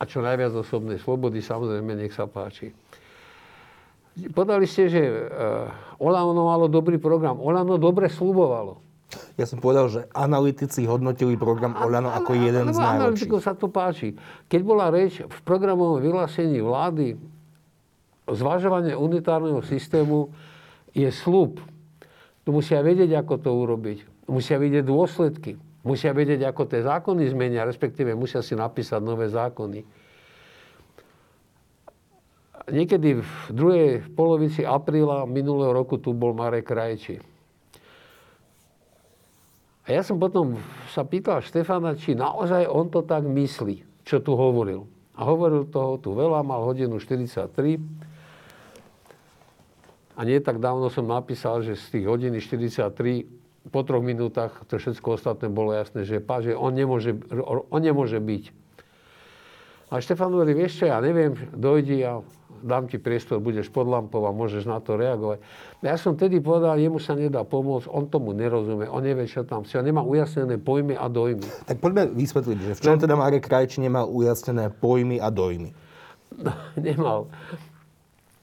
a 0.01 0.09
čo 0.09 0.25
najviac 0.25 0.49
osobnej 0.57 0.97
slobody, 0.97 1.45
samozrejme, 1.45 1.93
nech 1.93 2.09
sa 2.09 2.25
páči. 2.25 2.73
Podali 4.33 4.65
ste, 4.65 4.89
že 4.89 5.01
uh, 5.05 6.01
Olano 6.01 6.33
malo 6.33 6.65
dobrý 6.65 6.97
program. 6.97 7.37
Olano 7.37 7.77
dobre 7.77 8.09
slubovalo. 8.09 8.81
Ja 9.37 9.45
som 9.45 9.61
povedal, 9.61 9.87
že 9.93 10.01
analytici 10.11 10.89
hodnotili 10.89 11.37
program 11.37 11.77
Olano 11.77 12.09
ako 12.09 12.33
jeden 12.33 12.73
z 12.73 12.79
najlepších. 12.81 13.31
sa 13.43 13.53
to 13.53 13.69
páči. 13.69 14.17
Keď 14.49 14.61
bola 14.65 14.89
reč 14.89 15.21
v 15.21 15.39
programovom 15.45 16.01
vyhlásení 16.01 16.59
vlády 16.63 17.15
zvažovanie 18.25 18.97
unitárneho 18.97 19.61
systému 19.63 20.31
je 20.95 21.07
slúb. 21.11 21.61
Tu 22.41 22.49
musia 22.49 22.81
vedieť, 22.81 23.21
ako 23.21 23.33
to 23.37 23.49
urobiť. 23.53 24.27
Musia 24.31 24.57
vidieť 24.57 24.83
dôsledky. 24.87 25.59
Musia 25.81 26.13
vedieť, 26.13 26.45
ako 26.45 26.69
tie 26.69 26.85
zákony 26.85 27.25
zmenia, 27.33 27.65
respektíve 27.65 28.13
musia 28.13 28.45
si 28.45 28.53
napísať 28.53 29.01
nové 29.01 29.25
zákony. 29.33 29.81
Niekedy 32.69 33.17
v 33.17 33.33
druhej 33.49 33.89
polovici 34.13 34.61
apríla 34.61 35.25
minulého 35.25 35.73
roku 35.73 35.97
tu 35.97 36.13
bol 36.13 36.37
Marek 36.37 36.69
Krajči. 36.69 37.17
A 39.89 39.97
ja 39.97 40.05
som 40.05 40.21
potom 40.21 40.61
sa 40.93 41.01
pýtal 41.01 41.41
Štefana, 41.41 41.97
či 41.97 42.13
naozaj 42.13 42.69
on 42.69 42.93
to 42.93 43.01
tak 43.01 43.25
myslí, 43.25 44.05
čo 44.05 44.21
tu 44.21 44.37
hovoril. 44.37 44.85
A 45.17 45.25
hovoril 45.25 45.65
toho 45.65 45.97
tu 45.97 46.13
veľa, 46.13 46.45
mal 46.45 46.61
hodinu 46.61 47.01
43 47.01 47.49
a 50.15 50.21
nie 50.21 50.37
tak 50.37 50.61
dávno 50.61 50.93
som 50.93 51.09
napísal, 51.09 51.65
že 51.65 51.73
z 51.73 51.97
tých 51.97 52.05
hodiny 52.05 52.37
43 52.37 53.40
po 53.69 53.85
troch 53.85 54.01
minútach 54.01 54.65
to 54.65 54.81
všetko 54.81 55.21
ostatné 55.21 55.45
bolo 55.51 55.77
jasné, 55.77 56.01
že, 56.01 56.17
pá, 56.17 56.41
že 56.41 56.57
on, 56.57 56.73
nemôže, 56.73 57.13
on 57.69 57.81
nemôže 57.81 58.17
byť. 58.17 58.43
A 59.91 59.99
Štefan 59.99 60.31
hovorí, 60.31 60.55
vieš 60.55 60.81
čo, 60.81 60.85
ja 60.87 61.03
neviem, 61.03 61.35
dojdi 61.51 61.99
a 62.07 62.23
dám 62.63 62.87
ti 62.87 62.95
priestor, 62.95 63.43
budeš 63.43 63.67
pod 63.67 63.89
lampou 63.89 64.23
a 64.23 64.31
môžeš 64.31 64.63
na 64.63 64.79
to 64.79 64.95
reagovať. 64.95 65.43
Ja 65.83 65.99
som 65.99 66.15
tedy 66.15 66.39
povedal, 66.39 66.79
jemu 66.79 67.01
sa 67.01 67.17
nedá 67.17 67.43
pomôcť, 67.43 67.91
on 67.91 68.07
tomu 68.07 68.31
nerozumie, 68.31 68.87
on 68.87 69.03
nevie, 69.03 69.27
čo 69.27 69.43
tam 69.43 69.67
si, 69.67 69.75
on 69.75 69.83
nemá 69.83 69.99
ujasnené 70.05 70.61
pojmy 70.61 70.95
a 70.95 71.11
dojmy. 71.11 71.43
Tak 71.67 71.83
poďme 71.83 72.07
vysvetliť, 72.13 72.57
že 72.61 72.71
v 72.77 72.81
čom 72.81 72.95
no, 72.95 73.03
teda 73.03 73.19
Marek 73.19 73.43
Krajči 73.43 73.83
nemal 73.83 74.07
ujasnené 74.07 74.71
pojmy 74.71 75.19
a 75.19 75.27
dojmy? 75.27 75.75
Nemal. 76.79 77.27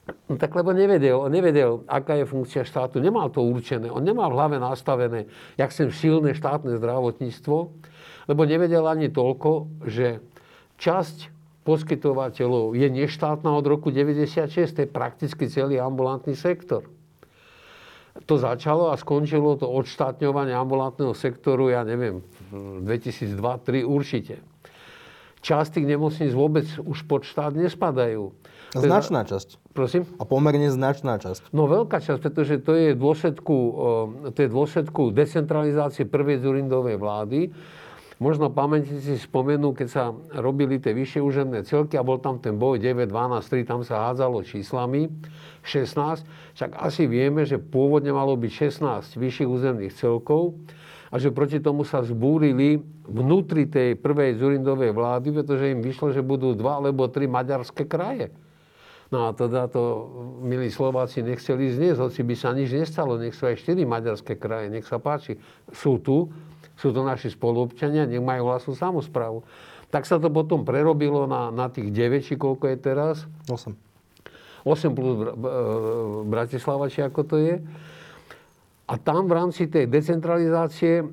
No 0.09 0.40
tak 0.40 0.57
lebo 0.57 0.73
nevedel, 0.73 1.21
on 1.21 1.33
nevedel, 1.33 1.85
aká 1.85 2.16
je 2.16 2.25
funkcia 2.25 2.64
štátu, 2.64 3.01
nemal 3.01 3.29
to 3.29 3.44
určené, 3.44 3.92
on 3.92 4.05
nemal 4.05 4.33
v 4.33 4.37
hlave 4.40 4.57
nastavené, 4.57 5.29
jak 5.61 5.68
sem 5.73 5.92
silné 5.92 6.33
štátne 6.33 6.81
zdravotníctvo, 6.81 7.57
lebo 8.29 8.42
nevedel 8.49 8.85
ani 8.88 9.12
toľko, 9.12 9.85
že 9.85 10.25
časť 10.81 11.33
poskytovateľov 11.68 12.73
je 12.73 12.88
neštátna 12.88 13.53
od 13.53 13.64
roku 13.68 13.92
96, 13.92 14.49
to 14.73 14.81
je 14.85 14.88
prakticky 14.88 15.44
celý 15.53 15.77
ambulantný 15.77 16.33
sektor. 16.33 16.88
To 18.25 18.35
začalo 18.40 18.90
a 18.90 18.97
skončilo 18.97 19.61
to 19.61 19.68
odštátňovanie 19.68 20.57
ambulantného 20.57 21.12
sektoru, 21.12 21.68
ja 21.68 21.85
neviem, 21.85 22.25
2002-2003 22.53 23.85
určite. 23.85 24.35
Časť 25.38 25.79
tých 25.79 25.87
nemocníc 25.87 26.33
vôbec 26.35 26.66
už 26.83 27.07
pod 27.07 27.23
štát 27.23 27.55
nespadajú. 27.55 28.35
Značná 28.76 29.24
časť. 29.24 29.72
Prosím? 29.72 30.04
A 30.20 30.28
pomerne 30.28 30.68
značná 30.68 31.16
časť. 31.16 31.54
No 31.57 31.64
veľká 31.64 32.04
časť, 32.04 32.20
pretože 32.20 32.54
to 32.61 32.76
je 32.76 32.92
dôsledku, 32.92 33.57
to 34.35 34.38
je 34.38 34.48
dôsledku 34.50 35.09
decentralizácie 35.14 36.04
prvej 36.04 36.44
Zurindovej 36.44 37.00
vlády. 37.00 37.48
Možno 38.18 38.50
pamätníci 38.50 39.14
si 39.14 39.22
spomenú, 39.22 39.78
keď 39.78 39.88
sa 39.88 40.11
robili 40.35 40.83
tie 40.83 40.90
vyššie 40.90 41.22
úžemné 41.22 41.62
celky 41.62 41.94
a 41.94 42.02
bol 42.02 42.18
tam 42.18 42.42
ten 42.42 42.59
boj 42.59 42.83
9, 42.83 43.07
12, 43.07 43.46
3, 43.46 43.62
tam 43.62 43.81
sa 43.87 44.11
hádzalo 44.11 44.42
číslami, 44.42 45.07
16. 45.62 46.26
Však 46.59 46.70
asi 46.83 47.07
vieme, 47.07 47.46
že 47.46 47.62
pôvodne 47.62 48.11
malo 48.11 48.35
byť 48.35 48.74
16 48.74 49.14
vyšších 49.22 49.46
územných 49.46 49.94
celkov 49.94 50.59
a 51.09 51.22
že 51.22 51.31
proti 51.31 51.62
tomu 51.62 51.87
sa 51.87 52.02
zbúrili 52.02 52.83
vnútri 53.07 53.70
tej 53.70 53.94
prvej 53.94 54.35
Zurindovej 54.42 54.90
vlády, 54.98 55.28
pretože 55.38 55.70
im 55.70 55.78
vyšlo, 55.78 56.11
že 56.11 56.18
budú 56.18 56.59
dva 56.59 56.83
alebo 56.83 57.07
tri 57.07 57.31
maďarské 57.31 57.87
kraje. 57.87 58.35
No 59.09 59.25
a 59.25 59.33
teda 59.33 59.73
to, 59.73 60.05
milí 60.44 60.68
Slováci, 60.68 61.25
nechceli 61.25 61.73
zniesť, 61.73 62.01
hoci 62.05 62.21
by 62.21 62.35
sa 62.37 62.53
nič 62.53 62.68
nestalo, 62.77 63.16
nech 63.16 63.33
sú 63.33 63.49
aj 63.49 63.57
štyri 63.57 63.88
maďarské 63.88 64.37
kraje, 64.37 64.68
nech 64.68 64.85
sa 64.85 65.01
páči. 65.01 65.40
Sú 65.73 65.97
tu, 65.97 66.29
sú 66.77 66.92
to 66.92 67.01
naši 67.01 67.33
spoluobčania, 67.33 68.05
nech 68.05 68.21
majú 68.21 68.53
vlastnú 68.53 68.77
samozprávu. 68.77 69.40
Tak 69.88 70.05
sa 70.05 70.21
to 70.21 70.29
potom 70.29 70.68
prerobilo 70.68 71.25
na, 71.25 71.49
na 71.49 71.73
tých 71.73 71.88
9, 71.88 72.21
či 72.21 72.35
koľko 72.37 72.68
je 72.68 72.77
teraz? 72.77 73.25
8. 73.49 73.73
8 74.68 74.92
plus 74.92 75.16
Bratislava, 76.29 76.92
či 76.92 77.01
ako 77.01 77.21
to 77.25 77.37
je. 77.40 77.57
A 78.88 78.94
tam 79.01 79.25
v 79.25 79.37
rámci 79.37 79.68
tej 79.68 79.88
decentralizácie 79.88 81.01
e, 81.01 81.05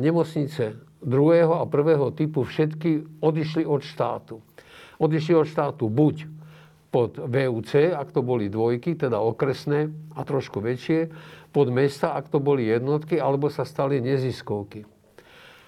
nemocnice 0.00 0.76
druhého 1.04 1.60
a 1.60 1.68
prvého 1.68 2.12
typu 2.12 2.44
všetky 2.44 3.20
odišli 3.20 3.68
od 3.68 3.84
štátu. 3.84 4.40
Odišli 4.96 5.32
od 5.36 5.48
štátu 5.48 5.88
buď 5.92 6.35
pod 6.96 7.20
VUC, 7.20 7.92
ak 7.92 8.08
to 8.08 8.24
boli 8.24 8.48
dvojky, 8.48 8.96
teda 8.96 9.20
okresné 9.20 9.92
a 10.16 10.24
trošku 10.24 10.64
väčšie, 10.64 11.12
pod 11.52 11.68
mesta, 11.68 12.16
ak 12.16 12.32
to 12.32 12.40
boli 12.40 12.72
jednotky, 12.72 13.20
alebo 13.20 13.52
sa 13.52 13.68
stali 13.68 14.00
neziskovky. 14.00 14.88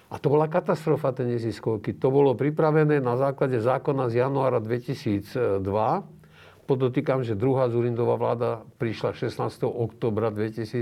A 0.09 0.17
to 0.17 0.33
bola 0.33 0.49
katastrofa, 0.49 1.13
tie 1.13 1.29
neziskovky. 1.29 1.93
To 2.01 2.09
bolo 2.09 2.33
pripravené 2.33 2.97
na 2.97 3.13
základe 3.13 3.61
zákona 3.61 4.09
z 4.09 4.25
januára 4.25 4.57
2002. 4.57 5.61
Podotýkam, 6.65 7.21
že 7.21 7.37
druhá 7.37 7.69
Zurindová 7.69 8.17
vláda 8.17 8.65
prišla 8.81 9.13
16. 9.13 9.69
oktobra 9.69 10.33
2002. 10.33 10.81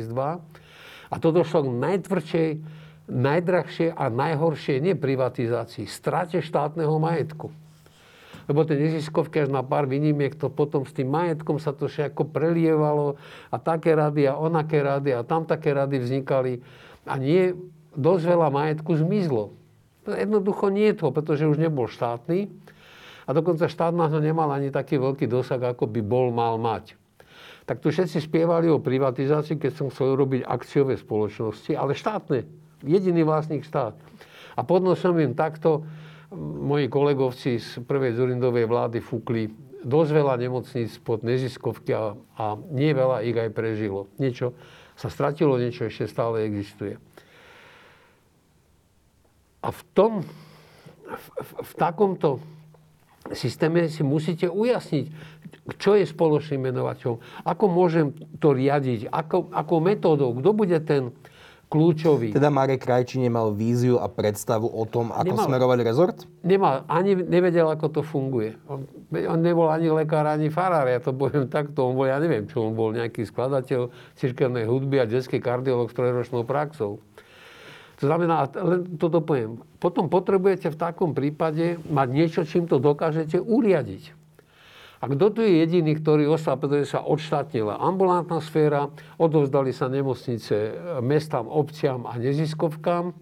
A 1.12 1.16
to 1.20 1.36
došlo 1.36 1.68
k 1.68 1.76
najtvrdšej, 1.76 2.50
najdrahšej 3.12 3.90
a 4.00 4.08
najhoršej 4.08 4.96
neprivatizácii, 4.96 5.92
strate 5.92 6.40
štátneho 6.40 6.96
majetku. 6.96 7.52
Lebo 8.48 8.64
tie 8.64 8.80
neziskovky 8.80 9.44
až 9.44 9.50
na 9.52 9.60
pár 9.60 9.92
výnimiek, 9.92 10.32
to 10.32 10.48
potom 10.48 10.88
s 10.88 10.96
tým 10.96 11.12
majetkom 11.12 11.60
sa 11.60 11.76
to 11.76 11.92
všetko 11.92 12.32
prelievalo 12.32 13.20
a 13.52 13.56
také 13.60 13.92
rady 13.92 14.24
a 14.32 14.40
onaké 14.40 14.80
rady 14.80 15.12
a 15.12 15.28
tam 15.28 15.44
také 15.44 15.76
rady 15.76 16.00
vznikali. 16.00 16.64
A 17.04 17.20
nie 17.20 17.52
dosť 17.92 18.24
veľa 18.24 18.48
majetku 18.48 18.96
zmizlo. 18.96 19.52
Jednoducho 20.08 20.72
nie 20.72 20.96
je 20.96 21.04
to, 21.04 21.08
pretože 21.12 21.44
už 21.44 21.60
nebol 21.60 21.92
štátny 21.92 22.48
a 23.28 23.30
dokonca 23.36 23.68
štát 23.68 23.92
na 23.92 24.08
to 24.08 24.24
nemal 24.24 24.48
ani 24.48 24.72
taký 24.72 24.96
veľký 24.96 25.28
dosah, 25.28 25.60
ako 25.60 25.84
by 25.92 26.00
bol 26.00 26.32
mal 26.32 26.56
mať. 26.56 26.96
Tak 27.68 27.84
tu 27.84 27.92
všetci 27.92 28.24
spievali 28.24 28.72
o 28.72 28.80
privatizácii, 28.80 29.60
keď 29.60 29.72
som 29.76 29.92
chcel 29.92 30.16
robiť 30.16 30.48
akciové 30.48 30.96
spoločnosti, 30.96 31.76
ale 31.76 31.92
štátne. 31.92 32.48
Jediný 32.88 33.28
vlastník 33.28 33.68
štát. 33.68 34.00
A 34.56 34.64
podnosom 34.64 35.20
im 35.20 35.36
takto 35.36 35.84
moji 36.36 36.92
kolegovci 36.92 37.60
z 37.60 37.80
prvej 37.88 38.16
Zurindovej 38.20 38.68
vlády 38.68 39.00
fúkli 39.00 39.48
dosť 39.88 40.12
veľa 40.12 40.36
nemocníc 40.36 41.00
pod 41.00 41.24
neziskovky 41.24 41.96
a, 41.96 42.18
a 42.36 42.60
nie 42.74 42.92
veľa 42.92 43.24
ich 43.24 43.38
aj 43.38 43.50
prežilo. 43.56 44.12
Niečo 44.20 44.52
sa 44.98 45.08
stratilo, 45.08 45.56
niečo 45.56 45.88
ešte 45.88 46.10
stále 46.10 46.44
existuje. 46.44 47.00
A 49.64 49.70
v 49.72 49.82
tom, 49.96 50.12
v, 51.08 51.26
v, 51.40 51.52
v 51.64 51.72
takomto 51.80 52.44
systéme 53.32 53.88
si 53.88 54.04
musíte 54.04 54.48
ujasniť, 54.52 55.06
čo 55.80 55.96
je 55.96 56.08
spoločným 56.08 56.72
menovateľom, 56.72 57.20
ako 57.44 57.66
môžem 57.68 58.16
to 58.40 58.56
riadiť, 58.56 59.12
ako, 59.12 59.52
akou 59.52 59.80
metódou, 59.84 60.32
kto 60.36 60.50
bude 60.56 60.80
ten 60.84 61.12
kľúčový. 61.68 62.32
Teda 62.32 62.48
Marek 62.48 62.88
Krajčí 62.88 63.20
nemal 63.20 63.52
víziu 63.52 64.00
a 64.00 64.08
predstavu 64.08 64.72
o 64.72 64.84
tom, 64.88 65.12
ako 65.12 65.36
nemal, 65.36 65.46
smerovať 65.46 65.80
rezort? 65.84 66.18
Nemal, 66.48 66.88
ani 66.88 67.16
nevedel, 67.16 67.68
ako 67.68 68.00
to 68.00 68.02
funguje. 68.04 68.56
On, 68.72 68.88
on 69.12 69.40
nebol 69.44 69.68
ani 69.68 69.92
lekár, 69.92 70.24
ani 70.24 70.48
farár, 70.48 70.88
ja 70.88 71.04
to 71.04 71.12
poviem 71.12 71.52
takto. 71.52 71.92
On 71.92 71.94
bol, 71.94 72.08
ja 72.08 72.18
neviem, 72.24 72.48
čo 72.48 72.72
on 72.72 72.74
bol, 72.74 72.96
nejaký 72.96 73.28
skladateľ 73.28 73.92
cirkevnej 74.16 74.64
hudby 74.64 75.04
a 75.04 75.06
detský 75.06 75.44
kardiolog 75.44 75.92
s 75.92 75.96
trojročnou 75.96 76.48
praxou. 76.48 77.04
To 77.98 78.04
znamená, 78.06 78.46
len 78.54 78.98
toto 79.02 79.26
poviem, 79.26 79.58
potom 79.82 80.06
potrebujete 80.06 80.70
v 80.70 80.78
takom 80.78 81.18
prípade 81.18 81.82
mať 81.90 82.08
niečo, 82.14 82.42
čím 82.46 82.70
to 82.70 82.78
dokážete 82.78 83.42
uriadiť. 83.42 84.17
A 84.98 85.06
kto 85.06 85.30
tu 85.30 85.40
je 85.46 85.62
jediný, 85.62 85.94
ktorý 85.94 86.26
ostal, 86.26 86.58
pretože 86.58 86.98
sa 86.98 87.06
odštátnila 87.06 87.78
ambulantná 87.78 88.42
sféra, 88.42 88.90
odovzdali 89.22 89.70
sa 89.70 89.86
nemocnice 89.94 90.74
mestám, 91.06 91.46
obciam 91.46 92.10
a 92.10 92.18
neziskovkám, 92.18 93.14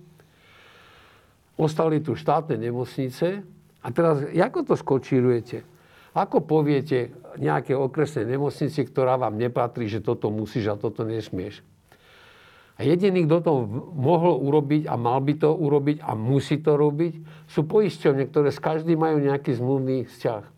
ostali 1.59 1.99
tu 1.99 2.15
štátne 2.15 2.55
nemocnice 2.55 3.43
a 3.83 3.87
teraz, 3.91 4.23
ako 4.31 4.59
to 4.71 4.75
skočírujete? 4.79 5.67
Ako 6.15 6.47
poviete 6.47 7.11
nejaké 7.35 7.75
okresnej 7.75 8.23
nemocnici, 8.23 8.87
ktorá 8.87 9.19
vám 9.19 9.35
nepatrí, 9.35 9.91
že 9.91 9.99
toto 9.99 10.31
musíš 10.31 10.71
a 10.71 10.79
toto 10.79 11.03
nesmieš? 11.03 11.59
A 12.79 12.87
jediný, 12.87 13.27
kto 13.27 13.37
to 13.43 13.53
mohol 13.95 14.39
urobiť 14.47 14.87
a 14.87 14.95
mal 14.95 15.19
by 15.19 15.35
to 15.35 15.51
urobiť 15.51 15.99
a 16.03 16.15
musí 16.15 16.59
to 16.59 16.79
robiť, 16.79 17.19
sú 17.51 17.67
poisťovne, 17.67 18.23
ktoré 18.31 18.51
s 18.51 18.63
každým 18.63 18.99
majú 18.99 19.19
nejaký 19.19 19.59
zmluvný 19.59 20.07
vzťah. 20.07 20.54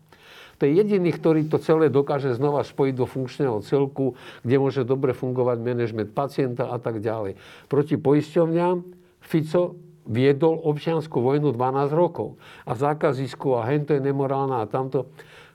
To 0.58 0.66
je 0.66 0.74
jediný, 0.74 1.14
ktorý 1.14 1.46
to 1.46 1.62
celé 1.62 1.86
dokáže 1.86 2.34
znova 2.34 2.66
spojiť 2.66 2.94
do 2.98 3.06
funkčného 3.06 3.62
celku, 3.62 4.18
kde 4.42 4.56
môže 4.58 4.82
dobre 4.82 5.14
fungovať 5.14 5.62
manažment 5.62 6.10
pacienta 6.10 6.66
a 6.66 6.82
tak 6.82 6.98
ďalej. 6.98 7.38
Proti 7.70 7.94
poisťovňam 7.94 8.82
Fico 9.22 9.78
viedol 10.08 10.58
občianskú 10.58 11.22
vojnu 11.22 11.54
12 11.54 11.94
rokov. 11.94 12.40
A 12.66 12.74
zákazisku 12.74 13.54
a 13.54 13.68
hento 13.70 13.94
je 13.94 14.02
nemorálna 14.02 14.64
a 14.64 14.66
tamto. 14.66 15.12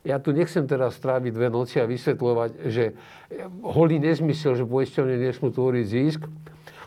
Ja 0.07 0.19
tu 0.19 0.35
nechcem 0.35 0.67
teraz 0.67 0.99
stráviť 0.99 1.31
dve 1.31 1.47
noci 1.47 1.79
a 1.79 1.87
vysvetľovať, 1.87 2.49
že 2.67 2.95
holý 3.63 4.03
nezmysel, 4.03 4.55
že 4.55 4.67
poisťovne 4.67 5.15
nesmú 5.15 5.51
tvoriť 5.51 5.85
zisk, 5.87 6.21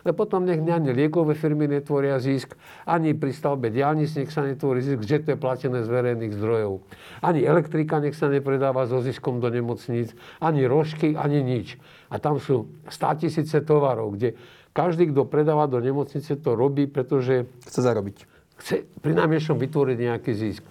ale 0.06 0.14
potom 0.14 0.46
nech 0.46 0.62
ani 0.62 0.94
liekové 0.94 1.34
firmy 1.34 1.66
netvoria 1.66 2.22
zisk, 2.22 2.54
ani 2.86 3.10
pri 3.10 3.34
stavbe 3.34 3.74
diálnic 3.74 4.14
nech 4.14 4.30
sa 4.30 4.46
netvorí 4.46 4.78
zisk, 4.78 5.02
že 5.02 5.18
to 5.26 5.34
je 5.34 5.38
platené 5.42 5.82
z 5.82 5.90
verejných 5.90 6.30
zdrojov. 6.30 6.86
Ani 7.26 7.42
elektrika 7.42 7.98
nech 7.98 8.14
sa 8.14 8.30
nepredáva 8.30 8.86
so 8.86 9.02
ziskom 9.02 9.42
do 9.42 9.50
nemocníc, 9.50 10.14
ani 10.38 10.62
rožky, 10.70 11.18
ani 11.18 11.42
nič. 11.42 11.74
A 12.06 12.22
tam 12.22 12.38
sú 12.38 12.70
100 12.86 13.26
tisíce 13.26 13.58
tovarov, 13.66 14.14
kde 14.14 14.38
každý, 14.70 15.10
kto 15.10 15.26
predáva 15.26 15.66
do 15.66 15.82
nemocnice, 15.82 16.38
to 16.38 16.54
robí, 16.54 16.86
pretože... 16.86 17.50
Chce 17.66 17.80
zarobiť. 17.82 18.16
Chce 18.62 18.86
pri 19.02 19.10
najmenšom 19.18 19.58
vytvoriť 19.58 19.96
nejaký 20.06 20.32
zisk. 20.38 20.62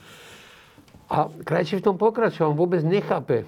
A 1.11 1.27
krajčí 1.43 1.83
v 1.83 1.91
tom 1.91 1.99
pokračoval, 1.99 2.55
vôbec 2.55 2.87
nechápe, 2.87 3.43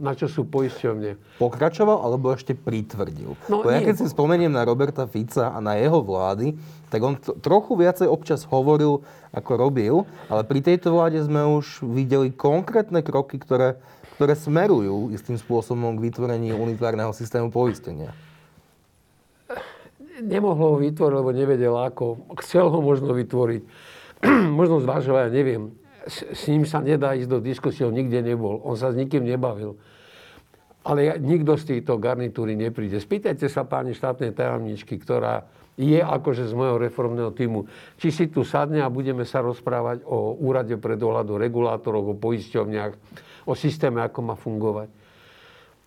na 0.00 0.16
čo 0.16 0.26
sú 0.28 0.48
poisťovne. 0.48 1.38
Pokračoval 1.40 2.04
alebo 2.04 2.32
ešte 2.32 2.56
pritvrdil? 2.56 3.36
No, 3.46 3.64
ja 3.68 3.80
keď 3.84 4.02
si 4.02 4.06
spomeniem 4.08 4.50
na 4.52 4.64
Roberta 4.64 5.04
Fica 5.04 5.52
a 5.52 5.58
na 5.60 5.76
jeho 5.76 6.00
vlády, 6.00 6.56
tak 6.88 7.00
on 7.04 7.16
t- 7.16 7.32
trochu 7.40 7.76
viacej 7.76 8.08
občas 8.08 8.44
hovoril, 8.48 9.04
ako 9.32 9.50
robil, 9.56 9.94
ale 10.32 10.42
pri 10.44 10.60
tejto 10.64 10.92
vláde 10.96 11.20
sme 11.24 11.44
už 11.60 11.84
videli 11.84 12.32
konkrétne 12.32 13.04
kroky, 13.04 13.36
ktoré, 13.36 13.80
ktoré 14.16 14.36
smerujú 14.36 15.12
istým 15.12 15.36
spôsobom 15.36 15.96
k 15.96 16.04
vytvoreniu 16.08 16.56
unitárneho 16.56 17.12
systému 17.12 17.52
poistenia. 17.52 18.12
Nemohlo 20.22 20.76
ho 20.76 20.78
vytvoriť, 20.78 21.18
lebo 21.18 21.30
nevedel 21.34 21.74
ako. 21.74 22.30
Chcel 22.44 22.70
ho 22.70 22.78
možno 22.78 23.16
vytvoriť. 23.16 23.62
možno 24.58 24.78
zvažovať, 24.78 25.34
neviem. 25.34 25.74
S, 26.06 26.26
s 26.34 26.42
ním 26.50 26.66
sa 26.66 26.82
nedá 26.82 27.14
ísť 27.14 27.30
do 27.30 27.38
diskusie, 27.38 27.86
on 27.86 27.94
nikde 27.94 28.22
nebol. 28.22 28.58
On 28.66 28.74
sa 28.74 28.90
s 28.90 28.98
nikým 28.98 29.22
nebavil. 29.22 29.78
Ale 30.82 31.14
nikto 31.22 31.54
z 31.54 31.78
týchto 31.78 31.94
garnitúry 31.98 32.58
nepríde. 32.58 32.98
Spýtajte 32.98 33.46
sa 33.46 33.62
pani 33.62 33.94
štátnej 33.94 34.34
tajomničky, 34.34 34.98
ktorá 34.98 35.46
je 35.78 36.02
akože 36.02 36.50
z 36.50 36.52
môjho 36.52 36.76
reformného 36.76 37.32
týmu, 37.32 37.64
či 37.96 38.12
si 38.12 38.28
tu 38.28 38.44
sadne 38.44 38.84
a 38.84 38.92
budeme 38.92 39.24
sa 39.24 39.40
rozprávať 39.40 40.04
o 40.04 40.36
úrade 40.36 40.76
pre 40.76 41.00
dohľadu 41.00 41.40
regulátorov, 41.40 42.12
o 42.12 42.18
poisťovniach, 42.18 42.92
o 43.48 43.54
systéme, 43.56 44.04
ako 44.04 44.20
má 44.20 44.34
fungovať. 44.36 44.92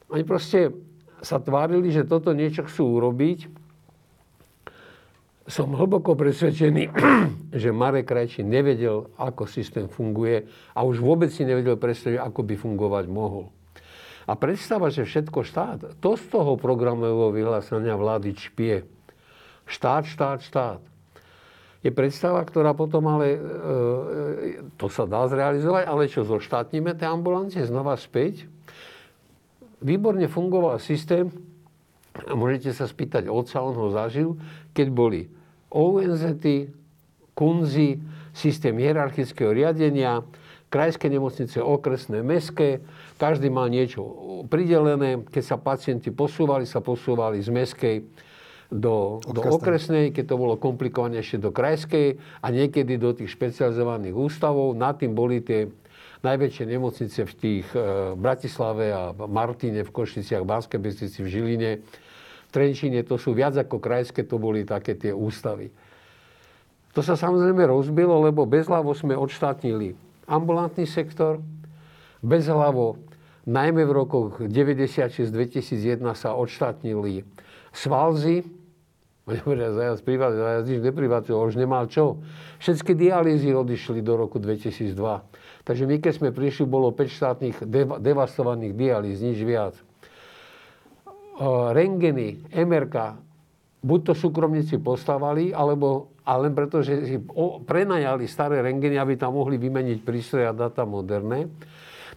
Oni 0.10 0.23
proste 0.25 0.73
sa 1.21 1.38
tvárili, 1.38 1.93
že 1.93 2.08
toto 2.08 2.34
niečo 2.34 2.65
chcú 2.65 2.97
urobiť. 2.97 3.64
Som 5.45 5.77
hlboko 5.77 6.17
presvedčený, 6.17 6.89
že 7.62 7.69
Marek 7.69 8.10
Krajčí 8.10 8.41
nevedel, 8.41 9.13
ako 9.13 9.45
systém 9.45 9.86
funguje 9.86 10.49
a 10.73 10.81
už 10.81 11.05
vôbec 11.05 11.29
si 11.29 11.45
nevedel 11.45 11.77
predstaviť, 11.77 12.17
ako 12.17 12.41
by 12.41 12.55
fungovať 12.58 13.05
mohol. 13.05 13.53
A 14.25 14.34
predstava, 14.34 14.89
že 14.89 15.05
všetko 15.05 15.45
štát, 15.45 15.79
to 16.01 16.17
z 16.17 16.25
toho 16.34 16.58
programového 16.58 17.29
vyhlásenia 17.29 17.93
vlády 17.93 18.34
čpie. 18.34 18.89
Štát, 19.69 20.10
štát, 20.10 20.41
štát. 20.41 20.81
Je 21.86 21.93
predstava, 21.93 22.41
ktorá 22.41 22.73
potom 22.73 23.05
ale, 23.05 23.38
e, 23.38 23.39
e, 24.58 24.73
to 24.81 24.89
sa 24.89 25.05
dá 25.05 25.29
zrealizovať, 25.29 25.86
ale 25.86 26.10
čo, 26.10 26.25
zoštátnime 26.25 26.97
tie 26.97 27.05
ambulancie 27.05 27.62
znova 27.62 27.93
späť? 28.01 28.49
Výborne 29.86 30.25
fungoval 30.25 30.81
systém, 30.81 31.29
a 32.15 32.34
môžete 32.34 32.73
sa 32.73 32.89
spýtať 32.89 33.29
otca, 33.29 33.62
on 33.62 33.77
ho 33.77 33.88
zažil, 33.93 34.39
keď 34.75 34.88
boli 34.91 35.31
ONZ, 35.71 36.43
kunzy, 37.31 38.03
systém 38.35 38.75
hierarchického 38.75 39.55
riadenia, 39.55 40.27
krajské 40.67 41.07
nemocnice, 41.07 41.63
okresné, 41.63 42.19
mestské, 42.19 42.83
každý 43.15 43.47
mal 43.47 43.71
niečo 43.71 44.03
pridelené. 44.51 45.23
Keď 45.23 45.43
sa 45.43 45.55
pacienti 45.55 46.11
posúvali, 46.11 46.67
sa 46.67 46.83
posúvali 46.83 47.39
z 47.39 47.47
mestskej 47.47 47.95
do, 48.67 49.23
do 49.23 49.41
okresnej, 49.45 50.11
keď 50.11 50.25
to 50.31 50.35
bolo 50.35 50.59
komplikovanejšie 50.59 51.39
do 51.39 51.55
krajskej 51.55 52.19
a 52.43 52.47
niekedy 52.51 52.99
do 52.99 53.15
tých 53.15 53.31
špecializovaných 53.31 54.11
ústavov. 54.11 54.75
Nad 54.75 54.99
tým 54.99 55.15
boli 55.15 55.39
tie 55.39 55.71
najväčšie 56.25 56.65
nemocnice 56.67 57.23
v 57.23 57.33
tých 57.38 57.67
e, 57.71 58.17
Bratislave 58.17 58.89
a 58.89 59.13
Martine, 59.13 59.85
v 59.85 59.91
Košiciach, 59.93 60.41
Banskej 60.41 60.81
Bystrici, 60.81 61.21
v 61.21 61.29
Žiline. 61.29 61.71
V 62.56 62.63
Trenčine 62.63 63.04
to 63.04 63.20
sú 63.20 63.36
viac 63.36 63.52
ako 63.60 63.84
krajské, 63.84 64.24
to 64.24 64.39
boli 64.39 64.63
také 64.63 64.96
tie 64.96 65.12
ústavy. 65.12 65.76
To 66.96 67.04
sa 67.04 67.20
samozrejme 67.20 67.68
rozbilo, 67.68 68.24
lebo 68.24 68.48
bezhlavo 68.48 68.96
sme 68.96 69.12
odštátnili 69.12 69.91
ambulantný 70.24 70.88
sektor, 70.88 71.44
bezhlavo, 72.24 72.96
najmä 73.44 73.84
v 73.84 73.91
rokoch 73.91 74.39
96-2001 74.39 76.00
sa 76.15 76.32
odštátnili 76.39 77.28
svalzy, 77.76 78.48
zajazd 79.28 80.08
privatizoval, 80.08 80.48
zajazd 80.56 80.68
nič 80.72 80.80
neprivatizoval, 80.80 81.44
už 81.52 81.60
nemal 81.60 81.84
čo. 81.91 82.24
Všetky 82.63 82.96
dialýzy 82.96 83.52
odišli 83.52 84.00
do 84.00 84.15
roku 84.15 84.39
2002. 84.39 84.96
Takže 85.68 85.84
my, 85.84 85.96
keď 86.00 86.13
sme 86.24 86.30
prišli, 86.32 86.63
bolo 86.63 86.96
5 86.96 87.04
štátnych 87.04 87.56
dev- 87.68 88.00
devastovaných 88.00 88.72
dialýz, 88.72 89.20
nič 89.20 89.44
viac. 89.44 89.76
Rengeny, 91.76 92.48
MRK, 92.52 92.95
buď 93.84 94.00
to 94.02 94.13
súkromníci 94.15 94.80
postavali, 94.80 95.52
alebo 95.52 96.15
a 96.26 96.41
len 96.41 96.58
preto, 96.58 96.82
že 96.82 97.06
si 97.06 97.21
prenajali 97.69 98.26
staré 98.26 98.65
rengeny, 98.65 98.98
aby 98.98 99.13
tam 99.13 99.38
mohli 99.38 99.62
vymeniť 99.62 100.02
prístroje 100.02 100.50
a 100.50 100.58
data 100.58 100.82
moderné. 100.82 101.45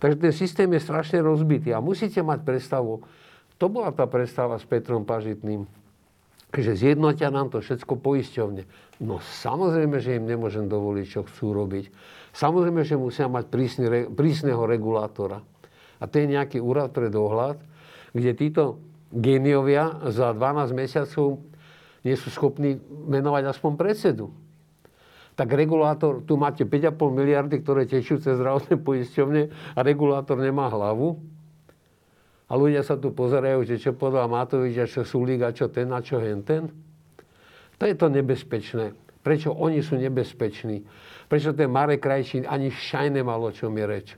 Takže 0.01 0.17
ten 0.17 0.33
systém 0.33 0.69
je 0.73 0.81
strašne 0.81 1.21
rozbitý 1.21 1.77
a 1.77 1.85
musíte 1.85 2.25
mať 2.25 2.41
predstavu, 2.41 3.05
to 3.61 3.67
bola 3.69 3.93
tá 3.93 4.09
predstava 4.09 4.57
s 4.57 4.65
Petrom 4.65 5.05
Pažitným, 5.05 5.67
že 6.55 6.73
zjednotia 6.79 7.29
nám 7.29 7.53
to 7.53 7.61
všetko 7.61 8.01
poisťovne. 8.01 8.63
No 9.05 9.21
samozrejme, 9.21 10.01
že 10.01 10.17
im 10.17 10.25
nemôžem 10.25 10.71
dovoliť, 10.71 11.07
čo 11.11 11.21
chcú 11.27 11.53
robiť. 11.53 11.91
Samozrejme, 12.33 12.87
že 12.87 12.95
musia 12.95 13.27
mať 13.27 13.45
prísny, 13.51 14.09
prísneho 14.15 14.63
regulátora. 14.65 15.43
A 15.99 16.05
to 16.07 16.23
je 16.23 16.33
nejaký 16.33 16.63
úrad 16.63 16.95
pre 16.95 17.11
dohľad, 17.11 17.59
kde 18.15 18.31
títo 18.33 18.79
géniovia 19.13 20.05
za 20.13 20.33
12 20.33 20.73
mesiacov 20.77 21.41
nie 22.05 22.15
sú 22.15 22.29
schopní 22.31 22.79
menovať 23.09 23.53
aspoň 23.53 23.73
predsedu. 23.75 24.31
Tak 25.39 25.55
regulátor, 25.55 26.27
tu 26.27 26.35
máte 26.35 26.67
5,5 26.67 26.99
miliardy, 27.15 27.63
ktoré 27.63 27.87
tečú 27.87 28.19
cez 28.19 28.35
zdravotné 28.35 28.75
poisťovne 28.83 29.43
a 29.75 29.79
regulátor 29.87 30.35
nemá 30.35 30.67
hlavu. 30.67 31.15
A 32.49 32.57
ľudia 32.57 32.83
sa 32.83 32.97
tu 32.97 33.13
pozerajú, 33.13 33.63
že 33.63 33.79
čo 33.79 33.95
povedal 33.95 34.27
Matovič 34.27 34.75
a 34.81 34.89
čo 34.89 35.05
Sulík 35.05 35.45
a 35.45 35.53
čo 35.53 35.69
ten 35.69 35.93
a 35.93 36.01
čo 36.01 36.19
henten. 36.19 36.73
To 37.79 37.83
je 37.87 37.95
to 37.95 38.11
nebezpečné. 38.11 38.97
Prečo 39.23 39.53
oni 39.53 39.85
sú 39.85 40.01
nebezpeční? 40.01 40.83
Prečo 41.29 41.53
ten 41.53 41.69
Marek 41.69 42.03
Krajčín 42.03 42.49
ani 42.49 42.73
šaj 42.73 43.13
nemal 43.13 43.39
o 43.45 43.53
čom 43.53 43.77
je 43.77 43.85
reč? 43.85 44.09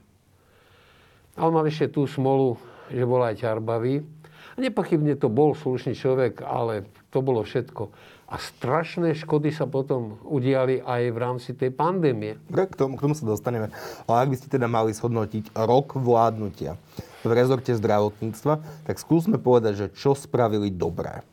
A 1.34 1.44
on 1.44 1.52
mal 1.52 1.66
ešte 1.66 1.90
tú 1.90 2.06
smolu, 2.06 2.54
že 2.88 3.02
bol 3.02 3.20
aj 3.20 3.42
ťarbavý. 3.42 4.19
Nepochybne 4.58 5.14
to 5.14 5.30
bol 5.30 5.54
slušný 5.54 5.94
človek, 5.94 6.42
ale 6.42 6.88
to 7.14 7.22
bolo 7.22 7.46
všetko. 7.46 7.90
A 8.30 8.38
strašné 8.38 9.18
škody 9.18 9.50
sa 9.50 9.66
potom 9.66 10.22
udiali 10.22 10.78
aj 10.78 11.02
v 11.10 11.18
rámci 11.18 11.50
tej 11.50 11.74
pandémie. 11.74 12.38
K 12.50 12.78
tomu, 12.78 12.94
k 12.94 13.02
tomu 13.02 13.14
sa 13.18 13.26
dostaneme. 13.26 13.74
Ale 14.06 14.16
ak 14.26 14.30
by 14.30 14.36
ste 14.38 14.48
teda 14.50 14.70
mali 14.70 14.94
shodnotiť 14.94 15.54
rok 15.54 15.98
vládnutia 15.98 16.78
v 17.26 17.30
rezorte 17.34 17.74
zdravotníctva, 17.74 18.86
tak 18.86 18.96
skúsme 19.02 19.38
povedať, 19.38 19.72
že 19.74 19.86
čo 19.98 20.14
spravili 20.14 20.70
dobré. 20.70 21.26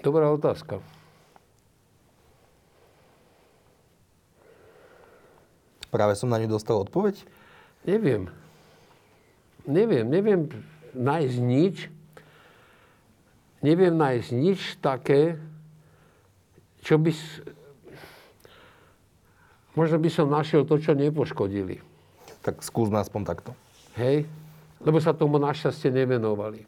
Dobrá 0.00 0.32
otázka. 0.32 0.80
Práve 5.92 6.18
som 6.18 6.32
na 6.32 6.40
ňu 6.40 6.50
dostal 6.50 6.80
odpoveď? 6.80 7.20
Neviem. 7.84 8.32
Neviem, 9.64 10.04
neviem 10.08 10.40
nájsť 10.94 11.36
nič, 11.42 11.76
neviem 13.60 13.94
nájsť 13.94 14.28
nič 14.32 14.60
také, 14.78 15.36
čo 16.80 16.96
by... 16.96 17.10
Možno 19.74 19.98
by 19.98 20.10
som 20.10 20.30
našiel 20.30 20.62
to, 20.62 20.78
čo 20.78 20.94
nepoškodili. 20.94 21.82
Tak 22.46 22.62
skúsme 22.62 23.02
aspoň 23.02 23.20
takto. 23.26 23.50
Hej? 23.98 24.28
Lebo 24.84 25.02
sa 25.02 25.16
tomu 25.16 25.42
našťastie 25.42 25.90
nevenovali. 25.90 26.62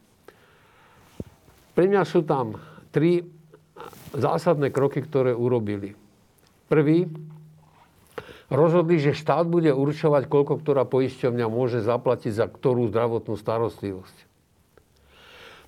Pre 1.77 1.85
mňa 1.85 2.03
sú 2.09 2.25
tam 2.25 2.57
tri 2.91 3.23
zásadné 4.17 4.73
kroky, 4.73 5.05
ktoré 5.05 5.37
urobili. 5.37 5.93
Prvý, 6.67 7.07
rozhodli, 8.53 9.03
že 9.03 9.17
štát 9.17 9.47
bude 9.47 9.75
určovať, 9.75 10.31
koľko 10.31 10.63
ktorá 10.63 10.87
poisťovňa 10.87 11.47
môže 11.51 11.83
zaplatiť 11.83 12.33
za 12.33 12.47
ktorú 12.47 12.91
zdravotnú 12.91 13.35
starostlivosť. 13.35 14.17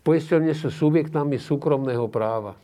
Poisťovne 0.07 0.55
sú 0.55 0.71
subjektami 0.71 1.37
súkromného 1.37 2.07
práva. 2.09 2.55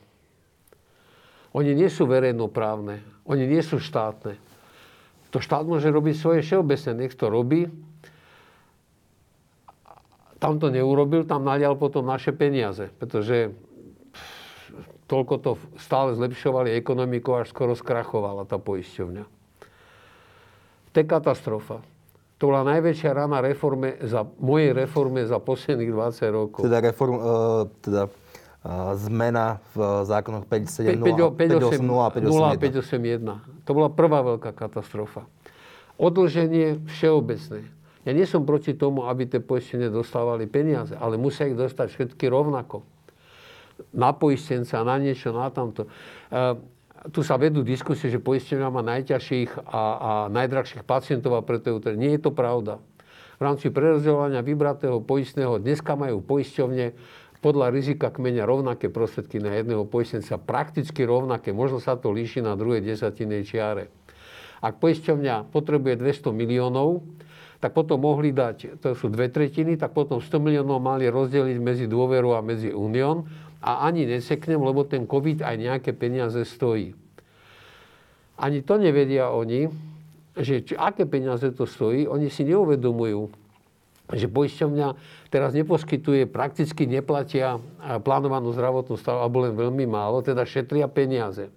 Oni 1.54 1.74
nie 1.74 1.86
sú 1.86 2.06
verejnoprávne, 2.06 3.02
oni 3.26 3.44
nie 3.46 3.62
sú 3.62 3.78
štátne. 3.78 4.38
To 5.30 5.42
štát 5.42 5.66
môže 5.66 5.90
robiť 5.90 6.14
svoje 6.14 6.40
všeobecne, 6.46 7.04
nech 7.04 7.14
to 7.14 7.26
robí. 7.26 7.66
Tam 10.38 10.62
to 10.62 10.70
neurobil, 10.70 11.26
tam 11.26 11.46
nalial 11.46 11.74
potom 11.74 12.06
naše 12.06 12.30
peniaze, 12.30 12.90
pretože 12.98 13.54
toľko 15.10 15.34
to 15.42 15.50
stále 15.78 16.14
zlepšovali 16.14 16.74
ekonomiku, 16.74 17.34
až 17.38 17.50
skoro 17.50 17.74
skrachovala 17.74 18.46
tá 18.46 18.58
poisťovňa. 18.58 19.43
To 20.94 21.02
je 21.02 21.06
katastrofa. 21.10 21.82
To 22.38 22.50
bola 22.50 22.62
najväčšia 22.66 23.10
rana 23.10 23.42
reforme 23.42 23.98
za, 24.06 24.22
mojej 24.38 24.70
reforme 24.74 25.26
za 25.26 25.42
posledných 25.42 25.90
20 25.90 26.30
rokov. 26.30 26.62
Teda, 26.62 26.78
reform, 26.78 27.14
uh, 27.18 27.66
teda 27.82 28.06
uh, 28.06 28.94
zmena 28.94 29.58
v 29.74 30.06
zákonoch 30.06 30.46
570 30.46 31.02
a 31.02 32.54
581. 32.54 33.66
To 33.66 33.70
bola 33.74 33.90
prvá 33.90 34.22
veľká 34.22 34.54
katastrofa. 34.54 35.26
Odlženie 35.98 36.82
všeobecné. 36.86 37.66
Ja 38.04 38.12
nie 38.12 38.26
som 38.28 38.44
proti 38.44 38.76
tomu, 38.76 39.08
aby 39.08 39.26
tie 39.26 39.40
poistenie 39.40 39.88
dostávali 39.88 40.46
peniaze, 40.46 40.92
ale 40.94 41.18
musia 41.18 41.48
ich 41.48 41.56
dostať 41.56 41.86
všetky 41.90 42.28
rovnako. 42.28 42.84
Na 43.90 44.14
poistenca, 44.14 44.84
na 44.86 45.00
niečo, 45.00 45.34
na 45.34 45.50
tamto. 45.50 45.90
Tu 47.04 47.20
sa 47.20 47.36
vedú 47.36 47.60
diskusie, 47.60 48.08
že 48.08 48.16
poistenia 48.16 48.72
má 48.72 48.80
najťažších 48.80 49.68
a, 49.68 49.82
a 49.84 50.10
najdrahších 50.32 50.88
pacientov 50.88 51.36
a 51.36 51.44
preto 51.44 51.76
je 51.76 52.00
Nie 52.00 52.16
je 52.16 52.24
to 52.24 52.32
pravda. 52.32 52.80
V 53.36 53.42
rámci 53.44 53.68
prerozdeľovania 53.68 54.40
vybratého 54.40 55.04
poistného 55.04 55.60
dneska 55.60 56.00
majú 56.00 56.24
poisťovne 56.24 56.96
podľa 57.44 57.76
rizika 57.76 58.08
kmeňa 58.08 58.48
rovnaké 58.48 58.88
prostriedky 58.88 59.36
na 59.36 59.60
jedného 59.60 59.84
poistenca, 59.84 60.40
prakticky 60.40 61.04
rovnaké, 61.04 61.52
možno 61.52 61.76
sa 61.76 61.92
to 61.92 62.08
líši 62.08 62.40
na 62.40 62.56
druhej 62.56 62.80
desatinej 62.80 63.44
čiare. 63.44 63.92
Ak 64.64 64.80
poisťovňa 64.80 65.52
potrebuje 65.52 66.00
200 66.00 66.32
miliónov, 66.32 67.04
tak 67.60 67.76
potom 67.76 68.00
mohli 68.00 68.32
dať, 68.32 68.80
to 68.80 68.96
sú 68.96 69.12
dve 69.12 69.28
tretiny, 69.28 69.76
tak 69.76 69.92
potom 69.92 70.24
100 70.24 70.40
miliónov 70.40 70.80
mali 70.80 71.04
rozdeliť 71.12 71.60
medzi 71.60 71.84
dôveru 71.84 72.32
a 72.32 72.40
medzi 72.40 72.72
unión 72.72 73.28
a 73.64 73.88
ani 73.88 74.04
neseknem, 74.04 74.60
lebo 74.60 74.84
ten 74.84 75.08
COVID 75.08 75.40
aj 75.40 75.56
nejaké 75.56 75.96
peniaze 75.96 76.44
stojí. 76.44 76.92
Ani 78.36 78.60
to 78.60 78.76
nevedia 78.76 79.32
oni, 79.32 79.72
že 80.36 80.60
či, 80.68 80.76
aké 80.76 81.08
peniaze 81.08 81.48
to 81.56 81.64
stojí, 81.64 82.04
oni 82.04 82.28
si 82.28 82.44
neuvedomujú, 82.44 83.32
že 84.12 84.28
poisťovňa 84.28 84.88
teraz 85.32 85.56
neposkytuje, 85.56 86.28
prakticky 86.28 86.84
neplatia 86.84 87.56
plánovanú 88.04 88.52
zdravotnú 88.52 89.00
stavu, 89.00 89.24
alebo 89.24 89.48
len 89.48 89.56
veľmi 89.56 89.88
málo, 89.88 90.20
teda 90.20 90.44
šetria 90.44 90.84
peniaze. 90.92 91.48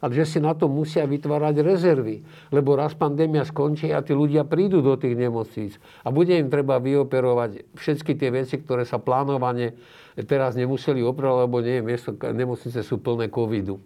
Ale 0.00 0.16
že 0.16 0.24
si 0.24 0.38
na 0.40 0.56
to 0.56 0.68
musia 0.68 1.04
vytvárať 1.04 1.60
rezervy, 1.60 2.24
lebo 2.52 2.76
raz 2.76 2.96
pandémia 2.96 3.44
skončí 3.44 3.92
a 3.92 4.00
tí 4.00 4.16
ľudia 4.16 4.48
prídu 4.48 4.80
do 4.80 4.96
tých 4.96 5.16
nemocníc 5.16 5.76
a 6.04 6.12
bude 6.12 6.36
im 6.36 6.48
treba 6.48 6.76
vyoperovať 6.80 7.76
všetky 7.76 8.12
tie 8.16 8.28
veci, 8.32 8.60
ktoré 8.60 8.84
sa 8.84 9.00
plánovane 9.00 9.76
teraz 10.22 10.54
nemuseli 10.54 11.02
opravať, 11.02 11.38
lebo 11.50 11.58
nie, 11.58 11.82
miesto, 11.82 12.14
nemocnice 12.14 12.86
sú 12.86 13.02
plné 13.02 13.26
covidu. 13.26 13.82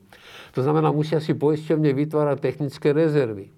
To 0.52 0.60
znamená, 0.60 0.92
musia 0.92 1.24
si 1.24 1.32
poisťovne 1.32 1.96
vytvárať 1.96 2.36
technické 2.44 2.92
rezervy. 2.92 3.48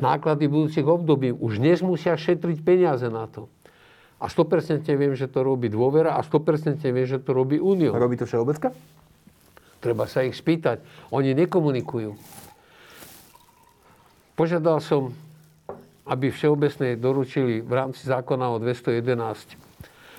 Náklady 0.00 0.48
budúcich 0.48 0.86
období 0.88 1.34
už 1.34 1.60
dnes 1.60 1.84
musia 1.84 2.16
šetriť 2.16 2.64
peniaze 2.64 3.04
na 3.12 3.28
to. 3.28 3.52
A 4.18 4.32
100% 4.32 4.88
viem, 4.96 5.12
že 5.12 5.28
to 5.28 5.44
robí 5.44 5.68
dôvera 5.68 6.16
a 6.16 6.24
100% 6.24 6.80
viem, 6.88 7.06
že 7.06 7.20
to 7.20 7.36
robí 7.36 7.60
Unión. 7.60 7.94
Robí 7.94 8.16
to 8.16 8.24
všeobecka? 8.24 8.72
Treba 9.78 10.10
sa 10.10 10.26
ich 10.26 10.34
spýtať. 10.34 10.82
Oni 11.14 11.36
nekomunikujú. 11.36 12.18
Požiadal 14.34 14.78
som, 14.82 15.14
aby 16.06 16.30
všeobecne 16.30 16.94
doručili 16.98 17.60
v 17.62 17.72
rámci 17.74 18.06
zákona 18.06 18.54
o 18.54 18.62
211 18.62 19.67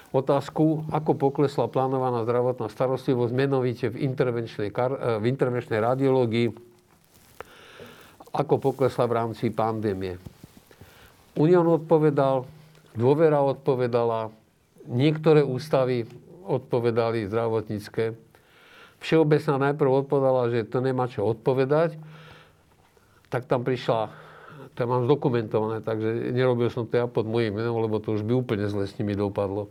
otázku, 0.09 0.89
ako 0.89 1.13
poklesla 1.13 1.69
plánovaná 1.69 2.25
zdravotná 2.25 2.67
starostlivosť, 2.69 3.33
menovite 3.33 3.85
v 3.93 4.09
intervenčnej, 4.09 4.69
eh, 4.73 5.21
v 5.21 5.25
intervenčnej 5.29 5.77
radiológii, 5.77 6.47
ako 8.33 8.61
poklesla 8.61 9.05
v 9.09 9.13
rámci 9.13 9.45
pandémie. 9.53 10.17
Unión 11.37 11.65
odpovedal, 11.69 12.45
dôvera 12.97 13.41
odpovedala, 13.41 14.33
niektoré 14.89 15.45
ústavy 15.45 16.05
odpovedali 16.45 17.29
zdravotnícke. 17.29 18.17
Všeobecná 18.99 19.71
najprv 19.71 19.89
odpovedala, 20.05 20.51
že 20.51 20.67
to 20.67 20.81
nemá 20.81 21.05
čo 21.07 21.23
odpovedať, 21.23 21.95
tak 23.29 23.45
tam 23.45 23.61
prišla, 23.61 24.09
to 24.73 24.89
mám 24.89 25.05
zdokumentované, 25.05 25.85
takže 25.85 26.33
nerobil 26.33 26.73
som 26.73 26.89
to 26.89 26.97
ja 26.97 27.05
pod 27.05 27.29
mojím 27.29 27.61
menom, 27.61 27.77
lebo 27.77 28.01
to 28.01 28.17
už 28.17 28.25
by 28.25 28.33
úplne 28.33 28.65
zle 28.65 28.89
s 28.89 28.97
nimi 28.97 29.13
dopadlo 29.13 29.69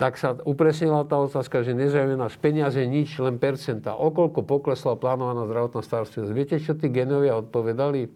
tak 0.00 0.16
sa 0.16 0.32
upresnila 0.48 1.04
tá 1.04 1.20
otázka, 1.20 1.60
že 1.60 1.76
nezaujímajú 1.76 2.16
nás 2.16 2.32
peniaze 2.40 2.80
nič, 2.88 3.20
len 3.20 3.36
percenta. 3.36 4.00
Okoľko 4.00 4.48
poklesla 4.48 4.96
plánovaná 4.96 5.44
zdravotná 5.44 5.84
starostlivosť. 5.84 6.32
Viete, 6.32 6.56
čo 6.56 6.72
tí 6.72 6.88
genovia 6.88 7.36
odpovedali? 7.36 8.08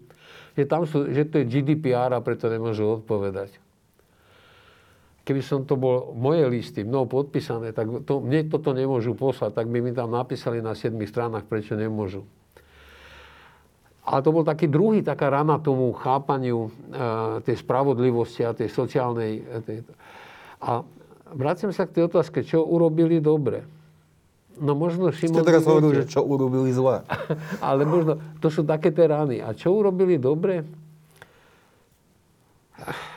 Že, 0.56 0.64
tam 0.64 0.88
sú, 0.88 1.12
že 1.12 1.28
to 1.28 1.44
je 1.44 1.44
GDPR 1.44 2.08
a 2.16 2.24
preto 2.24 2.48
nemôžu 2.48 3.04
odpovedať. 3.04 3.60
Keby 5.28 5.44
som 5.44 5.68
to 5.68 5.76
bol 5.76 6.16
moje 6.16 6.48
listy, 6.48 6.88
mnou 6.88 7.04
podpísané, 7.04 7.76
tak 7.76 8.08
to, 8.08 8.16
mne 8.16 8.48
toto 8.48 8.72
nemôžu 8.72 9.12
poslať, 9.12 9.52
tak 9.52 9.68
by 9.68 9.84
mi 9.84 9.92
tam 9.92 10.08
napísali 10.08 10.64
na 10.64 10.72
7 10.72 10.96
stranách, 11.04 11.44
prečo 11.44 11.76
nemôžu. 11.76 12.24
Ale 14.08 14.24
to 14.24 14.32
bol 14.32 14.44
taký 14.44 14.72
druhý, 14.72 15.04
taká 15.04 15.28
rana 15.28 15.60
tomu 15.60 15.92
chápaniu 15.92 16.64
e, 16.64 16.70
tej 17.44 17.60
spravodlivosti 17.60 18.40
a 18.40 18.56
tej 18.56 18.72
sociálnej... 18.72 19.44
E, 19.44 19.60
tej, 19.60 19.76
a 20.64 20.80
vracím 21.34 21.74
sa 21.74 21.84
k 21.84 22.00
tej 22.00 22.02
otázke, 22.08 22.46
čo 22.46 22.62
urobili 22.62 23.18
dobre. 23.18 23.66
No 24.54 24.78
možno 24.78 25.10
Šimon... 25.10 25.42
Ste 25.42 25.50
teraz 25.50 25.66
hovorili, 25.66 26.06
že 26.06 26.14
čo 26.14 26.22
urobili 26.22 26.70
zle. 26.70 27.02
Ale 27.66 27.82
možno, 27.82 28.22
to 28.38 28.48
sú 28.48 28.62
také 28.62 28.94
tie 28.94 29.10
rany. 29.10 29.42
A 29.42 29.50
čo 29.50 29.74
urobili 29.74 30.16
dobre? 30.16 30.62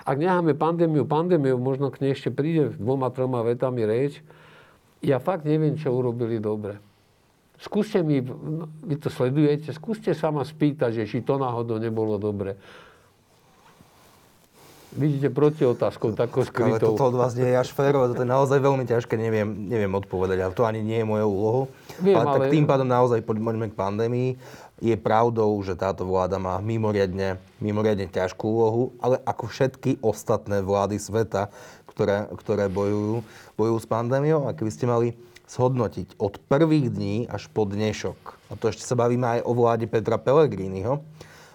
ak 0.08 0.16
necháme 0.16 0.54
pandémiu, 0.56 1.04
pandémiu, 1.04 1.60
možno 1.60 1.92
k 1.92 2.00
nej 2.00 2.12
ešte 2.16 2.32
príde 2.32 2.72
dvoma, 2.78 3.12
troma 3.12 3.44
vetami 3.44 3.84
reč, 3.84 4.22
ja 5.04 5.20
fakt 5.20 5.44
neviem, 5.44 5.76
čo 5.76 5.92
urobili 5.94 6.40
dobre. 6.40 6.80
Skúste 7.58 8.06
mi, 8.06 8.22
no, 8.22 8.70
vy 8.86 9.02
to 9.02 9.10
sledujete, 9.10 9.74
skúste 9.74 10.14
sa 10.14 10.30
ma 10.30 10.46
spýtať, 10.46 11.04
že 11.04 11.04
či 11.10 11.26
to 11.26 11.42
náhodou 11.42 11.82
nebolo 11.82 12.22
dobre. 12.22 12.56
Vidíte 14.96 15.28
proti 15.28 15.68
otázkou, 15.68 16.16
takou 16.16 16.48
skrytou. 16.48 16.80
Ale 16.80 16.80
toto 16.80 17.12
od 17.12 17.16
vás 17.20 17.36
nie 17.36 17.44
je 17.44 17.60
až 17.60 17.76
férové, 17.76 18.16
to 18.16 18.24
je 18.24 18.30
naozaj 18.30 18.56
veľmi 18.56 18.88
ťažké, 18.88 19.20
neviem, 19.20 19.68
neviem 19.68 19.92
odpovedať, 19.92 20.40
ale 20.40 20.54
to 20.56 20.64
ani 20.64 20.80
nie 20.80 21.04
je 21.04 21.08
moje 21.08 21.28
úlohu. 21.28 21.62
Viem, 22.00 22.16
ale, 22.16 22.24
ale, 22.24 22.36
tak 22.40 22.56
tým 22.56 22.66
pádom 22.66 22.88
naozaj 22.88 23.20
poďme 23.28 23.68
k 23.68 23.76
pandémii. 23.76 24.40
Je 24.80 24.96
pravdou, 24.96 25.52
že 25.66 25.76
táto 25.76 26.08
vláda 26.08 26.40
má 26.40 26.56
mimoriadne, 26.64 27.42
mimoriadne 27.60 28.08
ťažkú 28.08 28.46
úlohu, 28.48 28.96
ale 29.04 29.20
ako 29.28 29.50
všetky 29.50 30.00
ostatné 30.00 30.64
vlády 30.64 31.02
sveta, 31.02 31.52
ktoré, 31.90 32.30
ktoré 32.38 32.70
bojujú, 32.72 33.26
bojujú 33.60 33.78
s 33.84 33.88
pandémiou, 33.90 34.48
a 34.48 34.56
keby 34.56 34.72
ste 34.72 34.86
mali 34.86 35.18
zhodnotiť 35.50 36.22
od 36.22 36.40
prvých 36.46 36.94
dní 36.94 37.26
až 37.28 37.50
po 37.52 37.66
dnešok, 37.66 38.20
a 38.50 38.54
to 38.56 38.70
ešte 38.70 38.86
sa 38.86 38.96
bavíme 38.96 39.40
aj 39.40 39.40
o 39.44 39.52
vláde 39.52 39.90
Petra 39.90 40.22
Pellegriniho, 40.22 41.02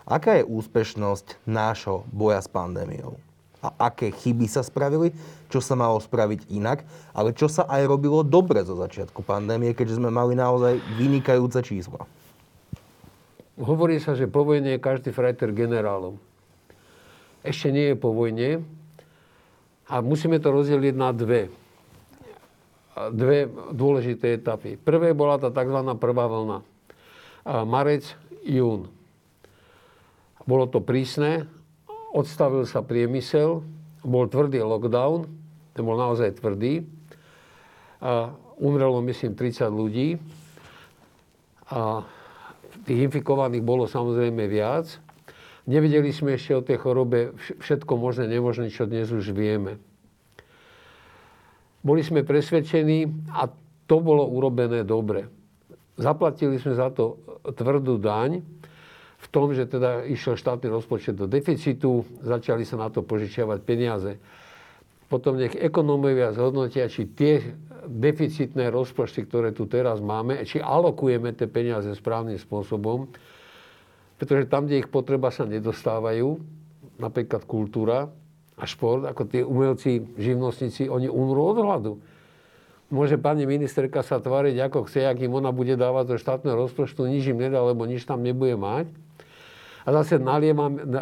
aká 0.06 0.40
je 0.40 0.48
úspešnosť 0.48 1.42
nášho 1.46 2.06
boja 2.10 2.42
s 2.42 2.48
pandémiou? 2.50 3.18
A 3.62 3.92
aké 3.94 4.10
chyby 4.10 4.50
sa 4.50 4.66
spravili, 4.66 5.14
čo 5.46 5.62
sa 5.62 5.78
malo 5.78 6.02
spraviť 6.02 6.50
inak, 6.50 6.82
ale 7.14 7.30
čo 7.30 7.46
sa 7.46 7.62
aj 7.70 7.86
robilo 7.86 8.26
dobre 8.26 8.58
zo 8.66 8.74
začiatku 8.74 9.22
pandémie, 9.22 9.70
keďže 9.70 10.02
sme 10.02 10.10
mali 10.10 10.34
naozaj 10.34 10.82
vynikajúce 10.98 11.62
čísla. 11.62 12.02
Hovorí 13.54 14.02
sa, 14.02 14.18
že 14.18 14.26
po 14.26 14.42
vojne 14.42 14.74
je 14.74 14.82
každý 14.82 15.14
frajter 15.14 15.54
generálom. 15.54 16.18
Ešte 17.46 17.70
nie 17.70 17.94
je 17.94 17.96
po 17.98 18.10
vojne 18.10 18.66
a 19.86 20.02
musíme 20.02 20.42
to 20.42 20.50
rozdeliť 20.50 20.94
na 20.98 21.14
dve. 21.14 21.46
Dve 23.14 23.46
dôležité 23.70 24.42
etapy. 24.42 24.74
Prvé 24.74 25.14
bola 25.14 25.38
tá 25.38 25.54
tzv. 25.54 25.78
prvá 26.02 26.26
vlna. 26.26 26.58
Marec, 27.62 28.10
jún. 28.42 28.90
Bolo 30.42 30.66
to 30.66 30.82
prísne, 30.82 31.46
odstavil 32.10 32.66
sa 32.66 32.82
priemysel, 32.82 33.62
bol 34.02 34.26
tvrdý 34.26 34.58
lockdown, 34.60 35.30
ten 35.72 35.82
bol 35.86 35.94
naozaj 35.94 36.42
tvrdý. 36.42 36.82
A 38.02 38.34
umrelo, 38.58 38.98
myslím, 39.06 39.38
30 39.38 39.70
ľudí. 39.70 40.18
A 41.70 42.02
tých 42.84 43.00
infikovaných 43.08 43.62
bolo 43.62 43.86
samozrejme 43.86 44.44
viac. 44.50 44.98
Nevedeli 45.70 46.10
sme 46.10 46.34
ešte 46.34 46.52
o 46.58 46.66
tej 46.66 46.82
chorobe 46.82 47.38
všetko 47.38 47.94
možné, 47.94 48.26
nemožné, 48.26 48.74
čo 48.74 48.90
dnes 48.90 49.14
už 49.14 49.30
vieme. 49.30 49.78
Boli 51.86 52.02
sme 52.02 52.26
presvedčení 52.26 53.30
a 53.30 53.46
to 53.86 53.96
bolo 54.02 54.26
urobené 54.26 54.82
dobre. 54.82 55.30
Zaplatili 55.94 56.58
sme 56.58 56.74
za 56.74 56.90
to 56.90 57.22
tvrdú 57.46 57.98
daň 58.02 58.42
v 59.22 59.26
tom, 59.30 59.54
že 59.54 59.70
teda 59.70 60.02
išiel 60.02 60.34
štátny 60.34 60.66
rozpočet 60.66 61.14
do 61.14 61.30
deficitu, 61.30 62.02
začali 62.26 62.66
sa 62.66 62.74
na 62.74 62.90
to 62.90 63.06
požičiavať 63.06 63.58
peniaze. 63.62 64.18
Potom 65.06 65.38
nech 65.38 65.54
ekonómovia 65.54 66.34
zhodnotia, 66.34 66.90
či 66.90 67.06
tie 67.06 67.54
deficitné 67.86 68.72
rozpočty, 68.72 69.22
ktoré 69.28 69.54
tu 69.54 69.70
teraz 69.70 70.02
máme, 70.02 70.42
či 70.42 70.58
alokujeme 70.58 71.30
tie 71.36 71.46
peniaze 71.46 71.92
správnym 71.94 72.40
spôsobom, 72.40 73.12
pretože 74.18 74.50
tam, 74.50 74.66
kde 74.66 74.82
ich 74.82 74.90
potreba 74.90 75.30
sa 75.30 75.46
nedostávajú, 75.46 76.42
napríklad 76.98 77.46
kultúra 77.46 78.10
a 78.58 78.64
šport, 78.66 79.06
ako 79.06 79.22
tie 79.26 79.42
umelci, 79.42 80.02
živnostníci, 80.18 80.86
oni 80.86 81.10
umrú 81.10 81.54
od 81.54 81.58
hladu. 81.58 81.92
Môže 82.92 83.16
pani 83.16 83.48
ministerka 83.48 84.04
sa 84.04 84.20
tváriť 84.20 84.68
ako 84.68 84.86
chce, 84.86 85.08
ak 85.08 85.16
ona 85.24 85.48
bude 85.48 85.74
dávať 85.80 86.04
do 86.12 86.16
štátneho 86.20 86.54
rozpočtu, 86.54 87.08
nič 87.08 87.24
im 87.32 87.40
nedá, 87.40 87.64
lebo 87.64 87.88
nič 87.88 88.04
tam 88.04 88.20
nebude 88.20 88.54
mať. 88.54 88.86
A 89.82 89.88
zase 90.02 90.18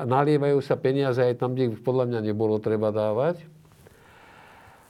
nalievajú 0.09 0.59
sa 0.65 0.77
peniaze 0.81 1.21
aj 1.21 1.37
tam, 1.37 1.53
kde 1.53 1.77
ich 1.77 1.83
podľa 1.85 2.09
mňa 2.09 2.21
nebolo 2.33 2.57
treba 2.57 2.89
dávať. 2.89 3.45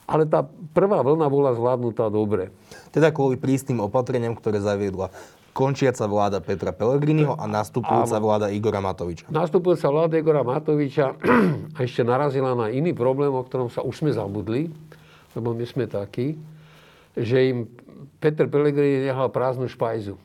Ale 0.07 0.27
tá 0.27 0.43
prvá 0.75 1.03
vlna 1.03 1.27
bola 1.31 1.51
zvládnutá 1.55 2.11
dobre. 2.11 2.51
Teda 2.91 3.11
kvôli 3.11 3.39
prísnym 3.39 3.79
opatreniam, 3.79 4.35
ktoré 4.35 4.59
zaviedla 4.59 5.11
končiaca 5.51 6.07
vláda 6.07 6.39
Petra 6.39 6.71
Pellegriniho 6.71 7.35
a 7.35 7.43
nastupujúca 7.43 8.17
Áno. 8.17 8.23
vláda 8.23 8.47
Igora 8.51 8.79
Matoviča. 8.79 9.27
Nastupujúca 9.27 9.87
vláda 9.91 10.15
Igora 10.15 10.43
Matoviča 10.47 11.15
ešte 11.85 12.01
narazila 12.07 12.55
na 12.55 12.71
iný 12.71 12.95
problém, 12.95 13.31
o 13.35 13.43
ktorom 13.43 13.67
sa 13.67 13.83
už 13.83 14.03
sme 14.03 14.11
zabudli, 14.15 14.71
lebo 15.35 15.51
my 15.51 15.65
sme 15.67 15.85
takí, 15.91 16.39
že 17.15 17.51
im 17.51 17.67
Peter 18.23 18.47
Pellegrini 18.47 19.11
nehal 19.11 19.27
prázdnu 19.27 19.67
špajzu. 19.67 20.15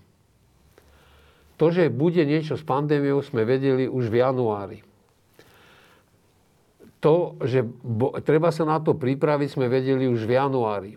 To, 1.56 1.72
že 1.72 1.88
bude 1.88 2.20
niečo 2.22 2.60
s 2.60 2.64
pandémiou, 2.64 3.24
sme 3.24 3.48
vedeli 3.48 3.88
už 3.88 4.12
v 4.12 4.20
januári 4.20 4.78
to, 7.06 7.38
že 7.44 7.62
bo, 7.86 8.18
treba 8.18 8.50
sa 8.50 8.66
na 8.66 8.82
to 8.82 8.96
pripraviť, 8.96 9.48
sme 9.54 9.70
vedeli 9.70 10.10
už 10.10 10.26
v 10.26 10.42
januári. 10.42 10.92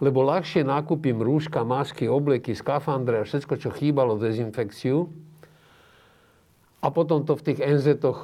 Lebo 0.00 0.24
ľahšie 0.24 0.64
nakúpim 0.64 1.20
rúška, 1.20 1.60
masky, 1.68 2.08
obleky, 2.08 2.56
skafandre 2.56 3.22
a 3.22 3.28
všetko, 3.28 3.54
čo 3.60 3.68
chýbalo 3.68 4.16
dezinfekciu. 4.16 5.04
A 6.80 6.88
potom 6.88 7.28
to 7.28 7.36
v 7.36 7.44
tých 7.52 7.60
NZ-och 7.60 8.18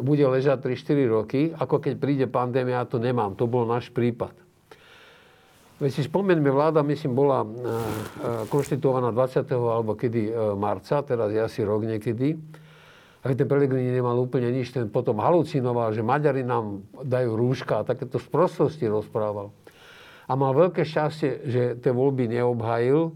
bude 0.00 0.24
ležať 0.24 0.64
3-4 0.72 1.04
roky, 1.12 1.40
ako 1.52 1.84
keď 1.84 1.94
príde 2.00 2.26
pandémia, 2.26 2.88
to 2.88 2.96
nemám. 2.96 3.36
To 3.36 3.44
bol 3.44 3.68
náš 3.68 3.92
prípad. 3.92 4.32
Veď 5.84 6.00
si 6.00 6.08
spomeňme, 6.08 6.48
vláda, 6.48 6.80
myslím, 6.80 7.12
bola 7.12 7.44
e, 7.44 7.48
e, 7.48 7.52
konštituovaná 8.48 9.12
20. 9.12 9.44
alebo 9.52 9.92
kedy 9.92 10.32
e, 10.32 10.56
marca, 10.56 11.04
teraz 11.04 11.28
je 11.28 11.36
asi 11.36 11.60
rok 11.60 11.84
niekedy. 11.84 12.40
A 13.20 13.28
ten 13.36 13.44
Pelegrini 13.44 13.92
nemal 13.92 14.16
úplne 14.16 14.48
nič, 14.48 14.72
ten 14.72 14.88
potom 14.88 15.20
halucinoval, 15.20 15.92
že 15.92 16.00
Maďari 16.00 16.40
nám 16.40 16.88
dajú 17.04 17.36
rúška 17.36 17.84
a 17.84 17.86
takéto 17.88 18.16
sprostosti 18.16 18.88
rozprával. 18.88 19.52
A 20.24 20.32
mal 20.32 20.56
veľké 20.56 20.88
šťastie, 20.88 21.52
že 21.52 21.62
tie 21.76 21.92
voľby 21.92 22.32
neobhajil 22.32 23.12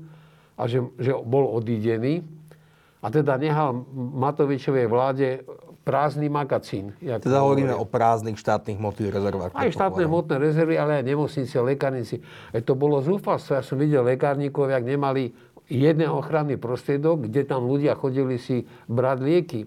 a 0.60 0.68
že, 0.68 0.84
že 1.00 1.16
bol 1.24 1.48
odídený. 1.48 2.20
A 3.00 3.08
teda 3.08 3.40
nehal 3.40 3.80
Matovičovej 3.96 4.92
vláde 4.92 5.40
prázdny 5.88 6.28
magazín. 6.28 6.92
Teda 7.00 7.40
hovoríme 7.40 7.72
o 7.72 7.88
prázdnych 7.88 8.36
štátnych 8.36 8.76
hmotných 8.76 9.08
rezervách. 9.08 9.56
Aj 9.56 9.72
štátne 9.72 10.04
hmotné 10.04 10.36
rezervy, 10.36 10.76
ale 10.76 11.00
aj 11.00 11.04
nemocnice, 11.08 11.56
lekárnici. 11.64 12.20
E 12.52 12.60
to 12.60 12.76
bolo 12.76 13.00
zúfalstvo. 13.00 13.56
Ja 13.56 13.64
som 13.64 13.80
videl 13.80 14.04
lekárnikov, 14.04 14.68
jak 14.68 14.84
nemali 14.84 15.32
jeden 15.72 16.12
ochranný 16.12 16.60
prostriedok, 16.60 17.32
kde 17.32 17.48
tam 17.48 17.64
ľudia 17.64 17.96
chodili 17.96 18.36
si 18.36 18.68
brať 18.84 19.18
lieky 19.24 19.60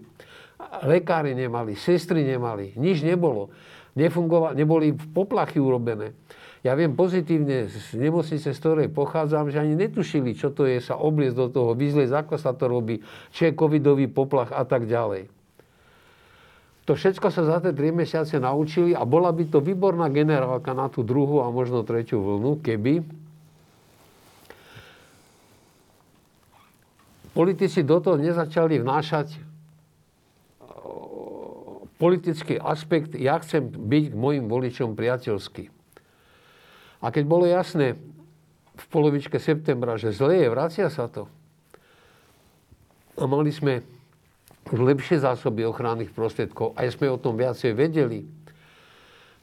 lekári 0.86 1.34
nemali, 1.34 1.74
sestry 1.74 2.22
nemali, 2.22 2.78
nič 2.78 3.02
nebolo. 3.02 3.50
Nefungovali, 3.92 4.56
neboli 4.56 4.96
poplachy 4.96 5.60
urobené. 5.60 6.16
Ja 6.62 6.78
viem 6.78 6.94
pozitívne 6.94 7.66
z 7.68 7.98
nemocnice, 7.98 8.54
z 8.54 8.58
ktorej 8.62 8.88
pochádzam, 8.88 9.50
že 9.50 9.58
ani 9.58 9.74
netušili, 9.74 10.38
čo 10.38 10.54
to 10.54 10.64
je 10.64 10.78
sa 10.78 10.94
obliecť 10.96 11.36
do 11.36 11.46
toho, 11.50 11.70
vyzliecť, 11.74 12.14
ako 12.14 12.34
sa 12.38 12.54
to 12.54 12.70
robí, 12.70 13.02
čo 13.34 13.50
je 13.50 13.58
covidový 13.58 14.06
poplach 14.06 14.54
a 14.54 14.62
tak 14.62 14.86
ďalej. 14.86 15.41
To 16.82 16.98
všetko 16.98 17.30
sa 17.30 17.46
za 17.46 17.56
tie 17.62 17.70
3 17.70 17.94
mesiace 17.94 18.42
naučili 18.42 18.90
a 18.90 19.06
bola 19.06 19.30
by 19.30 19.46
to 19.46 19.62
výborná 19.62 20.10
generálka 20.10 20.74
na 20.74 20.90
tú 20.90 21.06
druhú 21.06 21.38
a 21.38 21.54
možno 21.54 21.86
tretiu 21.86 22.18
vlnu, 22.18 22.58
keby 22.58 23.06
politici 27.32 27.86
do 27.86 28.02
toho 28.02 28.18
nezačali 28.18 28.82
vnášať 28.82 29.52
politický 32.02 32.58
aspekt, 32.58 33.14
ja 33.14 33.38
chcem 33.38 33.62
byť 33.62 34.04
k 34.10 34.14
mojim 34.18 34.50
voličom 34.50 34.98
priateľský. 34.98 35.70
A 36.98 37.14
keď 37.14 37.24
bolo 37.30 37.46
jasné 37.46 37.94
v 38.74 38.84
polovičke 38.90 39.38
septembra, 39.38 39.94
že 39.94 40.10
zle 40.10 40.34
je, 40.42 40.50
vracia 40.50 40.90
sa 40.90 41.06
to. 41.06 41.30
A 43.14 43.22
mali 43.30 43.54
sme 43.54 43.86
lepšie 44.70 45.18
zásoby 45.18 45.66
ochranných 45.66 46.14
prostriedkov, 46.14 46.78
aj 46.78 46.94
sme 46.94 47.10
o 47.10 47.18
tom 47.18 47.34
viacej 47.34 47.74
vedeli, 47.74 48.22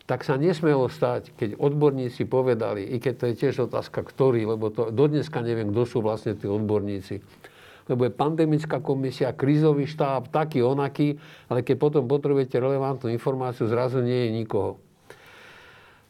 tak 0.09 0.25
sa 0.25 0.41
nesmelo 0.41 0.89
stať, 0.89 1.37
keď 1.37 1.61
odborníci 1.61 2.25
povedali, 2.25 2.81
i 2.81 2.97
keď 2.97 3.13
to 3.13 3.25
je 3.29 3.33
tiež 3.45 3.69
otázka, 3.69 4.01
ktorý, 4.01 4.47
lebo 4.47 4.73
to 4.73 4.89
dodneska 4.89 5.43
neviem, 5.45 5.69
kto 5.69 5.85
sú 5.85 5.97
vlastne 6.01 6.33
tí 6.33 6.49
odborníci, 6.49 7.21
lebo 7.85 8.09
je 8.09 8.13
pandemická 8.13 8.81
komisia, 8.81 9.37
krízový 9.37 9.85
štáb, 9.85 10.33
taký, 10.33 10.65
onaký, 10.65 11.21
ale 11.45 11.61
keď 11.61 11.75
potom 11.77 12.03
potrebujete 12.09 12.57
relevantnú 12.57 13.13
informáciu, 13.13 13.69
zrazu 13.69 14.01
nie 14.01 14.29
je 14.29 14.29
nikoho. 14.33 14.81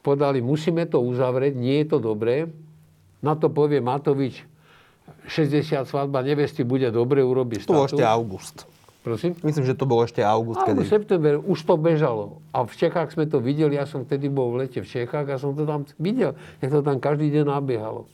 Podali, 0.00 0.40
musíme 0.40 0.88
to 0.88 1.04
uzavrieť, 1.04 1.52
nie 1.60 1.84
je 1.84 1.86
to 1.92 1.98
dobré. 2.00 2.48
Na 3.20 3.36
to 3.36 3.52
povie 3.52 3.84
Matovič, 3.84 4.48
60 5.28 5.84
svadba 5.84 6.24
nevesty 6.24 6.64
bude 6.64 6.88
dobre 6.88 7.20
urobiť. 7.20 7.68
To 7.68 7.84
bol 7.84 7.84
ešte 7.84 8.00
august. 8.00 8.64
Prosím? 9.00 9.32
Myslím, 9.40 9.64
že 9.64 9.72
to 9.72 9.88
bolo 9.88 10.04
ešte 10.04 10.20
august. 10.20 10.60
Áno, 10.60 10.76
Kedy... 10.76 10.84
september, 10.84 11.40
už 11.40 11.64
to 11.64 11.80
bežalo. 11.80 12.44
A 12.52 12.68
v 12.68 12.74
Čechách 12.76 13.16
sme 13.16 13.24
to 13.24 13.40
videli, 13.40 13.80
ja 13.80 13.88
som 13.88 14.04
vtedy 14.04 14.28
bol 14.28 14.52
v 14.52 14.68
lete 14.68 14.84
v 14.84 14.88
Čechách 14.88 15.24
a 15.24 15.40
som 15.40 15.56
to 15.56 15.64
tam 15.64 15.88
videl, 15.96 16.36
jak 16.60 16.68
to 16.68 16.84
tam 16.84 17.00
každý 17.00 17.32
deň 17.32 17.44
nabiehalo. 17.48 18.04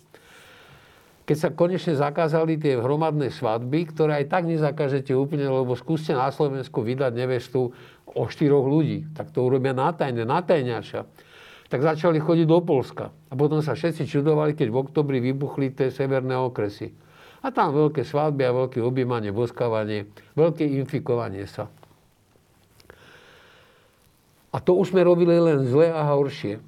Keď 1.27 1.37
sa 1.43 1.51
konečne 1.51 1.99
zakázali 1.99 2.55
tie 2.55 2.79
hromadné 2.79 3.35
svadby, 3.35 3.91
ktoré 3.91 4.23
aj 4.23 4.31
tak 4.31 4.47
nezakážete 4.47 5.11
úplne, 5.11 5.51
lebo 5.51 5.75
skúste 5.75 6.15
na 6.15 6.31
Slovensku 6.31 6.87
vydať 6.87 7.19
nevestu 7.19 7.75
o 8.07 8.23
štyroch 8.31 8.63
ľudí. 8.63 9.11
Tak 9.11 9.35
to 9.35 9.43
urobia 9.43 9.75
nátajne, 9.75 10.23
nátajňača. 10.23 11.03
Tak 11.67 11.83
začali 11.83 12.23
chodiť 12.23 12.47
do 12.47 12.63
Polska. 12.63 13.11
A 13.11 13.35
potom 13.35 13.59
sa 13.59 13.75
všetci 13.75 14.07
čudovali, 14.07 14.55
keď 14.55 14.71
v 14.71 14.79
oktobri 14.87 15.19
vybuchli 15.19 15.75
tie 15.75 15.91
severné 15.91 16.39
okresy. 16.39 16.95
A 17.47 17.55
tam 17.55 17.71
veľké 17.71 18.03
svadby 18.03 18.43
a 18.43 18.51
veľké 18.51 18.83
objímanie, 18.83 19.31
boskávanie, 19.31 20.11
veľké 20.35 20.67
infikovanie 20.67 21.47
sa. 21.47 21.71
A 24.51 24.59
to 24.59 24.75
už 24.75 24.91
sme 24.91 25.07
robili 25.07 25.39
len 25.39 25.63
zle 25.71 25.95
a 25.95 26.11
horšie. 26.11 26.59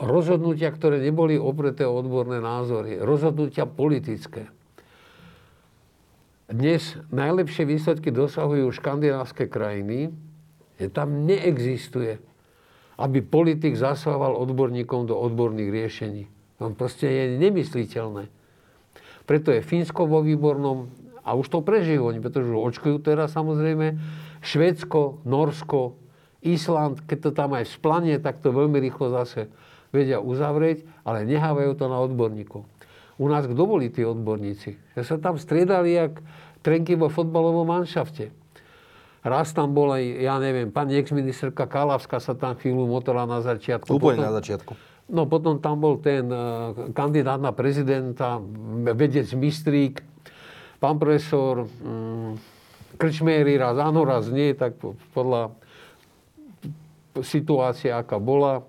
Rozhodnutia, 0.00 0.72
ktoré 0.72 0.96
neboli 1.04 1.36
opreté 1.36 1.84
o 1.84 1.92
odborné 1.92 2.40
názory. 2.40 2.96
Rozhodnutia 2.96 3.68
politické. 3.68 4.48
Dnes 6.48 6.96
najlepšie 7.12 7.68
výsledky 7.68 8.08
dosahujú 8.14 8.72
škandinávské 8.72 9.44
krajiny, 9.44 10.08
že 10.80 10.88
tam 10.88 11.28
neexistuje, 11.28 12.16
aby 12.96 13.18
politik 13.20 13.76
zasahoval 13.76 14.40
odborníkom 14.40 15.04
do 15.04 15.20
odborných 15.20 15.68
riešení. 15.68 16.24
Tam 16.56 16.72
proste 16.72 17.12
je 17.12 17.24
nemysliteľné. 17.36 18.35
Preto 19.26 19.50
je 19.50 19.60
Fínsko 19.60 20.06
vo 20.06 20.22
výbornom 20.22 20.86
a 21.26 21.34
už 21.34 21.50
to 21.50 21.58
prežijú 21.60 22.06
oni, 22.06 22.22
pretože 22.22 22.46
už 22.46 22.70
očkujú 22.70 23.02
teraz 23.02 23.34
samozrejme. 23.34 23.98
Švedsko, 24.46 25.26
Norsko, 25.26 25.98
Island, 26.46 27.02
keď 27.02 27.18
to 27.18 27.30
tam 27.34 27.58
aj 27.58 27.66
splanie, 27.66 28.22
tak 28.22 28.38
to 28.38 28.54
veľmi 28.54 28.78
rýchlo 28.78 29.10
zase 29.10 29.50
vedia 29.90 30.22
uzavrieť, 30.22 30.86
ale 31.02 31.26
nehávajú 31.26 31.74
to 31.74 31.90
na 31.90 31.98
odborníkov. 31.98 32.62
U 33.18 33.26
nás 33.26 33.48
kto 33.48 33.62
boli 33.66 33.90
tí 33.90 34.06
odborníci? 34.06 34.78
Že 34.94 35.02
sa 35.02 35.16
tam 35.18 35.34
striedali 35.40 35.98
jak 35.98 36.22
trenky 36.60 36.94
vo 36.94 37.10
fotbalovom 37.10 37.66
manšafte. 37.66 38.30
Raz 39.26 39.50
tam 39.50 39.74
bola, 39.74 39.98
ja 39.98 40.38
neviem, 40.38 40.70
pani 40.70 40.94
ex-ministerka 41.02 41.66
Kalavská 41.66 42.22
sa 42.22 42.38
tam 42.38 42.54
chvíľu 42.54 42.86
motorla 42.86 43.26
na 43.26 43.42
začiatku. 43.42 43.90
Úplne 43.90 44.22
Potom, 44.22 44.26
na 44.30 44.32
začiatku. 44.38 44.72
No 45.06 45.30
potom 45.30 45.62
tam 45.62 45.78
bol 45.78 46.02
ten 46.02 46.26
uh, 46.26 46.90
kandidát 46.90 47.38
na 47.38 47.54
prezidenta, 47.54 48.42
vedec 48.90 49.30
Mistrík, 49.38 50.02
pán 50.82 50.98
profesor 50.98 51.66
um, 51.66 52.34
Krčméry 52.96 53.60
raz 53.60 53.76
áno, 53.76 54.08
raz 54.08 54.32
nie, 54.32 54.56
tak 54.56 54.80
podľa 55.12 55.52
situácie, 57.20 57.92
aká 57.92 58.16
bola. 58.16 58.64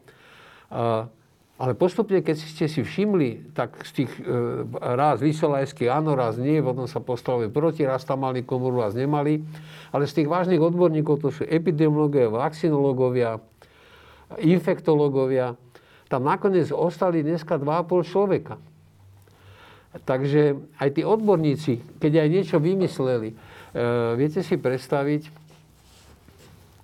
Ale 1.57 1.73
postupne, 1.73 2.21
keď 2.21 2.38
ste 2.38 2.69
si 2.69 2.85
všimli, 2.85 3.55
tak 3.57 3.81
z 3.81 4.03
tých 4.03 4.11
e, 4.21 4.61
raz 4.77 5.17
vysolajských 5.25 5.89
áno, 5.89 6.13
raz 6.13 6.38
nie, 6.38 6.61
potom 6.61 6.85
sa 6.85 7.01
postavili 7.01 7.49
proti, 7.49 7.81
raz 7.81 8.05
tam 8.05 8.29
mali 8.29 8.45
komoru, 8.45 8.85
raz 8.85 8.93
nemali. 8.93 9.41
Ale 9.89 10.05
z 10.05 10.21
tých 10.21 10.29
vážnych 10.29 10.61
odborníkov, 10.61 11.17
to 11.17 11.33
sú 11.33 11.49
epidemiológovia, 11.49 12.29
vakcinológovia, 12.29 13.41
infektológovia, 14.38 15.57
tam 16.08 16.24
nakoniec 16.24 16.72
ostali 16.72 17.24
dneska 17.24 17.60
2,5 17.60 18.12
človeka. 18.12 18.55
Takže 19.97 20.60
aj 20.78 20.89
tí 20.93 21.01
odborníci, 21.01 21.74
keď 21.97 22.26
aj 22.26 22.28
niečo 22.30 22.58
vymysleli, 22.60 23.34
e, 23.34 23.36
viete 24.20 24.43
si 24.45 24.60
predstaviť, 24.60 25.47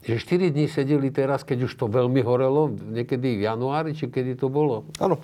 že 0.03 0.19
4 0.19 0.51
dní 0.51 0.67
sedeli 0.67 1.07
teraz, 1.15 1.47
keď 1.47 1.71
už 1.71 1.79
to 1.79 1.87
veľmi 1.87 2.19
horelo, 2.27 2.67
niekedy 2.67 3.39
v 3.39 3.47
januári, 3.47 3.95
či 3.95 4.11
kedy 4.11 4.35
to 4.35 4.51
bolo? 4.51 4.83
Áno, 4.99 5.15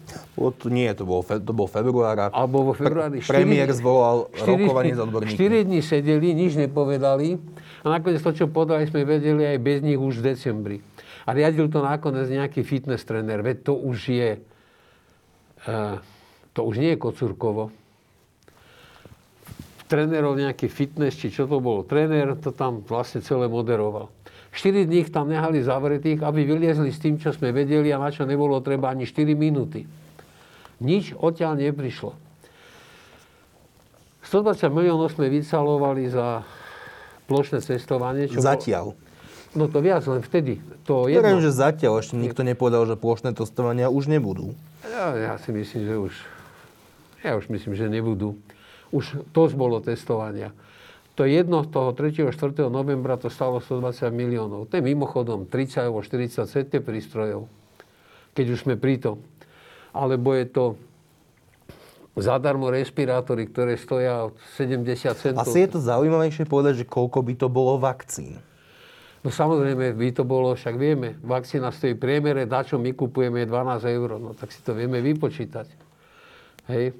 nie, 0.71 0.87
to 0.95 1.03
bol, 1.03 1.19
fe, 1.19 1.35
to 1.43 1.51
bol 1.51 1.67
februára. 1.67 2.31
Alebo 2.31 2.71
vo 2.71 2.73
februári. 2.77 3.19
Pre, 3.19 3.43
premiér 3.43 3.75
zvolal 3.75 4.31
4, 4.39 4.47
rokovanie 4.47 4.95
s 4.95 5.01
odborníkmi. 5.03 5.35
4 5.35 5.67
dní 5.67 5.79
sedeli, 5.83 6.31
nič 6.31 6.55
nepovedali 6.55 7.35
a 7.83 7.99
nakoniec 7.99 8.23
to, 8.23 8.31
čo 8.31 8.47
podali, 8.47 8.87
sme 8.87 9.03
vedeli 9.03 9.43
aj 9.51 9.57
bez 9.59 9.77
nich 9.83 9.99
už 9.99 10.23
v 10.23 10.31
decembri. 10.31 10.77
A 11.29 11.37
riadil 11.37 11.69
to 11.69 11.85
nakoniec 11.85 12.25
nejaký 12.25 12.65
fitness 12.65 13.05
tréner. 13.05 13.45
Veď 13.45 13.69
to 13.69 13.73
už 13.77 13.97
je... 14.09 14.29
Uh, 15.69 16.01
to 16.57 16.65
už 16.65 16.81
nie 16.81 16.97
je 16.97 16.97
Kocurkovo. 16.97 17.69
Trénerov 19.85 20.33
nejaký 20.33 20.65
fitness, 20.65 21.21
či 21.21 21.29
čo 21.29 21.45
to 21.45 21.61
bolo. 21.61 21.85
Tréner 21.85 22.33
to 22.41 22.49
tam 22.49 22.81
vlastne 22.81 23.21
celé 23.21 23.45
moderoval. 23.45 24.09
4 24.49 24.89
dní 24.89 25.05
tam 25.13 25.29
nehali 25.29 25.61
zavretých, 25.61 26.25
aby 26.25 26.49
vyliezli 26.49 26.89
s 26.89 26.97
tým, 26.97 27.21
čo 27.21 27.29
sme 27.29 27.53
vedeli 27.53 27.93
a 27.93 28.01
na 28.01 28.09
čo 28.09 28.25
nebolo 28.25 28.57
treba 28.65 28.89
ani 28.89 29.05
4 29.05 29.29
minúty. 29.37 29.85
Nič 30.81 31.13
odtiaľ 31.13 31.61
neprišlo. 31.61 32.17
120 34.25 34.73
miliónov 34.73 35.13
sme 35.13 35.29
vycalovali 35.29 36.09
za 36.09 36.41
plošné 37.29 37.61
cestovanie. 37.61 38.25
Čo 38.25 38.41
Zatiaľ. 38.41 38.97
Bolo, 38.97 39.08
No 39.57 39.65
to 39.65 39.81
viac, 39.81 40.05
len 40.05 40.21
vtedy. 40.21 40.61
To 40.85 41.09
jedno... 41.09 41.25
Neviem, 41.25 41.41
že 41.41 41.49
zatiaľ 41.49 42.05
ešte 42.05 42.13
nikto 42.13 42.45
nepovedal, 42.45 42.85
že 42.85 42.93
plošné 42.93 43.33
testovania 43.33 43.89
už 43.89 44.05
nebudú. 44.05 44.53
Ja, 44.85 45.17
ja 45.17 45.33
si 45.41 45.49
myslím, 45.49 45.81
že 45.89 45.95
už... 45.97 46.13
Ja 47.25 47.33
už 47.33 47.49
myslím, 47.49 47.73
že 47.73 47.89
nebudú. 47.89 48.37
Už 48.93 49.25
to 49.33 49.41
bolo 49.57 49.81
testovania. 49.81 50.53
To 51.17 51.27
jedno 51.27 51.65
toho 51.67 51.91
3. 51.91 52.31
4. 52.31 52.69
novembra 52.71 53.19
to 53.19 53.27
stalo 53.27 53.59
120 53.59 54.07
miliónov. 54.13 54.71
To 54.71 54.73
je 54.79 54.83
mimochodom 54.85 55.49
30 55.49 55.89
alebo 55.89 55.99
40 55.99 56.47
CT 56.47 56.79
prístrojov, 56.79 57.49
keď 58.37 58.45
už 58.55 58.63
sme 58.63 58.79
pri 58.79 59.01
tom. 59.01 59.17
Alebo 59.91 60.31
je 60.37 60.45
to 60.47 60.63
zadarmo 62.15 62.71
respirátory, 62.71 63.51
ktoré 63.51 63.75
stoja 63.75 64.31
70 64.55 64.95
centov. 65.17 65.43
Asi 65.43 65.65
je 65.65 65.69
to 65.75 65.79
zaujímavejšie 65.83 66.45
povedať, 66.47 66.83
že 66.83 66.85
koľko 66.87 67.19
by 67.25 67.33
to 67.35 67.47
bolo 67.51 67.75
vakcín. 67.81 68.39
No 69.19 69.35
samozrejme, 69.35 69.99
by 69.99 70.15
to 70.15 70.23
bolo, 70.23 70.55
však 70.55 70.79
vieme, 70.79 71.19
vakcína 71.19 71.75
stojí 71.75 71.99
priemere, 71.99 72.47
na 72.47 72.63
čo 72.63 72.79
my 72.79 72.95
kupujeme 72.95 73.43
12 73.43 73.83
eur, 73.91 74.15
no 74.15 74.31
tak 74.31 74.55
si 74.55 74.63
to 74.63 74.71
vieme 74.71 75.03
vypočítať. 75.03 75.67
Hej, 76.71 76.95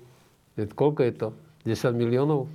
koľko 0.76 1.00
je 1.08 1.14
to? 1.16 1.28
10 1.64 1.96
miliónov? 1.96 2.52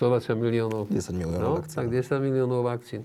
120 0.00 0.40
miliónov. 0.40 0.82
10 0.88 1.20
miliónov 1.20 1.50
no, 1.52 1.56
vakcín. 1.60 1.76
Tak 1.76 1.88
10 1.92 2.24
miliónov 2.24 2.60
vakcín. 2.64 3.02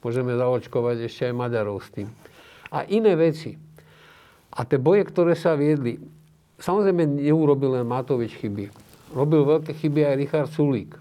Môžeme 0.00 0.32
zaočkovať 0.32 1.10
ešte 1.10 1.28
aj 1.28 1.34
Maďarov 1.36 1.84
s 1.84 1.88
tým. 1.92 2.08
A 2.72 2.88
iné 2.88 3.12
veci. 3.18 3.58
A 4.54 4.64
tie 4.64 4.80
boje, 4.80 5.04
ktoré 5.04 5.36
sa 5.36 5.58
viedli, 5.58 6.00
samozrejme 6.56 7.20
neurobil 7.20 7.76
len 7.76 7.84
Matovič 7.84 8.32
chyby. 8.40 8.72
Robil 9.12 9.44
veľké 9.44 9.76
chyby 9.76 10.00
aj 10.08 10.14
Richard 10.16 10.50
Sulík. 10.50 10.96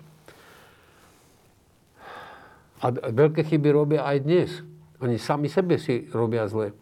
A 2.77 2.93
veľké 2.93 3.41
chyby 3.41 3.69
robia 3.73 4.05
aj 4.05 4.17
dnes. 4.21 4.49
Oni 5.01 5.17
sami 5.17 5.49
sebe 5.49 5.81
si 5.81 6.05
robia 6.13 6.45
zle. 6.45 6.73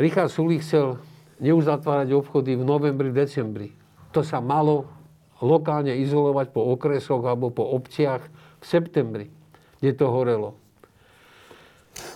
Richard 0.00 0.32
Sulík 0.32 0.64
chcel 0.64 0.96
neuzatvárať 1.40 2.12
obchody 2.16 2.56
v 2.56 2.64
novembri, 2.64 3.12
decembri. 3.12 3.72
To 4.12 4.24
sa 4.24 4.40
malo 4.40 4.88
lokálne 5.40 5.96
izolovať 5.96 6.52
po 6.52 6.64
okresoch 6.72 7.24
alebo 7.24 7.48
po 7.48 7.64
obciach 7.64 8.20
v 8.60 8.64
septembri, 8.64 9.26
kde 9.80 9.92
to 9.96 10.06
horelo. 10.08 10.56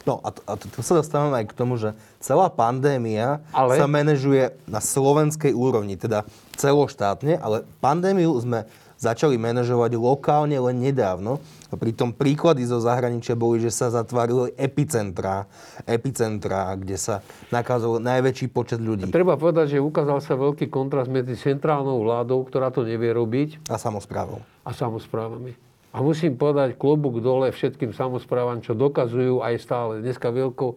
No 0.05 0.21
a, 0.21 0.33
to 0.57 0.81
sa 0.85 1.01
dostávame 1.01 1.45
aj 1.45 1.47
k 1.53 1.57
tomu, 1.57 1.77
že 1.81 1.97
celá 2.21 2.49
pandémia 2.53 3.41
ale... 3.53 3.77
sa 3.81 3.89
manažuje 3.89 4.53
na 4.69 4.81
slovenskej 4.81 5.53
úrovni, 5.57 5.97
teda 5.97 6.29
celoštátne, 6.57 7.41
ale 7.41 7.65
pandémiu 7.81 8.37
sme 8.41 8.69
začali 9.05 9.37
manažovať 9.37 10.01
lokálne 10.01 10.57
len 10.57 10.81
nedávno. 10.81 11.45
A 11.69 11.77
pritom 11.77 12.15
príklady 12.15 12.65
zo 12.65 12.81
zahraničia 12.81 13.37
boli, 13.37 13.61
že 13.61 13.69
sa 13.69 13.91
zatvárili 13.91 14.55
epicentra, 14.57 15.45
epicentra, 15.85 16.73
kde 16.79 16.97
sa 16.97 17.21
nakázal 17.51 18.01
najväčší 18.01 18.47
počet 18.49 18.81
ľudí. 18.81 19.11
Treba 19.11 19.35
povedať, 19.37 19.77
že 19.77 19.85
ukázal 19.85 20.23
sa 20.23 20.39
veľký 20.39 20.71
kontrast 20.71 21.11
medzi 21.11 21.35
centrálnou 21.35 22.01
vládou, 22.07 22.47
ktorá 22.47 22.71
to 22.71 22.87
nevie 22.87 23.11
robiť. 23.11 23.69
A 23.69 23.77
samozprávou. 23.77 24.41
A 24.65 24.71
samozprávami. 24.71 25.53
A 25.95 26.03
musím 26.03 26.35
povedať 26.35 26.75
klobúk 26.75 27.23
dole 27.23 27.55
všetkým 27.55 27.95
samozprávam, 27.95 28.59
čo 28.59 28.75
dokazujú 28.75 29.43
aj 29.43 29.55
stále. 29.63 29.93
Dneska 30.03 30.31
veľko 30.31 30.75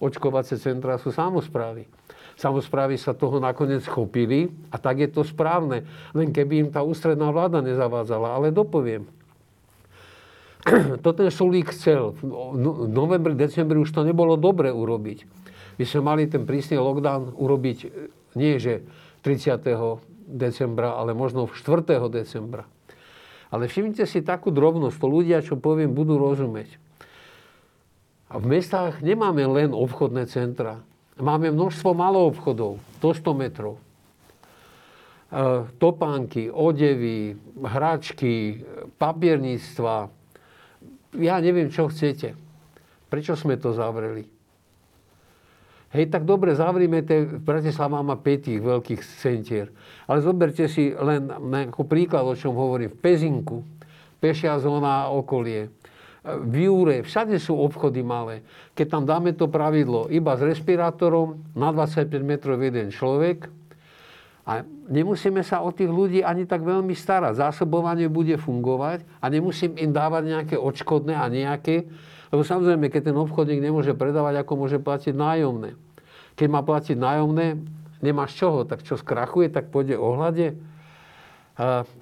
očkovacie 0.00 0.60
centra 0.60 1.00
sú 1.00 1.08
samozprávy. 1.08 1.88
Samozprávy 2.38 2.94
sa 2.94 3.18
toho 3.18 3.42
nakoniec 3.42 3.82
chopili 3.82 4.46
a 4.70 4.78
tak 4.78 5.02
je 5.02 5.10
to 5.10 5.26
správne. 5.26 5.82
Len 6.14 6.30
keby 6.30 6.62
im 6.62 6.70
tá 6.70 6.86
ústredná 6.86 7.34
vláda 7.34 7.58
nezavádzala. 7.58 8.38
Ale 8.38 8.54
dopoviem, 8.54 9.10
to 11.04 11.10
ten 11.10 11.34
Sulík 11.34 11.74
chcel. 11.74 12.14
V 12.14 12.22
novembri, 12.94 13.34
decembri 13.34 13.82
už 13.82 13.90
to 13.90 14.06
nebolo 14.06 14.38
dobre 14.38 14.70
urobiť. 14.70 15.26
My 15.78 15.84
sme 15.86 16.00
mali 16.14 16.22
ten 16.30 16.46
prísny 16.46 16.78
lockdown 16.78 17.34
urobiť 17.34 17.78
nie 18.38 18.54
že 18.62 18.86
30. 19.26 19.58
decembra, 20.30 20.94
ale 20.94 21.16
možno 21.16 21.50
4. 21.50 22.06
decembra. 22.06 22.70
Ale 23.48 23.66
všimnite 23.66 24.04
si 24.04 24.20
takú 24.20 24.52
drobnosť, 24.52 24.96
to 25.00 25.06
ľudia, 25.08 25.40
čo 25.40 25.56
poviem, 25.56 25.96
budú 25.96 26.20
rozumieť. 26.20 26.76
A 28.28 28.36
v 28.36 28.44
mestách 28.44 29.00
nemáme 29.00 29.42
len 29.48 29.72
obchodné 29.72 30.28
centra. 30.28 30.84
Máme 31.18 31.50
množstvo 31.50 31.98
malých 31.98 32.38
obchodov, 32.38 32.78
do 33.02 33.10
100 33.10 33.34
metrov. 33.34 33.74
E, 33.74 33.82
topánky, 35.82 36.46
odevy, 36.46 37.34
hračky, 37.58 38.62
papierníctva, 38.96 40.08
ja 41.18 41.36
neviem, 41.42 41.72
čo 41.72 41.90
chcete. 41.90 42.38
Prečo 43.08 43.34
sme 43.34 43.58
to 43.58 43.74
zavreli? 43.74 44.28
Hej, 45.88 46.12
tak 46.12 46.28
dobre, 46.28 46.52
zavrime 46.52 47.00
tie, 47.00 47.24
Bratislava 47.24 48.04
má 48.04 48.12
5 48.12 48.44
tých 48.44 48.60
veľkých 48.60 49.00
centier. 49.24 49.72
Ale 50.04 50.20
zoberte 50.20 50.68
si 50.68 50.92
len 50.92 51.32
ako 51.72 51.88
príklad, 51.88 52.28
o 52.28 52.36
čom 52.36 52.52
hovorím. 52.52 52.92
V 52.92 53.00
Pezinku, 53.00 53.64
pešia 54.20 54.60
zóna 54.60 55.08
okolie, 55.08 55.72
v 56.26 56.54
Júre, 56.66 57.06
všade 57.06 57.38
sú 57.38 57.54
obchody 57.54 58.02
malé. 58.02 58.42
Keď 58.74 58.86
tam 58.90 59.02
dáme 59.06 59.32
to 59.32 59.46
pravidlo 59.46 60.10
iba 60.10 60.34
s 60.34 60.42
respirátorom, 60.42 61.38
na 61.54 61.70
25 61.70 62.10
metrov 62.22 62.58
jeden 62.58 62.90
človek, 62.90 63.48
a 64.48 64.64
nemusíme 64.88 65.44
sa 65.44 65.60
o 65.60 65.68
tých 65.68 65.92
ľudí 65.92 66.24
ani 66.24 66.48
tak 66.48 66.64
veľmi 66.64 66.96
starať. 66.96 67.36
Zásobovanie 67.36 68.08
bude 68.08 68.40
fungovať 68.40 69.04
a 69.20 69.28
nemusím 69.28 69.76
im 69.76 69.92
dávať 69.92 70.22
nejaké 70.24 70.56
odškodné 70.56 71.12
a 71.12 71.28
nejaké, 71.28 71.84
lebo 72.32 72.40
samozrejme, 72.40 72.88
keď 72.88 73.12
ten 73.12 73.16
obchodník 73.20 73.60
nemôže 73.60 73.92
predávať, 73.92 74.40
ako 74.40 74.52
môže 74.64 74.80
platiť 74.80 75.12
nájomné. 75.12 75.76
Keď 76.40 76.48
má 76.48 76.64
platiť 76.64 76.96
nájomné, 76.96 77.60
nemáš 78.00 78.40
čoho, 78.40 78.64
tak 78.64 78.80
čo 78.88 78.96
skrachuje, 78.96 79.52
tak 79.52 79.68
pôjde 79.68 80.00
ohľade. 80.00 80.56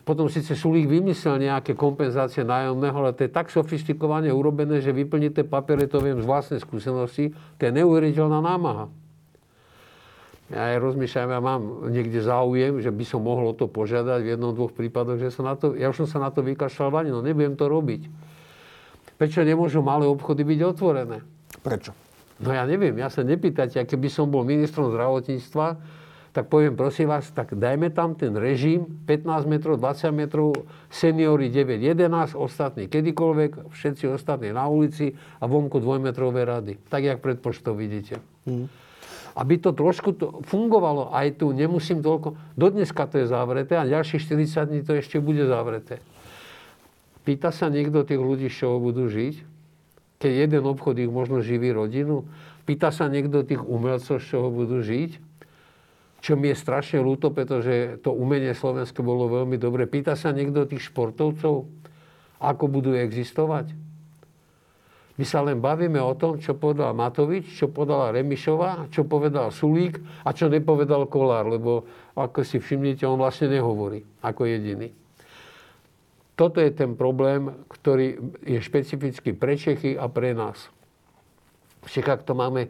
Potom 0.05 0.29
síce 0.29 0.53
Sulík 0.53 0.85
vymyslel 0.85 1.49
nejaké 1.49 1.73
kompenzácie 1.73 2.45
nájomného, 2.45 2.93
ale 2.93 3.17
to 3.17 3.25
je 3.25 3.33
tak 3.33 3.49
sofistikovane 3.49 4.29
urobené, 4.29 4.85
že 4.85 4.93
vyplníte 4.93 5.49
papiere, 5.49 5.89
to 5.89 5.97
viem 6.05 6.21
z 6.21 6.29
vlastnej 6.29 6.61
skúsenosti, 6.61 7.33
to 7.57 7.61
je 7.65 7.73
neuveriteľná 7.73 8.45
námaha 8.45 8.93
ja 10.47 10.61
aj 10.75 10.79
rozmýšľam, 10.79 11.31
ja 11.35 11.41
mám 11.43 11.63
niekde 11.91 12.23
záujem, 12.23 12.79
že 12.79 12.95
by 12.95 13.03
som 13.03 13.27
mohol 13.27 13.51
to 13.59 13.67
požiadať 13.67 14.23
v 14.23 14.31
jednom, 14.39 14.55
dvoch 14.55 14.71
prípadoch, 14.71 15.19
že 15.19 15.35
sa 15.35 15.43
na 15.43 15.59
to, 15.59 15.75
ja 15.75 15.91
už 15.91 16.07
som 16.07 16.09
sa 16.09 16.19
na 16.23 16.31
to 16.31 16.47
vykašľal 16.47 17.11
no 17.11 17.19
nebudem 17.19 17.59
to 17.59 17.67
robiť. 17.67 18.07
Prečo 19.19 19.43
nemôžu 19.43 19.83
malé 19.83 20.07
obchody 20.07 20.47
byť 20.47 20.61
otvorené? 20.63 21.27
Prečo? 21.67 21.91
No 22.39 22.55
ja 22.55 22.63
neviem, 22.69 22.95
ja 22.95 23.11
sa 23.11 23.27
nepýtate, 23.27 23.81
keby 23.83 24.07
som 24.07 24.31
bol 24.31 24.47
ministrom 24.47 24.93
zdravotníctva, 24.93 25.67
tak 26.37 26.53
poviem, 26.53 26.77
prosím 26.77 27.09
vás, 27.09 27.33
tak 27.33 27.57
dajme 27.57 27.89
tam 27.89 28.13
ten 28.13 28.37
režim, 28.37 28.85
15 29.09 29.49
metrov, 29.49 29.81
20 29.81 30.13
metrov, 30.13 30.53
seniory 30.93 31.49
9, 31.49 31.81
11, 31.81 32.37
ostatní 32.37 32.93
kedykoľvek, 32.93 33.73
všetci 33.73 34.05
ostatní 34.13 34.53
na 34.53 34.69
ulici 34.69 35.17
a 35.41 35.49
vonku 35.49 35.81
dvojmetrové 35.81 36.45
rady. 36.45 36.77
Tak, 36.93 37.01
jak 37.09 37.19
pred 37.25 37.41
poštou 37.41 37.73
vidíte. 37.73 38.21
Mm 38.45 38.69
aby 39.37 39.61
to 39.61 39.77
trošku 39.77 40.17
to 40.17 40.41
fungovalo 40.49 41.13
aj 41.13 41.45
tu. 41.45 41.53
Nemusím 41.53 42.01
toľko... 42.01 42.57
Do 42.57 42.73
dneska 42.73 43.05
to 43.05 43.21
je 43.21 43.29
zavreté 43.29 43.77
a 43.77 43.85
ďalších 43.85 44.25
40 44.25 44.65
dní 44.65 44.81
to 44.81 44.97
ešte 44.97 45.21
bude 45.21 45.45
zavreté. 45.45 46.01
Pýta 47.29 47.53
sa 47.53 47.69
niekto 47.69 48.01
tých 48.01 48.17
ľudí, 48.17 48.49
z 48.49 48.65
čoho 48.65 48.81
budú 48.81 49.13
žiť? 49.13 49.45
Keď 50.25 50.33
jeden 50.49 50.65
obchod 50.65 50.97
ich 50.97 51.13
možno 51.13 51.45
živí 51.45 51.69
rodinu? 51.69 52.25
Pýta 52.65 52.89
sa 52.89 53.13
niekto 53.13 53.45
tých 53.45 53.61
umelcov, 53.61 54.25
z 54.25 54.25
čoho 54.25 54.49
budú 54.49 54.81
žiť? 54.81 55.26
Čo 56.27 56.35
mi 56.35 56.51
je 56.51 56.59
strašne 56.59 56.99
ľúto, 56.99 57.31
pretože 57.31 58.03
to 58.03 58.11
umenie 58.11 58.51
slovenské 58.51 58.99
bolo 58.99 59.31
veľmi 59.31 59.63
dobre. 59.63 59.87
Pýta 59.87 60.19
sa 60.19 60.35
niekto 60.35 60.67
tých 60.67 60.91
športovcov, 60.91 61.71
ako 62.43 62.65
budú 62.67 62.99
existovať? 62.99 63.71
My 65.17 65.23
sa 65.23 65.39
len 65.47 65.63
bavíme 65.63 66.03
o 66.03 66.19
tom, 66.19 66.43
čo 66.43 66.59
povedal 66.59 66.99
Matovič, 66.99 67.47
čo 67.55 67.71
povedala 67.71 68.11
Remišová, 68.11 68.91
čo 68.91 69.07
povedal 69.07 69.55
Sulík 69.55 70.03
a 70.27 70.35
čo 70.35 70.51
nepovedal 70.51 71.07
Kolár, 71.07 71.47
lebo 71.47 71.87
ako 72.19 72.43
si 72.43 72.59
všimnite, 72.59 73.07
on 73.07 73.23
vlastne 73.23 73.47
nehovorí 73.47 74.03
ako 74.19 74.51
jediný. 74.51 74.91
Toto 76.35 76.59
je 76.59 76.75
ten 76.75 76.99
problém, 76.99 77.55
ktorý 77.71 78.19
je 78.43 78.59
špecifický 78.59 79.31
pre 79.31 79.55
Čechy 79.55 79.95
a 79.95 80.11
pre 80.11 80.35
nás. 80.35 80.75
V 81.87 81.89
Čechách 81.89 82.27
to 82.27 82.35
máme 82.35 82.67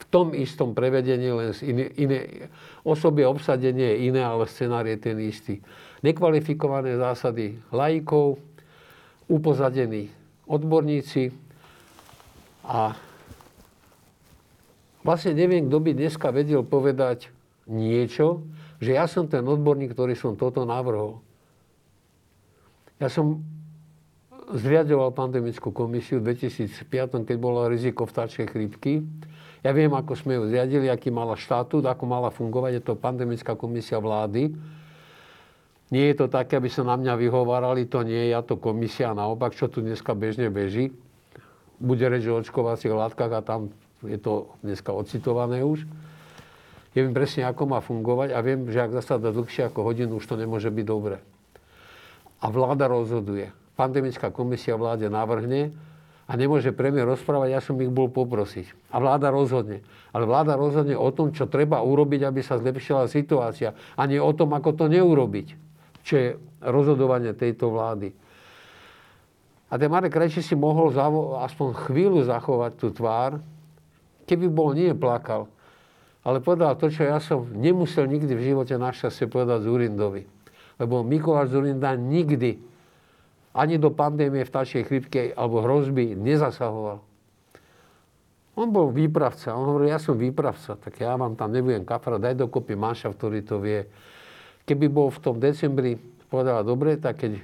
v 0.00 0.04
tom 0.08 0.32
istom 0.32 0.72
prevedení, 0.72 1.28
len 1.28 1.52
z 1.52 1.60
iné, 1.68 1.84
iné 2.00 2.18
osobie 2.82 3.28
obsadenie 3.28 3.84
je 3.84 3.98
iné, 4.08 4.24
ale 4.24 4.48
scenár 4.48 4.88
je 4.88 4.96
ten 4.96 5.20
istý. 5.20 5.60
Nekvalifikované 6.00 6.96
zásady 6.96 7.60
laikov, 7.68 8.40
upozadení 9.28 10.08
odborníci, 10.48 11.30
a 12.70 12.94
vlastne 15.02 15.34
neviem, 15.34 15.66
kto 15.66 15.78
by 15.82 15.90
dneska 15.96 16.30
vedel 16.30 16.62
povedať 16.62 17.32
niečo, 17.66 18.46
že 18.78 18.94
ja 18.94 19.10
som 19.10 19.26
ten 19.26 19.42
odborník, 19.42 19.90
ktorý 19.90 20.14
som 20.14 20.38
toto 20.38 20.62
navrhol. 20.62 21.18
Ja 23.02 23.10
som 23.10 23.42
zriadoval 24.54 25.14
pandemickú 25.14 25.74
komisiu 25.74 26.22
v 26.22 26.36
2005, 26.36 27.26
keď 27.26 27.36
bolo 27.42 27.66
riziko 27.66 28.06
vtáčej 28.06 28.50
chrípky. 28.50 29.02
Ja 29.60 29.76
viem, 29.76 29.92
ako 29.92 30.16
sme 30.16 30.40
ju 30.40 30.48
zriadili, 30.48 30.88
aký 30.88 31.12
mala 31.12 31.36
štatút, 31.36 31.84
ako 31.84 32.04
mala 32.08 32.32
fungovať. 32.32 32.80
Je 32.80 32.82
to 32.84 32.94
pandemická 32.96 33.52
komisia 33.54 34.00
vlády. 34.00 34.56
Nie 35.92 36.14
je 36.14 36.16
to 36.22 36.26
také, 36.30 36.56
aby 36.56 36.70
sa 36.70 36.86
na 36.86 36.96
mňa 36.96 37.18
vyhovárali, 37.18 37.84
to 37.84 38.06
nie 38.06 38.30
je 38.30 38.32
ja 38.32 38.40
to 38.40 38.56
komisia, 38.56 39.10
naopak, 39.10 39.52
čo 39.52 39.66
tu 39.66 39.82
dneska 39.82 40.14
bežne 40.14 40.48
beží 40.48 40.94
bude 41.80 42.04
reč 42.04 42.28
o 42.28 42.36
očkovacích 42.36 42.92
látkach 42.92 43.32
a 43.32 43.40
tam 43.40 43.72
je 44.04 44.20
to 44.20 44.52
dneska 44.60 44.92
ocitované 44.92 45.64
už. 45.64 45.88
Ja 46.92 47.00
viem 47.06 47.16
presne, 47.16 47.48
ako 47.48 47.72
má 47.72 47.80
fungovať 47.80 48.36
a 48.36 48.38
viem, 48.44 48.68
že 48.68 48.84
ak 48.84 48.92
zasadá 48.92 49.32
dlhšie 49.32 49.72
ako 49.72 49.80
hodinu, 49.88 50.20
už 50.20 50.28
to 50.28 50.36
nemôže 50.36 50.68
byť 50.68 50.84
dobre. 50.84 51.24
A 52.44 52.46
vláda 52.52 52.84
rozhoduje. 52.90 53.48
Pandemická 53.80 54.28
komisia 54.28 54.76
vláde 54.76 55.08
navrhne 55.08 55.72
a 56.30 56.38
nemôže 56.38 56.70
premiér 56.70 57.10
rozprávať, 57.10 57.48
ja 57.50 57.58
som 57.58 57.74
ich 57.82 57.90
bol 57.90 58.06
poprosiť. 58.06 58.94
A 58.94 59.02
vláda 59.02 59.34
rozhodne. 59.34 59.82
Ale 60.14 60.30
vláda 60.30 60.54
rozhodne 60.54 60.94
o 60.94 61.10
tom, 61.10 61.34
čo 61.34 61.50
treba 61.50 61.82
urobiť, 61.82 62.22
aby 62.22 62.38
sa 62.38 62.54
zlepšila 62.54 63.10
situácia. 63.10 63.74
A 63.98 64.06
nie 64.06 64.22
o 64.22 64.30
tom, 64.30 64.54
ako 64.54 64.78
to 64.78 64.86
neurobiť. 64.86 65.58
Čo 66.06 66.14
je 66.14 66.28
rozhodovanie 66.62 67.34
tejto 67.34 67.74
vlády. 67.74 68.14
A 69.70 69.74
ten 69.74 69.90
Marek 69.90 70.14
Krajčí 70.14 70.38
si 70.38 70.54
mohol 70.54 70.94
aspoň 71.42 71.90
chvíľu 71.90 72.22
zachovať 72.22 72.78
tú 72.78 72.94
tvár, 72.94 73.42
keby 74.30 74.46
bol 74.46 74.70
nie 74.70 74.94
plakal. 74.94 75.50
Ale 76.22 76.38
povedal 76.38 76.78
to, 76.78 76.94
čo 76.94 77.10
ja 77.10 77.18
som 77.18 77.42
nemusel 77.58 78.06
nikdy 78.06 78.38
v 78.38 78.54
živote 78.54 78.78
našťastie 78.78 79.26
povedať 79.26 79.66
Zurindovi. 79.66 80.30
Lebo 80.78 81.02
Mikuláš 81.02 81.50
Zurinda 81.58 81.98
nikdy 81.98 82.69
ani 83.50 83.78
do 83.78 83.90
pandémie 83.90 84.46
vtáčej 84.46 84.86
chrypky 84.86 85.34
alebo 85.34 85.62
hrozby 85.62 86.14
nezasahoval. 86.14 87.02
On 88.58 88.68
bol 88.68 88.92
výpravca. 88.92 89.54
On 89.54 89.64
hovoril, 89.64 89.94
ja 89.94 89.98
som 90.02 90.18
výpravca, 90.18 90.76
tak 90.76 91.00
ja 91.00 91.14
vám 91.16 91.38
tam 91.38 91.54
nebudem 91.54 91.86
kafra, 91.86 92.20
daj 92.20 92.36
dokopy 92.36 92.76
manša, 92.76 93.14
ktorý 93.14 93.40
to 93.46 93.62
vie. 93.62 93.86
Keby 94.66 94.86
bol 94.90 95.08
v 95.08 95.18
tom 95.22 95.36
decembri 95.40 95.96
povedal, 96.28 96.62
dobre, 96.62 96.94
tak 97.00 97.26
keď 97.26 97.40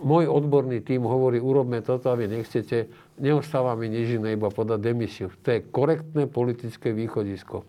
môj 0.00 0.26
odborný 0.26 0.80
tým 0.80 1.04
hovorí, 1.04 1.38
urobme 1.38 1.84
toto 1.84 2.08
a 2.10 2.16
vy 2.16 2.26
nechcete, 2.26 2.88
neostáva 3.20 3.76
mi 3.76 3.92
nič 3.92 4.16
iné, 4.16 4.34
iba 4.34 4.48
podať 4.48 4.80
demisiu. 4.80 5.28
To 5.44 5.48
je 5.52 5.60
korektné 5.68 6.26
politické 6.26 6.90
východisko. 6.96 7.62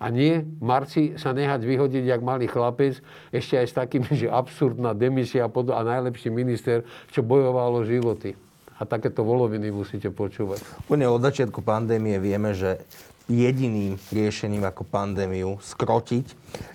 A 0.00 0.08
nie 0.08 0.40
marci 0.64 1.20
sa 1.20 1.36
nehať 1.36 1.60
vyhodiť, 1.60 2.04
jak 2.08 2.24
malý 2.24 2.48
chlapec, 2.48 3.04
ešte 3.28 3.60
aj 3.60 3.66
s 3.68 3.74
takým, 3.76 4.02
že 4.08 4.32
absurdná 4.32 4.96
demisia 4.96 5.44
a 5.44 5.80
najlepší 5.84 6.32
minister, 6.32 6.88
čo 7.12 7.20
bojovalo 7.20 7.84
životy. 7.84 8.32
A 8.80 8.88
takéto 8.88 9.20
voloviny 9.20 9.68
musíte 9.68 10.08
počúvať. 10.08 10.64
Úplne 10.88 11.04
od 11.04 11.20
začiatku 11.20 11.60
pandémie 11.60 12.16
vieme, 12.16 12.56
že 12.56 12.80
jediným 13.28 14.00
riešením 14.10 14.66
ako 14.66 14.82
pandémiu 14.88 15.62
skrotiť 15.62 16.26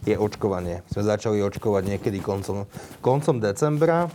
je 0.07 0.15
očkovanie. 0.15 0.85
Sme 0.87 1.03
začali 1.03 1.43
očkovať 1.43 1.83
niekedy 1.97 2.23
koncom, 2.23 2.69
koncom 3.03 3.41
decembra. 3.41 4.07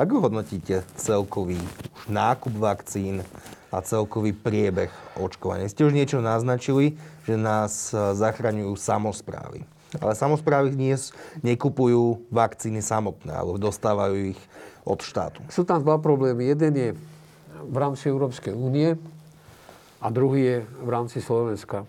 Ako 0.00 0.24
hodnotíte 0.30 0.86
celkový 0.96 1.60
nákup 2.08 2.56
vakcín 2.56 3.20
a 3.72 3.80
celkový 3.80 4.36
priebeh 4.36 4.92
očkovania? 5.16 5.72
Ste 5.72 5.88
už 5.88 5.96
niečo 5.96 6.20
naznačili, 6.20 7.00
že 7.24 7.40
nás 7.40 7.90
e, 7.90 8.12
zachraňujú 8.12 8.76
samozprávy. 8.76 9.64
Ale 9.96 10.12
samozprávy 10.16 10.76
nie, 10.76 10.92
nekupujú 11.40 12.28
vakcíny 12.32 12.84
samotné, 12.84 13.32
alebo 13.32 13.56
dostávajú 13.60 14.36
ich 14.36 14.40
od 14.84 15.00
štátu. 15.00 15.40
Sú 15.48 15.64
tam 15.64 15.80
dva 15.80 15.96
problémy. 16.00 16.52
Jeden 16.52 16.72
je 16.76 16.90
v 17.62 17.76
rámci 17.76 18.08
Európskej 18.08 18.52
únie 18.52 18.96
a 20.00 20.06
druhý 20.08 20.40
je 20.42 20.58
v 20.80 20.88
rámci 20.88 21.18
Slovenska. 21.20 21.84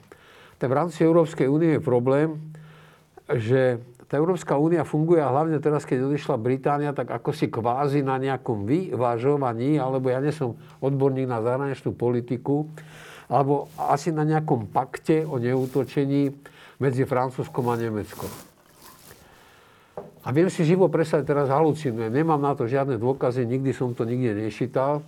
Ten 0.59 0.67
v 0.71 0.77
rámci 0.77 1.03
Európskej 1.03 1.47
únie 1.51 1.79
je 1.79 1.81
problém, 1.83 2.39
že 3.27 3.79
tá 4.13 4.21
Európska 4.21 4.61
únia 4.61 4.85
funguje 4.85 5.17
a 5.25 5.33
hlavne 5.33 5.57
teraz, 5.57 5.89
keď 5.89 6.05
odišla 6.05 6.37
Británia, 6.37 6.93
tak 6.93 7.09
ako 7.09 7.33
si 7.33 7.49
kvázi 7.49 8.05
na 8.05 8.21
nejakom 8.21 8.61
vyvážovaní, 8.61 9.81
alebo 9.81 10.13
ja 10.13 10.21
nie 10.21 10.29
som 10.29 10.53
odborník 10.85 11.25
na 11.25 11.41
zahraničnú 11.41 11.97
politiku, 11.97 12.69
alebo 13.25 13.73
asi 13.73 14.13
na 14.13 14.21
nejakom 14.21 14.69
pakte 14.69 15.25
o 15.25 15.41
neútočení 15.41 16.29
medzi 16.77 17.09
Francúzskom 17.09 17.65
a 17.73 17.73
Nemeckom. 17.73 18.29
A 20.21 20.29
viem 20.29 20.53
si 20.53 20.61
živo 20.61 20.93
predstaviť, 20.93 21.25
teraz 21.25 21.49
halucinujem, 21.49 22.13
nemám 22.13 22.37
na 22.37 22.53
to 22.53 22.69
žiadne 22.69 23.01
dôkazy, 23.01 23.49
nikdy 23.49 23.73
som 23.73 23.97
to 23.97 24.05
nikde 24.05 24.37
nešítal, 24.37 25.01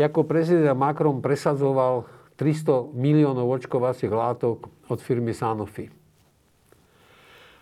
ako 0.00 0.24
prezident 0.24 0.72
Macron 0.72 1.20
presadzoval 1.20 2.08
300 2.40 2.96
miliónov 2.96 3.44
očkovacích 3.60 4.08
látok 4.08 4.72
od 4.88 4.98
firmy 5.04 5.36
Sanofi. 5.36 5.97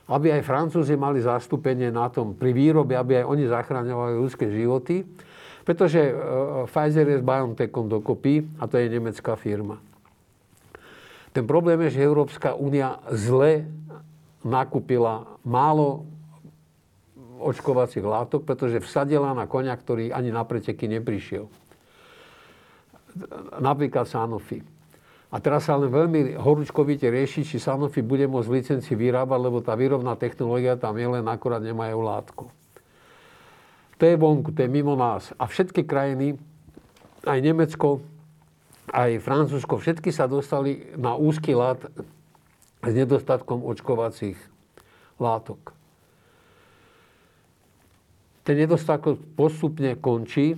Aby 0.06 0.38
aj 0.38 0.46
Francúzi 0.46 0.94
mali 0.94 1.18
zastúpenie 1.18 1.90
na 1.90 2.06
tom 2.06 2.38
pri 2.38 2.54
výrobe, 2.54 2.94
aby 2.94 3.22
aj 3.22 3.26
oni 3.26 3.44
zachraňovali 3.50 4.14
ľudské 4.14 4.46
životy, 4.46 5.02
pretože 5.66 5.98
e, 5.98 6.14
Pfizer 6.70 7.10
je 7.10 7.18
s 7.18 7.26
BioNTechom 7.26 7.90
dokopy 7.90 8.46
a 8.62 8.70
to 8.70 8.78
je 8.78 8.86
nemecká 8.86 9.34
firma. 9.34 9.82
Ten 11.34 11.42
problém 11.42 11.82
je, 11.86 11.98
že 11.98 12.06
Európska 12.06 12.54
únia 12.54 13.02
zle 13.10 13.66
nakúpila 14.46 15.26
málo 15.42 16.06
očkovacích 17.42 18.06
látok, 18.06 18.46
pretože 18.46 18.80
vsadila 18.80 19.34
na 19.34 19.44
konia, 19.44 19.74
ktorý 19.74 20.14
ani 20.14 20.30
na 20.30 20.46
preteky 20.46 20.86
neprišiel 20.86 21.50
napríklad 23.60 24.04
Sanofi. 24.04 24.60
A 25.26 25.42
teraz 25.42 25.66
sa 25.66 25.74
len 25.74 25.90
veľmi 25.90 26.38
horúčkovite 26.38 27.10
rieši, 27.10 27.42
či 27.42 27.58
Sanofi 27.58 27.98
bude 27.98 28.30
môcť 28.30 28.46
licencii 28.46 28.94
vyrábať, 28.94 29.38
lebo 29.42 29.58
tá 29.58 29.74
výrobná 29.74 30.14
technológia 30.14 30.78
tam 30.78 30.94
je, 30.94 31.06
len 31.06 31.26
akorát 31.26 31.58
nemajú 31.58 31.98
látku. 31.98 32.44
To 33.98 34.02
je 34.06 34.14
vonku, 34.14 34.54
to 34.54 34.62
je 34.62 34.70
mimo 34.70 34.94
nás. 34.94 35.34
A 35.34 35.50
všetky 35.50 35.82
krajiny, 35.82 36.38
aj 37.26 37.38
Nemecko, 37.42 38.04
aj 38.94 39.18
Francúzsko, 39.18 39.82
všetky 39.82 40.14
sa 40.14 40.30
dostali 40.30 40.94
na 40.94 41.18
úzky 41.18 41.58
lát 41.58 41.82
s 42.86 42.92
nedostatkom 42.94 43.66
očkovacích 43.66 44.38
látok. 45.18 45.74
Ten 48.46 48.62
nedostatok 48.62 49.18
postupne 49.34 49.98
končí 49.98 50.54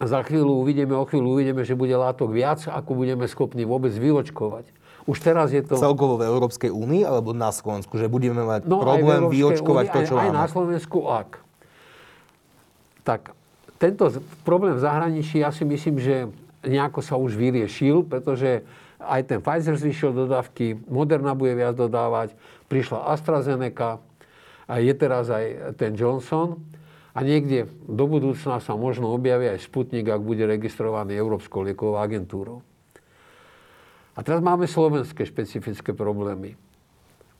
za 0.00 0.20
chvíľu 0.24 0.60
uvidíme, 0.60 0.92
o 0.92 1.08
chvíľu 1.08 1.40
uvidíme, 1.40 1.64
že 1.64 1.72
bude 1.72 1.92
látok 1.96 2.32
viac, 2.32 2.64
ako 2.68 2.92
budeme 2.92 3.24
schopní 3.24 3.64
vôbec 3.64 3.92
vyočkovať. 3.96 4.68
Už 5.06 5.22
teraz 5.22 5.54
je 5.54 5.62
to... 5.62 5.78
Celkovo 5.78 6.18
v 6.18 6.26
Európskej 6.26 6.68
únii 6.68 7.06
alebo 7.06 7.30
na 7.30 7.54
Slovensku, 7.54 7.94
že 7.96 8.10
budeme 8.10 8.42
mať 8.42 8.66
no, 8.66 8.82
problém 8.82 9.30
vyočkovať 9.30 9.86
to, 9.94 10.00
čo 10.02 10.14
aj, 10.18 10.18
máme? 10.18 10.28
Aj 10.28 10.34
na 10.34 10.46
Slovensku, 10.50 10.98
ak. 11.06 11.30
Tak, 13.06 13.20
tento 13.78 14.10
problém 14.42 14.74
v 14.74 14.82
zahraničí, 14.82 15.40
ja 15.40 15.54
si 15.54 15.62
myslím, 15.62 16.02
že 16.02 16.26
nejako 16.66 17.00
sa 17.00 17.14
už 17.14 17.38
vyriešil, 17.38 18.02
pretože 18.02 18.66
aj 18.98 19.30
ten 19.30 19.38
Pfizer 19.38 19.78
zvyšil 19.78 20.10
dodávky, 20.10 20.82
Moderna 20.90 21.38
bude 21.38 21.54
viac 21.54 21.78
dodávať, 21.78 22.34
prišla 22.66 23.14
AstraZeneca, 23.14 24.02
a 24.66 24.82
je 24.82 24.92
teraz 24.98 25.30
aj 25.30 25.78
ten 25.78 25.94
Johnson. 25.94 26.58
A 27.16 27.24
niekde 27.24 27.64
do 27.88 28.04
budúcna 28.04 28.60
sa 28.60 28.76
možno 28.76 29.08
objaví 29.08 29.48
aj 29.48 29.64
Sputnik, 29.64 30.04
ak 30.04 30.20
bude 30.20 30.44
registrovaný 30.44 31.16
Európskou 31.16 31.64
liekovou 31.64 31.96
agentúrou. 31.96 32.60
A 34.12 34.20
teraz 34.20 34.44
máme 34.44 34.68
slovenské 34.68 35.24
špecifické 35.24 35.96
problémy. 35.96 36.60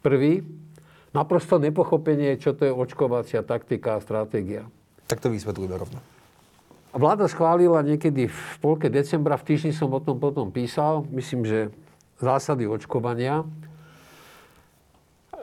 Prvý, 0.00 0.40
naprosto 1.12 1.60
nepochopenie, 1.60 2.40
čo 2.40 2.56
to 2.56 2.64
je 2.64 2.72
očkovacia 2.72 3.44
taktika 3.44 4.00
a 4.00 4.04
stratégia. 4.04 4.64
Tak 5.12 5.20
to 5.20 5.28
vysvetlíme 5.28 5.76
rovno. 5.76 6.00
Vláda 6.96 7.28
schválila 7.28 7.84
niekedy 7.84 8.32
v 8.32 8.54
polke 8.64 8.88
decembra, 8.88 9.36
v 9.36 9.44
týždni 9.52 9.76
som 9.76 9.92
o 9.92 10.00
tom 10.00 10.16
potom 10.16 10.48
písal, 10.48 11.04
myslím, 11.12 11.44
že 11.44 11.68
zásady 12.16 12.64
očkovania 12.64 13.44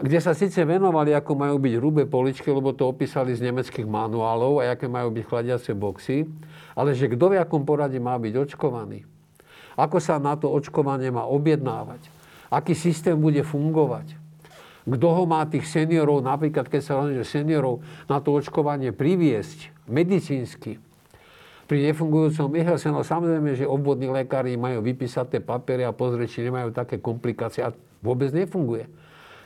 kde 0.01 0.17
sa 0.17 0.33
síce 0.33 0.57
venovali, 0.65 1.13
ako 1.13 1.37
majú 1.37 1.61
byť 1.61 1.73
hrubé 1.77 2.03
poličky, 2.09 2.49
lebo 2.49 2.73
to 2.73 2.89
opísali 2.89 3.35
z 3.37 3.45
nemeckých 3.45 3.85
manuálov 3.85 4.63
a 4.63 4.73
aké 4.73 4.89
majú 4.89 5.13
byť 5.13 5.23
chladiace 5.29 5.71
boxy, 5.77 6.25
ale 6.73 6.97
že 6.97 7.11
kto 7.11 7.33
v 7.33 7.37
akom 7.37 7.61
poradí 7.61 8.01
má 8.01 8.17
byť 8.17 8.33
očkovaný. 8.33 9.05
Ako 9.77 10.01
sa 10.01 10.17
na 10.17 10.33
to 10.33 10.49
očkovanie 10.49 11.13
má 11.13 11.25
objednávať. 11.29 12.09
Aký 12.49 12.77
systém 12.77 13.17
bude 13.17 13.41
fungovať. 13.41 14.17
Kto 14.83 15.07
ho 15.15 15.23
má 15.25 15.41
tých 15.47 15.65
seniorov, 15.65 16.21
napríklad 16.21 16.67
keď 16.67 16.81
sa 16.83 16.93
hovorí, 16.99 17.17
že 17.17 17.25
seniorov 17.25 17.81
na 18.05 18.19
to 18.19 18.35
očkovanie 18.35 18.91
priviesť 18.91 19.71
medicínsky, 19.87 20.77
pri 21.63 21.89
nefungujúcom 21.89 22.53
IHS, 22.59 22.91
no 22.91 23.01
samozrejme, 23.07 23.55
že 23.55 23.63
obvodní 23.63 24.11
lekári 24.11 24.59
majú 24.59 24.83
vypísať 24.83 25.25
tie 25.31 25.41
papiere 25.41 25.87
a 25.87 25.95
pozrieť, 25.95 26.29
či 26.29 26.39
nemajú 26.45 26.75
také 26.75 26.99
komplikácie 26.99 27.63
a 27.63 27.71
vôbec 28.03 28.35
nefunguje. 28.35 28.85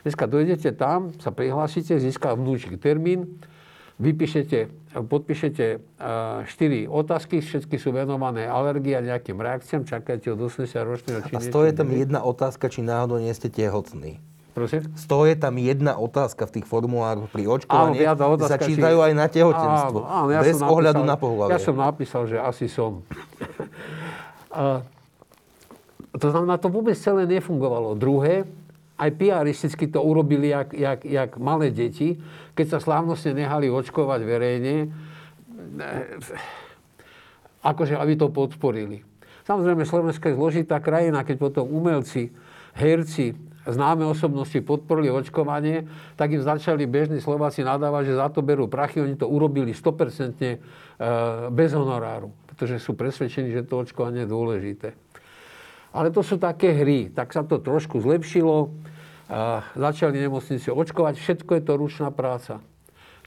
Dneska 0.08 0.24
dojdete 0.24 0.72
tam, 0.72 1.12
sa 1.20 1.28
prihlásite, 1.28 2.00
získa 2.00 2.32
vnúčik 2.32 2.80
termín, 2.80 3.44
vypíšete, 4.00 4.72
podpíšete 5.04 5.84
4 6.00 6.48
otázky, 6.88 7.44
všetky 7.44 7.76
sú 7.76 7.92
venované 7.92 8.48
alergii 8.48 8.96
a 8.96 9.04
nejakým 9.04 9.36
reakciám, 9.36 9.84
čakáte 9.84 10.32
od 10.32 10.40
80 10.40 10.64
ročného 10.80 11.20
či 11.28 11.36
A 11.36 11.44
z 11.44 11.52
toho 11.52 11.68
je 11.68 11.76
tam 11.76 11.92
jedna 11.92 12.24
otázka, 12.24 12.72
či 12.72 12.80
náhodou 12.80 13.20
nie 13.20 13.28
ste 13.36 13.52
tehotní. 13.52 14.16
Prosím? 14.56 14.88
Z 14.96 15.04
toho 15.04 15.28
je 15.28 15.36
tam 15.36 15.60
jedna 15.60 16.00
otázka 16.00 16.48
v 16.48 16.52
tých 16.56 16.64
formulároch 16.64 17.28
pri 17.28 17.44
očkovaní, 17.44 18.00
áno, 18.00 18.32
otázka, 18.32 18.48
sa 18.48 18.64
čítajú 18.64 18.96
či... 18.96 19.04
aj 19.04 19.12
na 19.12 19.26
tehotenstvo. 19.28 19.98
Áno, 20.08 20.24
áno, 20.24 20.28
ja 20.32 20.40
bez 20.40 20.56
som 20.56 20.72
ohľadu 20.72 21.04
napísal, 21.04 21.12
na 21.12 21.16
pohľavie. 21.20 21.52
Ja 21.52 21.60
som 21.60 21.76
napísal, 21.76 22.22
že 22.32 22.36
asi 22.40 22.64
som. 22.64 23.04
a, 24.56 24.80
to 26.16 26.26
znamená, 26.32 26.56
to 26.56 26.72
vôbec 26.72 26.96
celé 26.96 27.28
nefungovalo. 27.28 27.92
Druhé, 27.92 28.48
aj 28.98 29.10
piaristicky 29.14 29.86
to 29.86 30.02
urobili 30.02 30.50
jak, 30.50 30.74
jak, 30.74 31.00
jak 31.06 31.30
malé 31.38 31.70
deti, 31.70 32.18
keď 32.58 32.66
sa 32.76 32.78
slávnostne 32.82 33.32
nehali 33.38 33.70
očkovať 33.70 34.20
verejne, 34.26 34.90
akože 37.62 37.94
aby 37.94 38.12
to 38.18 38.26
podporili. 38.34 39.06
Samozrejme, 39.46 39.86
Slovenska 39.86 40.28
je 40.28 40.36
zložitá 40.36 40.82
krajina, 40.82 41.24
keď 41.24 41.36
potom 41.40 41.64
umelci, 41.70 42.34
herci, 42.76 43.32
známe 43.64 44.04
osobnosti 44.04 44.60
podporili 44.60 45.12
očkovanie, 45.12 45.84
tak 46.16 46.32
im 46.36 46.42
začali 46.44 46.84
bežní 46.88 47.20
Slováci 47.20 47.64
nadávať, 47.64 48.12
že 48.12 48.20
za 48.20 48.28
to 48.32 48.40
berú 48.40 48.68
prachy. 48.68 49.00
Oni 49.00 49.16
to 49.16 49.28
urobili 49.28 49.72
100% 49.72 50.40
e, 50.40 50.56
bez 51.52 51.70
honoráru, 51.76 52.32
pretože 52.48 52.80
sú 52.80 52.96
presvedčení, 52.96 53.52
že 53.52 53.64
to 53.64 53.84
očkovanie 53.84 54.24
je 54.24 54.32
dôležité. 54.32 54.88
Ale 55.98 56.14
to 56.14 56.22
sú 56.22 56.38
také 56.38 56.70
hry. 56.70 57.10
Tak 57.10 57.34
sa 57.34 57.42
to 57.42 57.58
trošku 57.58 57.98
zlepšilo. 57.98 58.70
A 59.26 59.66
začali 59.74 60.22
nemocnice 60.22 60.70
očkovať. 60.70 61.18
Všetko 61.18 61.58
je 61.58 61.62
to 61.66 61.72
ručná 61.74 62.14
práca. 62.14 62.62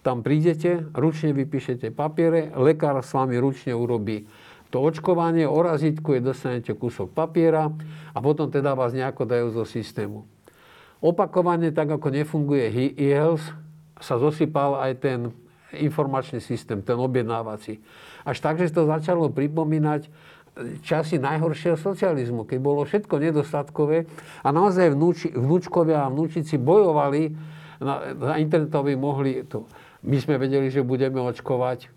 Tam 0.02 0.24
prídete, 0.24 0.88
ručne 0.96 1.36
vypíšete 1.36 1.92
papiere, 1.94 2.50
lekár 2.58 3.04
s 3.04 3.12
vami 3.14 3.38
ručne 3.38 3.76
urobí 3.76 4.26
to 4.72 4.80
očkovanie, 4.80 5.44
o 5.44 5.60
razítku 5.60 6.16
je 6.16 6.22
dostanete 6.24 6.72
kúsok 6.72 7.12
papiera 7.12 7.68
a 8.16 8.18
potom 8.24 8.48
teda 8.48 8.72
vás 8.72 8.96
nejako 8.96 9.28
dajú 9.28 9.48
zo 9.52 9.64
systému. 9.68 10.24
Opakovane, 11.04 11.76
tak 11.76 11.92
ako 11.92 12.08
nefunguje 12.08 12.72
e-health, 12.96 13.52
sa 14.00 14.16
zosypal 14.16 14.80
aj 14.80 14.92
ten 15.04 15.20
informačný 15.76 16.40
systém, 16.40 16.80
ten 16.80 16.96
objednávací. 16.96 17.84
Až 18.24 18.38
tak, 18.40 18.64
že 18.64 18.72
to 18.72 18.88
začalo 18.88 19.28
pripomínať 19.28 20.08
časy 20.84 21.16
najhoršieho 21.18 21.80
socializmu, 21.80 22.44
keď 22.44 22.60
bolo 22.60 22.84
všetko 22.84 23.16
nedostatkové 23.24 24.04
a 24.44 24.50
naozaj 24.52 24.92
vnúči, 24.92 25.32
vnúčkovia 25.32 26.06
a 26.06 26.12
vnúčici 26.12 26.60
bojovali 26.60 27.32
na, 27.80 28.14
na 28.14 28.36
internetovi 28.38 28.94
mohli 29.00 29.48
to. 29.48 29.66
My 30.04 30.18
sme 30.20 30.36
vedeli, 30.38 30.68
že 30.68 30.84
budeme 30.84 31.24
očkovať 31.24 31.90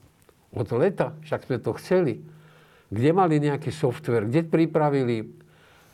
od 0.55 0.68
leta, 0.76 1.18
však 1.26 1.50
sme 1.50 1.57
to 1.59 1.74
chceli. 1.82 2.22
Kde 2.94 3.11
mali 3.11 3.42
nejaký 3.42 3.74
software, 3.74 4.30
kde 4.30 4.46
pripravili 4.46 5.26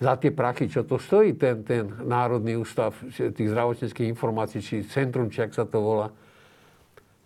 za 0.00 0.16
tie 0.16 0.32
prachy, 0.32 0.68
čo 0.68 0.84
to 0.84 1.00
stojí, 1.00 1.36
ten, 1.36 1.64
ten 1.64 1.88
Národný 2.04 2.56
ústav 2.60 2.96
tých 3.12 3.48
zdravotníckých 3.52 4.08
informácií, 4.08 4.60
či 4.60 4.76
centrum, 4.84 5.28
či 5.32 5.44
ak 5.44 5.52
sa 5.52 5.64
to 5.64 5.80
volá. 5.80 6.12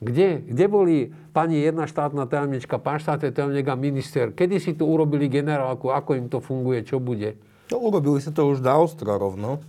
Kde? 0.03 0.42
Kde 0.42 0.64
boli 0.66 0.97
pani 1.30 1.62
jedna 1.62 1.86
štátna 1.86 2.26
tajomnička, 2.26 2.78
pán 2.82 2.99
štátny 2.99 3.30
tajomník 3.30 3.66
a 3.70 3.76
minister? 3.78 4.34
Kedy 4.34 4.57
si 4.59 4.72
tu 4.74 4.86
urobili 4.86 5.30
generálku? 5.30 5.90
Ako 5.90 6.18
im 6.18 6.26
to 6.26 6.42
funguje? 6.42 6.82
Čo 6.82 6.99
bude? 6.99 7.38
No, 7.70 7.80
urobili 7.80 8.18
sa 8.18 8.34
to 8.34 8.51
už 8.51 8.61
na 8.61 8.76
ostro 8.76 9.14
rovno. 9.14 9.62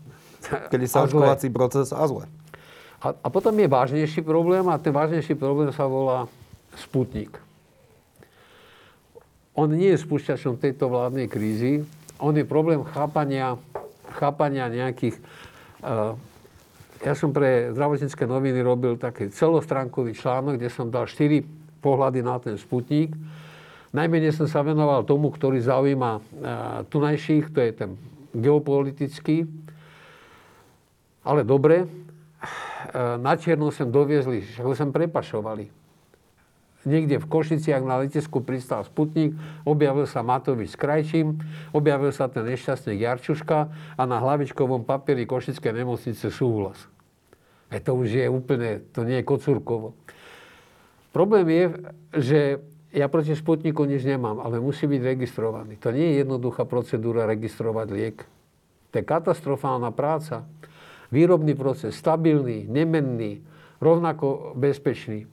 Kedy 0.45 0.86
sa 0.86 1.05
očkovací 1.05 1.49
proces 1.49 1.89
a 1.93 2.05
zle. 2.05 2.26
A, 3.01 3.13
a 3.13 3.28
potom 3.30 3.53
je 3.53 3.69
vážnejší 3.69 4.21
problém 4.26 4.65
a 4.65 4.82
ten 4.82 4.93
vážnejší 4.93 5.38
problém 5.38 5.69
sa 5.69 5.86
volá 5.86 6.26
Sputnik. 6.76 7.38
On 9.55 9.71
nie 9.71 9.95
je 9.95 10.03
spúšťačom 10.03 10.59
tejto 10.59 10.91
vládnej 10.91 11.32
krízy, 11.32 11.88
on 12.19 12.36
je 12.36 12.43
problém 12.43 12.84
chápania, 12.91 13.55
chápania 14.19 14.67
nejakých... 14.67 15.15
Uh, 15.80 16.19
ja 17.06 17.14
som 17.14 17.30
pre 17.30 17.70
zdravotnícke 17.70 18.26
noviny 18.26 18.66
robil 18.66 18.97
taký 18.97 19.30
celostránkový 19.30 20.18
článok, 20.18 20.58
kde 20.58 20.74
som 20.74 20.89
dal 20.89 21.06
štyri 21.06 21.45
pohľady 21.86 22.26
na 22.26 22.41
ten 22.41 22.58
sputník. 22.58 23.14
Najmenej 23.93 24.34
som 24.34 24.49
sa 24.49 24.66
venoval 24.66 25.06
tomu, 25.06 25.30
ktorý 25.30 25.62
zaujíma 25.62 26.12
uh, 26.18 26.22
tunajších, 26.89 27.53
to 27.53 27.62
je 27.62 27.72
ten 27.78 27.89
geopolitický. 28.34 29.45
Ale 31.22 31.45
dobre, 31.45 31.86
uh, 31.86 33.22
na 33.22 33.38
čiernu 33.38 33.70
sem 33.70 33.88
doviezli, 33.88 34.41
ho 34.60 34.74
sem 34.74 34.89
prepašovali 34.89 35.86
niekde 36.86 37.18
v 37.18 37.26
Košiciach 37.26 37.82
na 37.82 37.99
letisku 38.06 38.45
pristal 38.45 38.86
Sputnik, 38.86 39.34
objavil 39.66 40.06
sa 40.06 40.22
Matovič 40.22 40.78
s 40.78 40.80
Krajčím, 40.80 41.41
objavil 41.74 42.14
sa 42.14 42.30
ten 42.30 42.45
nešťastný 42.45 43.01
Jarčuška 43.01 43.60
a 43.97 44.01
na 44.06 44.22
hlavičkovom 44.22 44.86
papieri 44.86 45.26
Košickej 45.26 45.82
nemocnice 45.82 46.30
súhlas. 46.30 46.95
E 47.74 47.78
to 47.82 47.97
už 47.97 48.07
je 48.11 48.26
úplne, 48.30 48.86
to 48.93 49.01
nie 49.01 49.22
je 49.22 49.26
kocúrkovo. 49.26 49.97
Problém 51.09 51.47
je, 51.47 51.63
že 52.16 52.39
ja 52.95 53.07
proti 53.11 53.36
Sputniku 53.36 53.84
nič 53.84 54.03
nemám, 54.07 54.39
ale 54.39 54.63
musí 54.63 54.88
byť 54.88 55.01
registrovaný. 55.01 55.76
To 55.84 55.91
nie 55.91 56.16
je 56.16 56.24
jednoduchá 56.24 56.63
procedúra 56.63 57.28
registrovať 57.28 57.88
liek. 57.91 58.18
To 58.91 58.93
je 58.99 59.03
katastrofálna 59.03 59.91
práca. 59.91 60.47
Výrobný 61.11 61.55
proces, 61.55 61.95
stabilný, 61.95 62.68
nemenný, 62.68 63.43
rovnako 63.84 64.55
bezpečný 64.55 65.28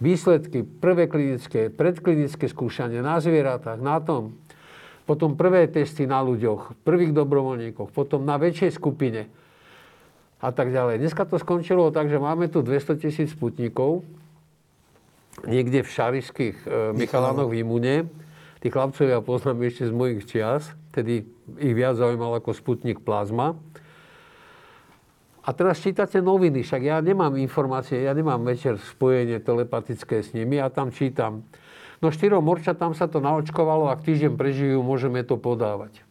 výsledky, 0.00 0.64
prvé 0.64 1.06
klinické, 1.06 1.68
predklinické 1.68 2.48
skúšanie 2.48 3.04
na 3.04 3.20
zvieratách, 3.20 3.78
na 3.78 4.00
tom, 4.00 4.40
potom 5.04 5.36
prvé 5.36 5.68
testy 5.68 6.08
na 6.08 6.24
ľuďoch, 6.24 6.80
prvých 6.82 7.12
dobrovoľníkoch, 7.12 7.92
potom 7.92 8.24
na 8.24 8.40
väčšej 8.40 8.80
skupine 8.80 9.28
a 10.40 10.48
tak 10.50 10.72
ďalej. 10.72 11.04
Dneska 11.04 11.28
to 11.28 11.36
skončilo 11.36 11.92
tak, 11.92 12.08
že 12.08 12.16
máme 12.16 12.48
tu 12.48 12.64
200 12.64 12.96
tisíc 12.96 13.36
sputníkov, 13.36 14.02
niekde 15.44 15.84
v 15.84 15.88
šarišských 15.88 16.56
e, 16.64 16.68
Michalánoch 16.96 17.52
v 17.52 17.60
Imune. 17.60 17.96
Tí 18.60 18.68
chlapcovia 18.68 19.24
poznám 19.24 19.68
ešte 19.68 19.88
z 19.88 19.92
mojich 19.92 20.24
čias, 20.28 20.68
tedy 20.92 21.24
ich 21.60 21.74
viac 21.76 21.96
zaujímal 21.96 22.40
ako 22.40 22.52
sputnik 22.52 23.00
plazma. 23.00 23.56
A 25.40 25.56
teraz 25.56 25.80
čítate 25.80 26.20
noviny, 26.20 26.60
však 26.60 26.82
ja 26.84 27.00
nemám 27.00 27.32
informácie, 27.40 28.04
ja 28.04 28.12
nemám 28.12 28.44
večer 28.44 28.76
spojenie 28.76 29.40
telepatické 29.40 30.20
s 30.20 30.36
nimi 30.36 30.60
a 30.60 30.68
tam 30.68 30.92
čítam. 30.92 31.48
No 32.04 32.12
štyrom 32.12 32.44
morčatám 32.44 32.92
sa 32.92 33.08
to 33.08 33.24
naočkovalo, 33.24 33.88
ak 33.88 34.04
týždeň 34.04 34.36
prežijú, 34.36 34.84
môžeme 34.84 35.24
to 35.24 35.40
podávať. 35.40 36.04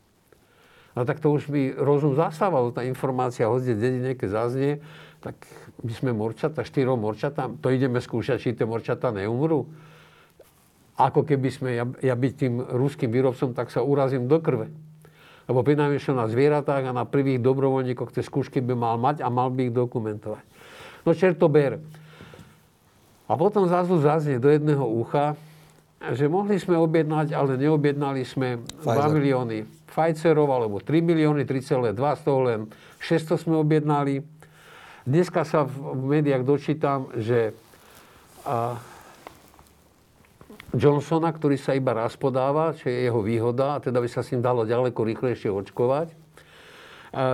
No 0.97 1.05
tak 1.05 1.21
to 1.21 1.29
už 1.29 1.47
mi 1.53 1.69
rozum 1.73 2.17
zastával, 2.17 2.73
tá 2.73 2.81
informácia, 2.81 3.45
hoď 3.45 3.77
dedine, 3.77 4.17
keď 4.17 4.29
zaznie, 4.29 4.73
tak 5.21 5.35
my 5.83 5.91
sme 5.93 6.11
morčata, 6.15 6.65
štyrom 6.65 6.99
morčatám, 6.99 7.59
to 7.59 7.69
ideme 7.69 7.99
skúšať, 7.99 8.37
či 8.39 8.49
tie 8.55 8.65
morčatá 8.65 9.13
neumrú. 9.13 9.69
Ako 10.99 11.23
keby 11.23 11.49
sme, 11.51 11.69
ja, 11.75 11.85
ja 12.03 12.15
byť 12.15 12.33
tým 12.35 12.53
ruským 12.59 13.07
výrobcom, 13.07 13.55
tak 13.55 13.71
sa 13.71 13.85
urazím 13.85 14.27
do 14.27 14.39
krve. 14.43 14.67
Lebo 15.47 15.63
prinajmenšom 15.63 16.19
na 16.19 16.27
zvieratách 16.27 16.91
a 16.91 16.91
na 16.93 17.07
prvých 17.07 17.39
dobrovoľníkoch 17.41 18.11
tie 18.13 18.21
skúšky 18.21 18.59
by 18.59 18.75
mal 18.75 18.95
mať 18.99 19.23
a 19.23 19.31
mal 19.31 19.49
by 19.49 19.71
ich 19.71 19.73
dokumentovať. 19.73 20.43
No 21.07 21.15
čert 21.15 21.39
to 21.39 21.47
ber. 21.47 21.79
A 23.29 23.33
potom 23.37 23.69
zrazu 23.69 23.95
zaznie 24.01 24.41
do 24.41 24.51
jedného 24.51 24.83
ucha, 24.83 25.39
že 26.13 26.31
mohli 26.31 26.59
sme 26.59 26.79
objednať, 26.79 27.35
ale 27.35 27.59
neobjednali 27.59 28.23
sme 28.23 28.59
Pfizer. 28.83 29.09
2 29.09 29.15
milióny 29.19 29.57
Pfizerov, 29.89 30.49
alebo 30.53 30.77
3 30.77 31.01
milióny, 31.01 31.43
3,2, 31.43 31.97
z 31.97 32.21
toho 32.21 32.39
len 32.45 32.59
600 33.01 33.41
sme 33.41 33.55
objednali. 33.57 34.21
Dneska 35.09 35.41
sa 35.41 35.65
v 35.65 36.21
médiách 36.21 36.45
dočítam, 36.45 37.09
že 37.17 37.57
Johnsona, 40.69 41.33
ktorý 41.33 41.57
sa 41.57 41.73
iba 41.73 41.97
raz 41.97 42.13
podáva, 42.13 42.77
čo 42.77 42.93
je 42.93 43.09
jeho 43.09 43.25
výhoda, 43.25 43.77
a 43.77 43.81
teda 43.81 43.97
by 43.97 44.09
sa 44.09 44.21
s 44.21 44.29
ním 44.33 44.45
dalo 44.45 44.69
ďaleko 44.69 45.01
rýchlejšie 45.01 45.49
očkovať. 45.49 46.13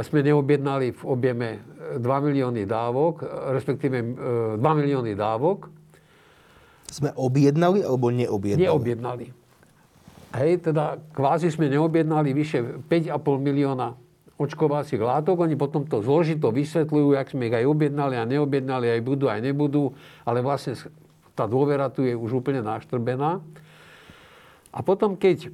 Sme 0.08 0.24
neobjednali 0.24 0.96
v 0.96 1.02
objeme 1.04 1.60
2 2.00 2.00
milióny 2.00 2.64
dávok, 2.64 3.28
respektíve 3.52 4.16
2 4.56 4.64
e, 4.64 4.72
milióny 4.72 5.20
dávok. 5.20 5.68
Sme 6.88 7.12
objednali 7.12 7.84
alebo 7.84 8.08
neobjednali? 8.08 8.64
Neobjednali. 8.72 9.26
Hej, 10.36 10.68
teda 10.68 11.00
kvázi 11.16 11.48
sme 11.48 11.72
neobjednali 11.72 12.36
vyše 12.36 12.84
5,5 12.92 13.16
milióna 13.40 13.96
očkovacích 14.36 15.00
látok. 15.00 15.48
Oni 15.48 15.56
potom 15.56 15.88
to 15.88 16.04
zložito 16.04 16.52
vysvetľujú, 16.52 17.16
jak 17.16 17.32
sme 17.32 17.48
ich 17.48 17.56
aj 17.56 17.64
objednali 17.64 18.20
a 18.20 18.28
neobjednali, 18.28 19.00
aj 19.00 19.02
budú, 19.02 19.32
aj 19.32 19.40
nebudú. 19.40 19.96
Ale 20.28 20.44
vlastne 20.44 20.76
tá 21.40 21.48
dôvera 21.48 21.88
tu 21.88 22.04
je 22.04 22.12
už 22.12 22.44
úplne 22.44 22.60
naštrbená. 22.60 23.40
A 24.76 24.80
potom, 24.84 25.16
keď 25.16 25.48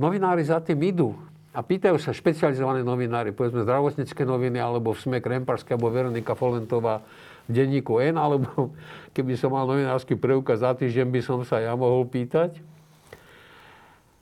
novinári 0.00 0.48
za 0.48 0.64
tým 0.64 0.80
idú 0.80 1.12
a 1.52 1.60
pýtajú 1.60 2.00
sa 2.00 2.16
špecializované 2.16 2.80
novinári, 2.80 3.36
povedzme 3.36 3.68
zdravotnícke 3.68 4.24
noviny, 4.24 4.58
alebo 4.58 4.96
v 4.96 5.04
SME 5.04 5.20
Kremparské, 5.20 5.76
alebo 5.76 5.92
Veronika 5.92 6.32
Folentová 6.32 7.04
v 7.46 7.50
denníku 7.52 8.00
N, 8.00 8.16
alebo 8.16 8.72
keby 9.14 9.36
som 9.36 9.52
mal 9.52 9.68
novinársky 9.68 10.16
preukaz 10.16 10.64
za 10.64 10.72
týždeň, 10.72 11.06
by 11.12 11.20
som 11.20 11.38
sa 11.44 11.60
ja 11.60 11.76
mohol 11.76 12.08
pýtať. 12.08 12.73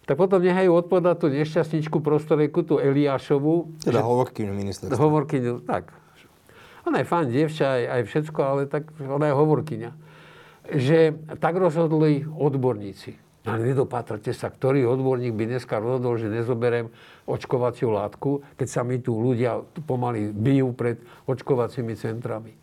Tak 0.02 0.18
potom 0.18 0.42
nehajú 0.42 0.74
odpovedať 0.74 1.16
tú 1.22 1.26
nešťastničku 1.30 2.02
prostorejku, 2.02 2.66
tú 2.66 2.82
Eliášovu. 2.82 3.86
Teda 3.86 4.02
že... 4.02 4.06
hovorkyňu 4.06 4.52
ministerstva. 4.52 4.98
Hovorkyňu, 4.98 5.62
tak. 5.62 5.94
Ona 6.82 7.02
je 7.02 7.06
fajn 7.06 7.26
dievča, 7.30 7.66
aj, 7.78 7.82
aj 7.86 8.02
všetko, 8.10 8.40
ale 8.42 8.60
tak 8.66 8.90
ona 8.98 9.30
je 9.30 9.34
hovorkyňa. 9.38 9.90
Že 10.74 10.98
tak 11.38 11.54
rozhodli 11.54 12.26
odborníci. 12.26 13.14
Ale 13.42 13.74
nedopatrte 13.74 14.30
sa, 14.30 14.50
ktorý 14.50 14.86
odborník 14.86 15.34
by 15.34 15.50
dneska 15.50 15.82
rozhodol, 15.82 16.14
že 16.14 16.30
nezoberiem 16.30 16.94
očkovaciu 17.26 17.90
látku, 17.90 18.42
keď 18.54 18.68
sa 18.70 18.86
mi 18.86 19.02
tu 19.02 19.18
ľudia 19.18 19.66
pomaly 19.86 20.30
bijú 20.30 20.70
pred 20.74 21.02
očkovacími 21.26 21.94
centrami. 21.98 22.54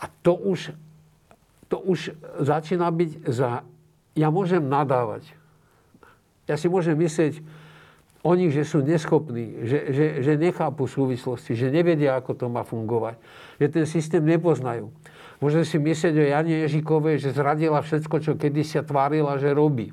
A 0.00 0.08
to 0.20 0.36
už, 0.36 0.76
to 1.68 1.80
už 1.80 2.12
začína 2.44 2.92
byť 2.92 3.24
za... 3.28 3.64
Ja 4.12 4.28
môžem 4.28 4.68
nadávať. 4.68 5.24
Ja 6.50 6.58
si 6.58 6.66
môžem 6.66 6.98
myslieť, 6.98 7.38
o 8.22 8.32
nich, 8.38 8.54
že 8.54 8.62
sú 8.62 8.86
neschopní, 8.86 9.66
že, 9.66 9.78
že, 9.90 10.06
že 10.22 10.32
nechápu 10.38 10.86
súvislosti, 10.86 11.58
že 11.58 11.74
nevedia, 11.74 12.14
ako 12.14 12.38
to 12.38 12.46
má 12.46 12.62
fungovať, 12.62 13.18
že 13.58 13.66
ten 13.66 13.84
systém 13.86 14.22
nepoznajú. 14.22 14.94
Môžem 15.42 15.66
si 15.66 15.74
myslieť 15.82 16.14
o 16.14 16.24
Jane 16.30 16.54
Ježikovej, 16.62 17.18
že 17.18 17.34
zradila 17.34 17.82
všetko, 17.82 18.16
čo 18.22 18.32
kedysi 18.38 18.78
sa 18.78 18.86
tvárila, 18.86 19.42
že 19.42 19.50
robí. 19.50 19.90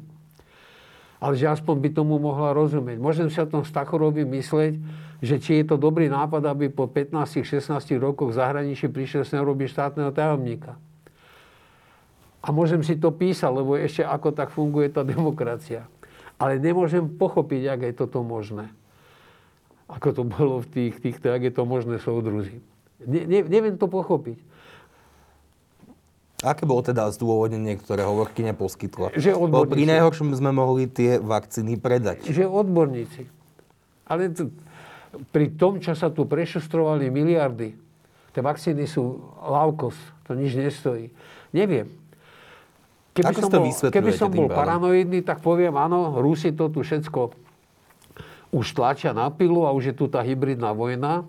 Ale 1.18 1.34
že 1.36 1.50
aspoň 1.50 1.76
by 1.84 1.89
tomu 1.89 2.22
mohla 2.22 2.54
rozumieť. 2.54 3.02
Môžem 3.02 3.28
si 3.34 3.41
o 3.41 3.50
tom 3.50 3.66
Stachorovi 3.66 4.24
myslieť, 4.30 4.74
že 5.20 5.36
či 5.41 5.60
je 5.60 5.74
to 5.74 5.76
dobrý 5.76 6.08
nápad, 6.08 6.45
aby 6.47 6.70
po 6.72 6.88
15-16 6.88 7.76
rokoch 8.00 8.32
v 8.32 8.39
zahraničí 8.39 8.88
prišiel 8.88 9.26
sem 9.26 9.41
robiť 9.41 9.68
štátneho 9.74 10.14
tajomníka. 10.16 10.78
A 12.39 12.56
môžem 12.56 12.80
si 12.86 12.95
to 12.95 13.12
písať, 13.12 13.52
lebo 13.52 13.76
ešte 13.76 14.06
ako 14.06 14.32
tak 14.32 14.54
funguje 14.54 14.88
tá 14.95 15.04
demokracia. 15.04 15.89
Ale 16.39 16.55
nemôžem 16.55 17.03
pochopiť, 17.05 17.61
ak 17.67 17.79
je 17.83 17.93
toto 17.93 18.23
možné. 18.23 18.71
Ako 19.91 20.15
to 20.15 20.23
bolo 20.23 20.63
v 20.63 20.67
tých, 20.71 20.95
týchto, 21.03 21.35
ak 21.35 21.43
je 21.43 21.53
to 21.53 21.67
možné, 21.67 21.99
súdruzi. 21.99 22.63
Ne, 23.03 23.27
ne, 23.27 23.43
neviem 23.43 23.75
to 23.75 23.91
pochopiť. 23.91 24.39
Aké 26.39 26.63
bolo 26.63 26.79
teda 26.79 27.11
zdôvodnenie, 27.11 27.75
ktoré 27.75 28.07
hovorky 28.07 28.47
neposkytla? 28.47 29.11
Že 29.11 29.35
odborníci. 29.35 29.75
pri 29.75 29.83
najhoršom 29.91 30.31
sme 30.31 30.55
mohli 30.55 30.87
tie 30.87 31.19
vakcíny 31.19 31.75
predať. 31.75 32.23
Že 32.31 32.47
odborníci. 32.47 33.27
Ale 34.07 34.31
to, 34.31 34.47
pri 35.35 35.51
tom, 35.59 35.83
čo 35.83 35.91
sa 35.99 36.07
tu 36.07 36.23
prešustrovali 36.23 37.11
miliardy, 37.11 37.75
tie 38.31 38.39
vakcíny 38.39 38.87
sú 38.87 39.19
cost, 39.75 39.99
to 40.23 40.31
nič 40.31 40.55
nestojí. 40.55 41.11
Neviem. 41.51 41.91
Keby 43.18 43.34
Ako 43.34 43.41
som 43.41 43.49
to 43.51 43.60
bol, 43.60 43.74
keby 43.89 44.12
som 44.14 44.30
bol 44.30 44.47
paranoidný, 44.47 45.26
tak 45.26 45.41
poviem, 45.41 45.74
áno, 45.76 46.22
Rusi 46.22 46.53
to 46.53 46.70
tu 46.70 46.86
všetko 46.86 47.34
už 48.49 48.66
tlačia 48.74 49.14
na 49.14 49.30
pilu 49.30 49.66
a 49.66 49.74
už 49.74 49.93
je 49.93 49.95
tu 49.97 50.05
tá 50.10 50.26
hybridná 50.26 50.74
vojna. 50.74 51.26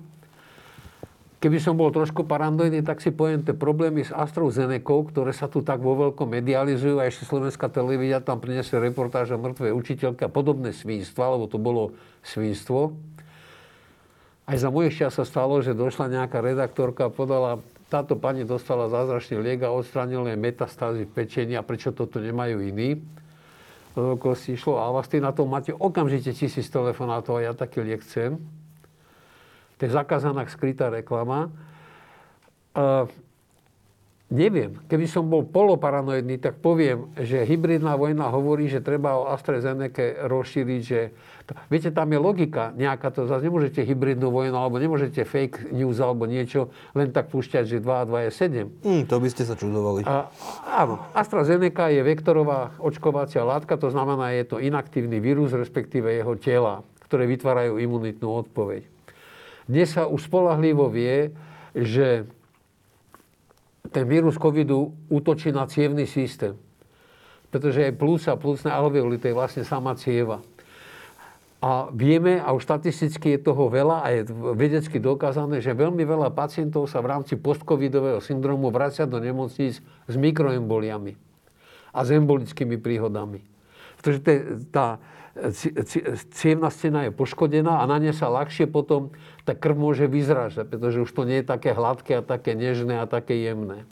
Keby 1.40 1.56
som 1.56 1.72
bol 1.72 1.88
trošku 1.88 2.28
paranoidný, 2.28 2.84
tak 2.84 3.00
si 3.00 3.08
poviem 3.08 3.40
tie 3.40 3.56
problémy 3.56 4.04
s 4.04 4.12
AstraZeneca, 4.12 4.84
ktoré 5.08 5.32
sa 5.32 5.48
tu 5.48 5.64
tak 5.64 5.80
vo 5.80 5.96
veľkom 5.96 6.28
medializujú 6.28 7.00
a 7.00 7.08
ešte 7.08 7.24
slovenská 7.24 7.72
televízia 7.72 8.20
tam 8.20 8.44
priniesie 8.44 8.76
reportáž 8.76 9.32
o 9.32 9.40
mŕtvej 9.40 9.72
učiteľke 9.72 10.28
a 10.28 10.30
podobné 10.32 10.76
svinstva, 10.76 11.32
lebo 11.32 11.48
to 11.48 11.56
bolo 11.56 11.96
svinstvo. 12.20 12.92
Aj 14.44 14.56
za 14.60 14.68
moje 14.68 14.92
šťa 14.92 15.08
sa 15.16 15.24
stalo, 15.24 15.64
že 15.64 15.72
došla 15.72 16.12
nejaká 16.12 16.44
redaktorka 16.44 17.08
a 17.08 17.12
podala, 17.12 17.64
táto 17.90 18.14
pani 18.14 18.46
dostala 18.46 18.86
zázračný 18.86 19.42
liek 19.42 19.66
a 19.66 19.74
odstránil 19.74 20.22
jej 20.30 20.38
metastázy 20.38 21.10
v 21.10 21.10
pečení 21.10 21.58
a 21.58 21.66
prečo 21.66 21.90
toto 21.90 22.22
nemajú 22.22 22.62
iní. 22.62 23.02
Do 23.98 24.14
kosti 24.14 24.54
išlo 24.54 24.78
a 24.78 24.94
vás 24.94 25.10
na 25.10 25.34
to 25.34 25.42
máte 25.50 25.74
okamžite 25.74 26.30
tisíc 26.30 26.70
telefonátov 26.70 27.42
a 27.42 27.50
ja 27.50 27.52
taký 27.52 27.82
liek 27.82 28.06
chcem. 28.06 28.38
To 29.76 29.80
je 29.82 29.90
zakázaná 29.90 30.46
skrytá 30.46 30.86
reklama. 30.94 31.50
Uh, 32.70 33.10
neviem, 34.30 34.78
keby 34.86 35.10
som 35.10 35.26
bol 35.26 35.42
poloparanoidný, 35.42 36.38
tak 36.38 36.62
poviem, 36.62 37.10
že 37.18 37.42
hybridná 37.42 37.98
vojna 37.98 38.30
hovorí, 38.30 38.70
že 38.70 38.78
treba 38.78 39.18
o 39.18 39.26
AstraZeneca 39.34 40.30
rozšíriť, 40.30 40.80
že... 40.86 41.00
Viete, 41.66 41.90
tam 41.90 42.14
je 42.14 42.18
logika 42.22 42.70
nejaká, 42.78 43.10
to 43.10 43.26
zase 43.26 43.50
nemôžete 43.50 43.82
hybridnú 43.82 44.30
vojnu, 44.30 44.54
alebo 44.54 44.78
nemôžete 44.78 45.26
fake 45.26 45.74
news 45.74 45.98
alebo 45.98 46.30
niečo 46.30 46.70
len 46.94 47.10
tak 47.10 47.26
púšťať, 47.34 47.66
že 47.66 47.76
2 47.82 47.90
a 47.90 48.04
2 48.06 48.26
je 48.26 48.30
7. 48.30 48.86
Hm, 48.86 49.02
to 49.10 49.18
by 49.18 49.28
ste 49.34 49.42
sa 49.42 49.58
čudovali. 49.58 50.06
A, 50.06 50.30
áno, 50.62 51.02
AstraZeneca 51.10 51.90
je 51.90 52.06
vektorová 52.06 52.78
očkovacia 52.78 53.42
látka, 53.42 53.74
to 53.74 53.90
znamená, 53.90 54.30
je 54.38 54.46
to 54.46 54.62
inaktívny 54.62 55.18
vírus, 55.18 55.50
respektíve 55.50 56.06
jeho 56.06 56.38
tela, 56.38 56.86
ktoré 57.10 57.26
vytvárajú 57.26 57.82
imunitnú 57.82 58.30
odpoveď. 58.46 58.86
Dnes 59.66 59.90
sa 59.90 60.06
už 60.06 60.30
spolahlivo 60.30 60.86
vie, 60.86 61.34
že 61.74 62.30
ten 63.90 64.06
vírus 64.06 64.38
covidu 64.38 64.94
útočí 65.10 65.50
na 65.50 65.66
cievný 65.66 66.06
systém. 66.06 66.54
Pretože 67.50 67.90
je 67.90 67.92
plúca, 67.92 68.38
plúcne 68.38 68.70
alveoly, 68.70 69.18
to 69.18 69.30
je 69.30 69.34
vlastne 69.34 69.66
sama 69.66 69.98
cieva. 69.98 70.38
A 71.60 71.92
vieme, 71.92 72.40
a 72.40 72.56
už 72.56 72.64
štatisticky 72.64 73.36
je 73.36 73.44
toho 73.44 73.68
veľa 73.68 74.00
a 74.00 74.08
je 74.16 74.32
vedecky 74.56 74.96
dokázané, 74.96 75.60
že 75.60 75.76
veľmi 75.76 76.08
veľa 76.08 76.32
pacientov 76.32 76.88
sa 76.88 77.04
v 77.04 77.12
rámci 77.12 77.36
postcovidového 77.36 78.24
syndromu 78.24 78.72
vracia 78.72 79.04
do 79.04 79.20
nemocníc 79.20 79.84
s 79.84 80.14
mikroemboliami 80.16 81.12
a 81.92 82.00
s 82.00 82.08
embolickými 82.16 82.80
príhodami. 82.80 83.44
Pretože 84.00 84.18
tá, 84.72 84.96
cievna 86.36 86.68
stena 86.68 87.08
je 87.08 87.12
poškodená 87.16 87.80
a 87.80 87.88
na 87.88 87.96
ne 87.96 88.12
sa 88.12 88.28
ľahšie 88.28 88.68
potom 88.68 89.14
tá 89.48 89.56
krv 89.56 89.76
môže 89.76 90.04
vyzrážať, 90.04 90.68
pretože 90.68 91.00
už 91.00 91.10
to 91.10 91.24
nie 91.24 91.40
je 91.40 91.48
také 91.48 91.72
hladké 91.72 92.20
a 92.20 92.22
také 92.22 92.52
nežné 92.52 93.00
a 93.00 93.08
také 93.08 93.40
jemné. 93.40 93.88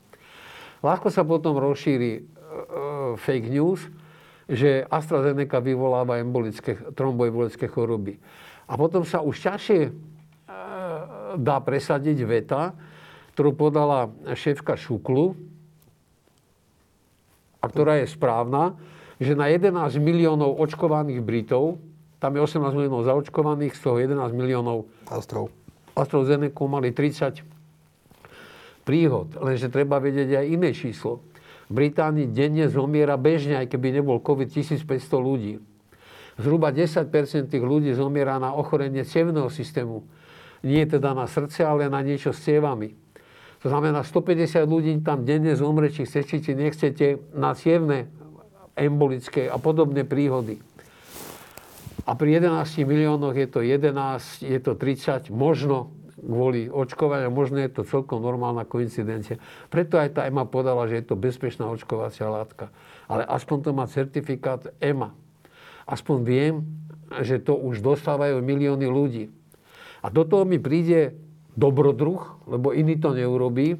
Ľahko 0.84 1.08
sa 1.10 1.26
potom 1.26 1.58
rozšíri 1.58 2.12
e, 2.12 2.22
fake 3.18 3.48
news, 3.50 3.80
že 4.46 4.86
AstraZeneca 4.86 5.58
vyvoláva 5.58 6.22
embolické, 6.22 6.78
tromboembolické 6.94 7.66
choroby. 7.66 8.20
A 8.68 8.76
potom 8.76 9.02
sa 9.02 9.24
už 9.24 9.40
ťažšie 9.42 9.80
e, 9.88 9.92
dá 11.40 11.56
presadiť 11.64 12.18
veta, 12.28 12.76
ktorú 13.34 13.56
podala 13.56 14.12
šéfka 14.36 14.78
Šuklu, 14.78 15.34
a 17.58 17.64
ktorá 17.66 17.98
je 17.98 18.06
správna, 18.06 18.78
že 19.18 19.34
na 19.34 19.50
11 19.50 19.98
miliónov 19.98 20.58
očkovaných 20.62 21.20
Britov, 21.22 21.82
tam 22.18 22.34
je 22.34 22.40
18 22.42 22.74
miliónov 22.74 23.06
zaočkovaných, 23.06 23.74
z 23.74 23.80
toho 23.82 23.96
11 24.02 24.34
miliónov 24.34 24.90
Astrov. 25.10 25.50
AstraZeneca 25.94 26.66
mali 26.66 26.94
30 26.94 27.42
príhod. 28.86 29.34
Lenže 29.38 29.68
treba 29.68 29.98
vedieť 29.98 30.38
aj 30.38 30.46
iné 30.46 30.70
číslo. 30.70 31.20
V 31.68 31.84
Británii 31.84 32.32
denne 32.32 32.70
zomiera 32.72 33.20
bežne, 33.20 33.60
aj 33.60 33.68
keby 33.68 34.00
nebol 34.00 34.22
COVID, 34.22 34.48
1500 34.48 34.88
ľudí. 35.20 35.60
Zhruba 36.38 36.70
10% 36.70 37.10
tých 37.50 37.64
ľudí 37.66 37.92
zomiera 37.92 38.38
na 38.38 38.54
ochorenie 38.54 39.02
cievného 39.02 39.50
systému. 39.50 40.06
Nie 40.62 40.86
teda 40.86 41.12
na 41.12 41.26
srdce, 41.26 41.66
ale 41.66 41.90
na 41.90 42.00
niečo 42.00 42.30
s 42.30 42.40
cievami. 42.46 42.94
To 43.60 43.66
znamená, 43.68 44.06
150 44.06 44.64
ľudí 44.64 44.92
tam 45.02 45.26
denne 45.26 45.58
zomre, 45.58 45.90
či 45.90 46.06
chcete, 46.06 46.38
či 46.38 46.54
nechcete, 46.54 47.18
na 47.34 47.58
cievne 47.58 48.06
embolické 48.78 49.50
a 49.50 49.58
podobné 49.58 50.06
príhody. 50.06 50.62
A 52.08 52.16
pri 52.16 52.40
11 52.40 52.88
miliónoch 52.88 53.36
je 53.36 53.48
to 53.50 53.60
11, 53.60 54.40
je 54.40 54.58
to 54.64 54.72
30, 54.72 55.28
možno 55.28 55.92
kvôli 56.18 56.66
očkovaniu, 56.66 57.30
možno 57.30 57.62
je 57.62 57.70
to 57.70 57.86
celkom 57.86 58.24
normálna 58.24 58.66
koincidencia. 58.66 59.38
Preto 59.70 60.00
aj 60.00 60.18
tá 60.18 60.20
EMA 60.26 60.48
podala, 60.48 60.88
že 60.90 61.02
je 61.02 61.06
to 61.12 61.20
bezpečná 61.20 61.68
očkovacia 61.70 62.26
látka. 62.26 62.72
Ale 63.06 63.22
aspoň 63.28 63.56
to 63.60 63.70
má 63.76 63.84
certifikát 63.86 64.72
EMA. 64.82 65.14
Aspoň 65.86 66.16
viem, 66.24 66.54
že 67.22 67.40
to 67.40 67.56
už 67.56 67.80
dostávajú 67.80 68.42
milióny 68.42 68.86
ľudí. 68.88 69.24
A 70.02 70.10
do 70.10 70.26
toho 70.26 70.44
mi 70.44 70.60
príde 70.60 71.16
dobrodruh, 71.58 72.38
lebo 72.46 72.70
iný 72.74 72.98
to 73.00 73.14
neurobí. 73.16 73.78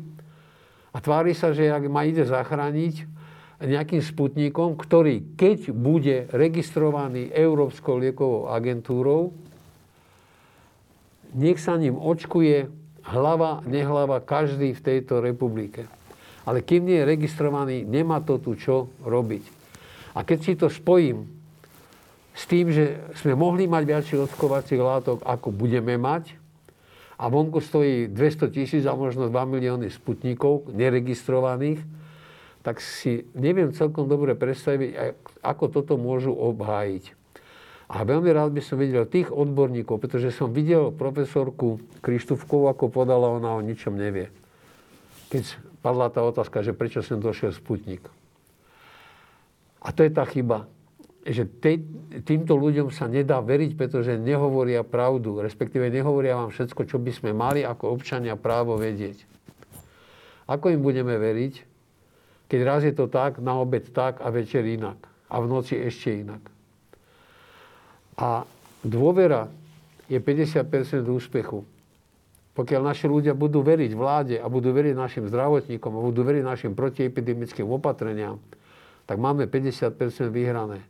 A 0.91 0.99
tvári 0.99 1.37
sa, 1.37 1.53
že 1.53 1.69
ak 1.69 1.87
ma 1.87 2.09
ide 2.09 2.25
zachrániť, 2.25 3.18
nejakým 3.59 3.99
sputníkom, 3.99 4.79
ktorý 4.79 5.35
keď 5.35 5.75
bude 5.75 6.31
registrovaný 6.31 7.35
Európskou 7.35 7.99
liekovou 7.99 8.55
agentúrou, 8.55 9.35
nech 11.35 11.59
sa 11.59 11.75
ním 11.75 11.99
očkuje 11.99 12.71
hlava, 13.11 13.61
nehlava 13.67 14.23
každý 14.23 14.73
v 14.73 14.85
tejto 14.85 15.19
republike. 15.19 15.91
Ale 16.47 16.65
kým 16.65 16.89
nie 16.89 17.03
je 17.03 17.11
registrovaný, 17.11 17.85
nemá 17.85 18.23
to 18.25 18.41
tu 18.41 18.57
čo 18.57 18.89
robiť. 19.05 19.45
A 20.17 20.25
keď 20.25 20.39
si 20.41 20.53
to 20.57 20.73
spojím 20.73 21.29
s 22.33 22.47
tým, 22.47 22.71
že 22.71 23.13
sme 23.19 23.35
mohli 23.35 23.67
mať 23.67 23.83
viacej 23.85 24.17
očkovacích 24.25 24.81
látok, 24.81 25.19
ako 25.27 25.51
budeme 25.53 25.99
mať, 25.99 26.39
a 27.19 27.27
vonku 27.27 27.59
stojí 27.59 28.07
200 28.15 28.55
tisíc 28.55 28.87
a 28.87 28.95
možno 28.95 29.27
2 29.27 29.35
milióny 29.35 29.91
sputníkov 29.91 30.71
neregistrovaných, 30.71 31.98
tak 32.69 32.85
si 32.85 33.25
neviem 33.33 33.73
celkom 33.73 34.05
dobre 34.13 34.37
predstaviť, 34.37 35.17
ako 35.41 35.73
toto 35.73 35.97
môžu 35.97 36.37
obhájiť. 36.37 37.17
A 37.89 38.05
veľmi 38.05 38.29
rád 38.29 38.53
by 38.53 38.61
som 38.61 38.77
videl 38.77 39.09
tých 39.09 39.33
odborníkov, 39.33 39.97
pretože 39.97 40.37
som 40.37 40.53
videl 40.53 40.93
profesorku 40.93 41.81
Krištúfkovú, 42.05 42.69
ako 42.69 42.93
podala, 42.93 43.33
ona 43.33 43.57
o 43.57 43.65
ničom 43.65 43.97
nevie. 43.97 44.29
Keď 45.33 45.57
padla 45.81 46.13
tá 46.13 46.21
otázka, 46.21 46.61
že 46.61 46.77
prečo 46.77 47.01
sem 47.01 47.17
došiel 47.17 47.57
Sputnik. 47.57 48.05
A 49.81 49.89
to 49.89 50.05
je 50.05 50.13
tá 50.13 50.29
chyba, 50.29 50.69
že 51.25 51.49
tej, 51.49 51.81
týmto 52.29 52.53
ľuďom 52.53 52.93
sa 52.93 53.09
nedá 53.09 53.41
veriť, 53.41 53.81
pretože 53.81 54.21
nehovoria 54.21 54.85
pravdu, 54.85 55.41
respektíve 55.41 55.89
nehovoria 55.89 56.37
vám 56.37 56.53
všetko, 56.53 56.85
čo 56.85 57.01
by 57.01 57.17
sme 57.17 57.33
mali 57.33 57.65
ako 57.65 57.97
občania 57.97 58.37
právo 58.37 58.77
vedieť. 58.77 59.25
Ako 60.45 60.77
im 60.77 60.85
budeme 60.85 61.17
veriť, 61.17 61.68
keď 62.49 62.61
raz 62.65 62.81
je 62.83 62.97
to 62.97 63.07
tak, 63.07 63.39
na 63.39 63.61
obed 63.61 63.93
tak 63.93 64.25
a 64.25 64.33
večer 64.33 64.65
inak. 64.65 64.97
A 65.29 65.45
v 65.45 65.47
noci 65.47 65.77
ešte 65.77 66.25
inak. 66.25 66.41
A 68.17 68.49
dôvera 68.81 69.53
je 70.09 70.17
50% 70.17 71.05
úspechu. 71.13 71.63
Pokiaľ 72.57 72.83
naši 72.91 73.07
ľudia 73.07 73.39
budú 73.39 73.63
veriť 73.63 73.93
vláde 73.95 74.37
a 74.41 74.51
budú 74.51 74.75
veriť 74.75 74.97
našim 74.97 75.25
zdravotníkom 75.31 75.93
a 75.95 76.01
budú 76.03 76.27
veriť 76.27 76.43
našim 76.43 76.73
protiepidemickým 76.75 77.69
opatreniam, 77.71 78.43
tak 79.07 79.21
máme 79.21 79.47
50% 79.47 79.95
vyhrané. 80.33 80.83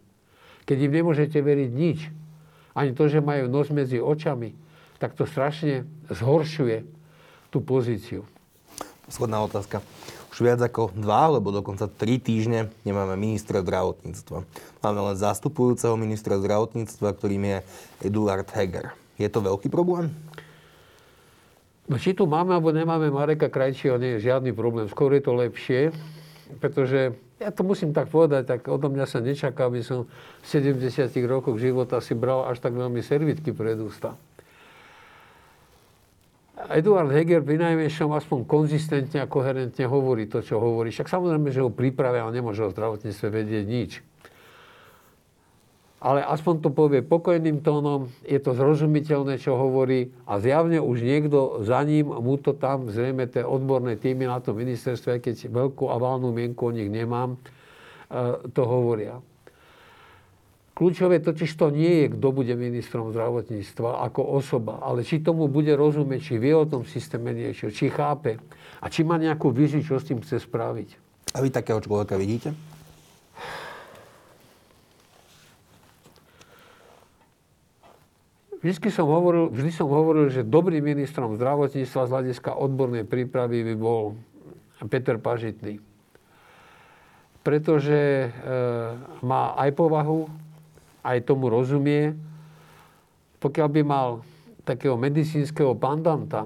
Keď 0.65 0.79
im 0.89 0.93
nemôžete 0.95 1.37
veriť 1.43 1.71
nič, 1.75 2.09
ani 2.73 2.95
to, 2.95 3.11
že 3.11 3.21
majú 3.21 3.51
nos 3.51 3.69
medzi 3.69 3.99
očami, 3.99 4.55
tak 5.03 5.19
to 5.19 5.27
strašne 5.27 5.85
zhoršuje 6.09 6.87
tú 7.53 7.61
pozíciu. 7.61 8.25
Posledná 9.05 9.43
otázka. 9.45 9.83
Už 10.39 10.47
viac 10.47 10.62
ako 10.62 10.95
dva, 10.95 11.34
alebo 11.34 11.51
dokonca 11.51 11.91
tri 11.91 12.22
týždne 12.22 12.70
nemáme 12.86 13.18
ministra 13.18 13.59
zdravotníctva. 13.59 14.47
Máme 14.86 15.01
len 15.11 15.18
zastupujúceho 15.18 15.99
ministra 15.99 16.39
zdravotníctva, 16.39 17.11
ktorým 17.11 17.43
je 17.43 17.59
Eduard 18.07 18.47
Heger. 18.55 18.95
Je 19.18 19.26
to 19.26 19.43
veľký 19.43 19.66
problém? 19.66 20.14
No, 21.91 21.99
či 21.99 22.14
tu 22.14 22.30
máme 22.30 22.55
alebo 22.55 22.70
nemáme 22.70 23.11
Mareka 23.11 23.51
Krajčího, 23.51 23.99
nie 23.99 24.14
je 24.14 24.30
žiadny 24.30 24.55
problém. 24.55 24.86
Skôr 24.86 25.11
je 25.18 25.26
to 25.26 25.34
lepšie, 25.34 25.91
pretože 26.62 27.18
ja 27.43 27.51
to 27.51 27.66
musím 27.66 27.91
tak 27.91 28.07
povedať, 28.07 28.47
tak 28.47 28.70
odo 28.70 28.95
mňa 28.95 29.11
sa 29.11 29.18
nečaká, 29.18 29.66
aby 29.66 29.82
som 29.82 30.07
v 30.07 30.47
70 30.47 31.18
rokoch 31.26 31.59
života 31.59 31.99
si 31.99 32.14
bral 32.14 32.47
až 32.47 32.62
tak 32.62 32.78
veľmi 32.78 33.03
servitky 33.03 33.51
pred 33.51 33.74
ústa. 33.82 34.14
Eduard 36.67 37.15
Heger 37.15 37.47
pri 37.47 37.55
najmenšom 37.55 38.11
aspoň 38.19 38.43
konzistentne 38.43 39.23
a 39.23 39.31
koherentne 39.31 39.87
hovorí 39.87 40.27
to, 40.27 40.43
čo 40.43 40.59
hovorí. 40.59 40.91
Však 40.91 41.07
samozrejme, 41.07 41.55
že 41.55 41.63
ho 41.63 41.71
pripravia, 41.71 42.27
ale 42.27 42.43
nemôže 42.43 42.67
o 42.67 42.75
zdravotníctve 42.75 43.27
vedieť 43.31 43.65
nič. 43.65 43.91
Ale 45.99 46.23
aspoň 46.23 46.63
to 46.63 46.71
povie 46.71 47.03
pokojným 47.03 47.63
tónom, 47.63 48.07
je 48.23 48.39
to 48.39 48.55
zrozumiteľné, 48.55 49.39
čo 49.39 49.59
hovorí 49.59 50.15
a 50.31 50.39
zjavne 50.39 50.79
už 50.79 51.03
niekto 51.03 51.63
za 51.67 51.83
ním, 51.83 52.11
mu 52.11 52.39
to 52.39 52.55
tam, 52.55 52.87
zrejme 52.87 53.27
tie 53.27 53.43
odborné 53.43 53.99
týmy 53.99 54.27
na 54.31 54.39
tom 54.39 54.59
ministerstve, 54.63 55.19
keď 55.19 55.51
veľkú 55.51 55.91
a 55.91 55.99
mienku 56.31 56.71
o 56.71 56.75
nich 56.75 56.87
nemám, 56.87 57.35
e, 57.35 57.39
to 58.55 58.63
hovoria. 58.63 59.19
Kľúčové 60.79 61.18
totiž 61.18 61.51
to 61.59 61.74
nie 61.74 62.07
je, 62.07 62.14
kto 62.14 62.31
bude 62.31 62.55
ministrom 62.55 63.11
zdravotníctva 63.11 63.99
ako 63.99 64.22
osoba, 64.39 64.79
ale 64.79 65.03
či 65.03 65.18
tomu 65.18 65.51
bude 65.51 65.74
rozumieť, 65.74 66.20
či 66.22 66.35
vie 66.39 66.55
o 66.55 66.70
tom 66.70 66.87
systéme 66.87 67.35
niečo, 67.35 67.74
či 67.74 67.91
chápe 67.91 68.39
a 68.79 68.87
či 68.87 69.03
má 69.03 69.18
nejakú 69.18 69.51
víziu, 69.51 69.83
čo 69.83 69.99
s 69.99 70.07
tým 70.07 70.22
chce 70.22 70.39
spraviť. 70.39 70.89
A 71.35 71.43
vy 71.43 71.51
takého 71.51 71.83
človeka 71.83 72.14
vidíte? 72.14 72.55
Vždy 78.62 78.91
som, 78.95 79.11
hovoril, 79.11 79.51
vždy 79.51 79.70
som 79.74 79.91
hovoril, 79.91 80.31
že 80.31 80.47
dobrým 80.47 80.83
ministrom 80.83 81.35
zdravotníctva 81.35 82.07
z 82.07 82.12
hľadiska 82.14 82.55
odbornej 82.55 83.03
prípravy 83.03 83.66
by 83.66 83.74
bol 83.74 84.14
Peter 84.87 85.18
Pažitný. 85.18 85.83
Pretože 87.43 87.99
e, 87.99 88.29
má 89.26 89.59
aj 89.59 89.74
povahu, 89.74 90.31
aj 91.09 91.25
tomu 91.25 91.49
rozumie. 91.49 92.13
Pokiaľ 93.41 93.69
by 93.73 93.83
mal 93.87 94.09
takého 94.69 95.01
medicínskeho 95.01 95.73
pandanta, 95.73 96.45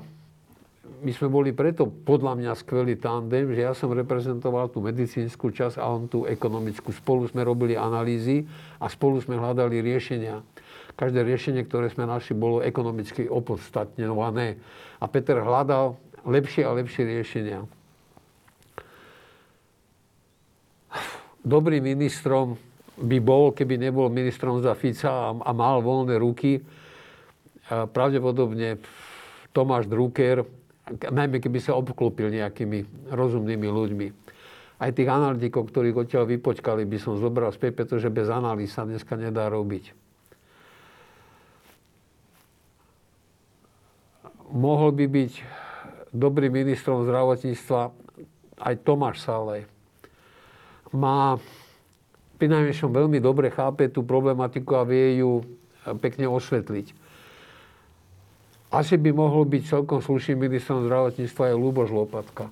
my 1.02 1.10
sme 1.10 1.26
boli 1.26 1.50
preto 1.50 1.90
podľa 1.90 2.38
mňa 2.38 2.52
skvelý 2.54 2.94
tandem, 2.94 3.50
že 3.50 3.66
ja 3.66 3.74
som 3.74 3.90
reprezentoval 3.90 4.70
tú 4.70 4.78
medicínsku 4.78 5.50
časť 5.50 5.82
a 5.82 5.90
on 5.90 6.06
tú 6.06 6.30
ekonomickú. 6.30 6.94
Spolu 6.94 7.26
sme 7.26 7.42
robili 7.42 7.74
analýzy 7.74 8.46
a 8.78 8.86
spolu 8.86 9.18
sme 9.18 9.34
hľadali 9.34 9.82
riešenia. 9.82 10.46
Každé 10.94 11.26
riešenie, 11.26 11.66
ktoré 11.66 11.90
sme 11.90 12.06
našli, 12.06 12.38
bolo 12.38 12.62
ekonomicky 12.62 13.26
opodstatňované. 13.26 14.62
A 15.02 15.04
Peter 15.10 15.42
hľadal 15.42 15.98
lepšie 16.22 16.62
a 16.62 16.70
lepšie 16.70 17.02
riešenia. 17.02 17.66
Dobrým 21.42 21.82
ministrom 21.82 22.54
by 23.00 23.18
bol, 23.24 23.56
keby 23.56 23.80
nebol 23.80 24.12
ministrom 24.12 24.60
za 24.60 24.76
Fica 24.76 25.08
a, 25.08 25.30
a 25.32 25.50
mal 25.56 25.80
voľné 25.80 26.20
ruky. 26.20 26.60
A 27.72 27.88
pravdepodobne 27.88 28.82
Tomáš 29.56 29.88
Drucker, 29.88 30.44
najmä 30.90 31.40
keby 31.40 31.58
sa 31.62 31.78
obklopil 31.78 32.28
nejakými 32.28 33.08
rozumnými 33.12 33.68
ľuďmi. 33.68 34.06
Aj 34.82 34.90
tých 34.90 35.06
analytikov, 35.06 35.70
ktorých 35.70 36.04
odtiaľ 36.04 36.24
vypočkali, 36.26 36.82
by 36.82 36.98
som 36.98 37.14
zobral 37.16 37.54
späť, 37.54 37.84
pretože 37.84 38.10
bez 38.10 38.26
analýz 38.26 38.74
sa 38.74 38.82
dneska 38.82 39.14
nedá 39.14 39.46
robiť. 39.46 39.94
Mohol 44.52 44.90
by 44.92 45.06
byť 45.08 45.32
dobrým 46.12 46.52
ministrom 46.52 47.08
zdravotníctva 47.08 47.94
aj 48.60 48.74
Tomáš 48.84 49.24
Salej. 49.24 49.64
Má 50.92 51.40
pri 52.42 52.74
veľmi 52.74 53.22
dobre 53.22 53.54
chápe 53.54 53.86
tú 53.86 54.02
problematiku 54.02 54.74
a 54.74 54.82
vie 54.82 55.22
ju 55.22 55.38
e, 55.38 55.44
pekne 56.02 56.26
osvetliť. 56.26 56.90
Asi 58.74 58.98
by 58.98 59.14
mohol 59.14 59.46
byť 59.46 59.62
celkom 59.62 60.02
slušným 60.02 60.48
ministrom 60.48 60.82
zdravotníctva 60.82 61.52
aj 61.52 61.60
Luboš 61.60 61.94
Lopatka. 61.94 62.50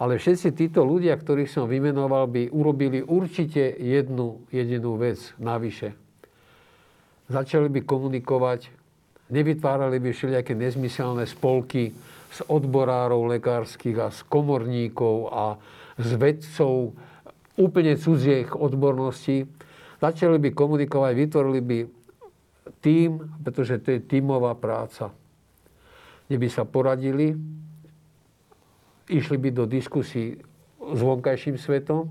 Ale 0.00 0.16
všetci 0.16 0.56
títo 0.56 0.88
ľudia, 0.88 1.12
ktorých 1.20 1.52
som 1.52 1.68
vymenoval, 1.68 2.32
by 2.32 2.48
urobili 2.48 3.04
určite 3.04 3.76
jednu 3.76 4.40
jedinú 4.48 4.96
vec 4.96 5.20
navyše. 5.36 5.92
Začali 7.28 7.68
by 7.68 7.84
komunikovať, 7.84 8.72
nevytvárali 9.28 10.00
by 10.00 10.10
všelijaké 10.16 10.56
nezmyselné 10.56 11.28
spolky 11.28 11.92
z 12.32 12.40
odborárov 12.48 13.36
lekárskych 13.36 14.00
a 14.00 14.08
z 14.08 14.24
komorníkov 14.32 15.28
a 15.28 15.44
z 16.00 16.10
vedcov, 16.18 16.96
úplne 17.54 17.94
cudziech 17.94 18.54
odborností, 18.54 19.46
začali 20.02 20.36
by 20.42 20.50
komunikovať, 20.52 21.12
vytvorili 21.14 21.60
by 21.62 21.78
tým, 22.82 23.22
pretože 23.44 23.80
to 23.80 23.96
je 23.96 24.00
tímová 24.02 24.56
práca, 24.58 25.14
kde 26.26 26.36
by 26.40 26.48
sa 26.50 26.64
poradili, 26.66 27.36
išli 29.08 29.36
by 29.36 29.48
do 29.52 29.64
diskusí 29.68 30.40
s 30.80 31.00
vonkajším 31.00 31.56
svetom, 31.60 32.10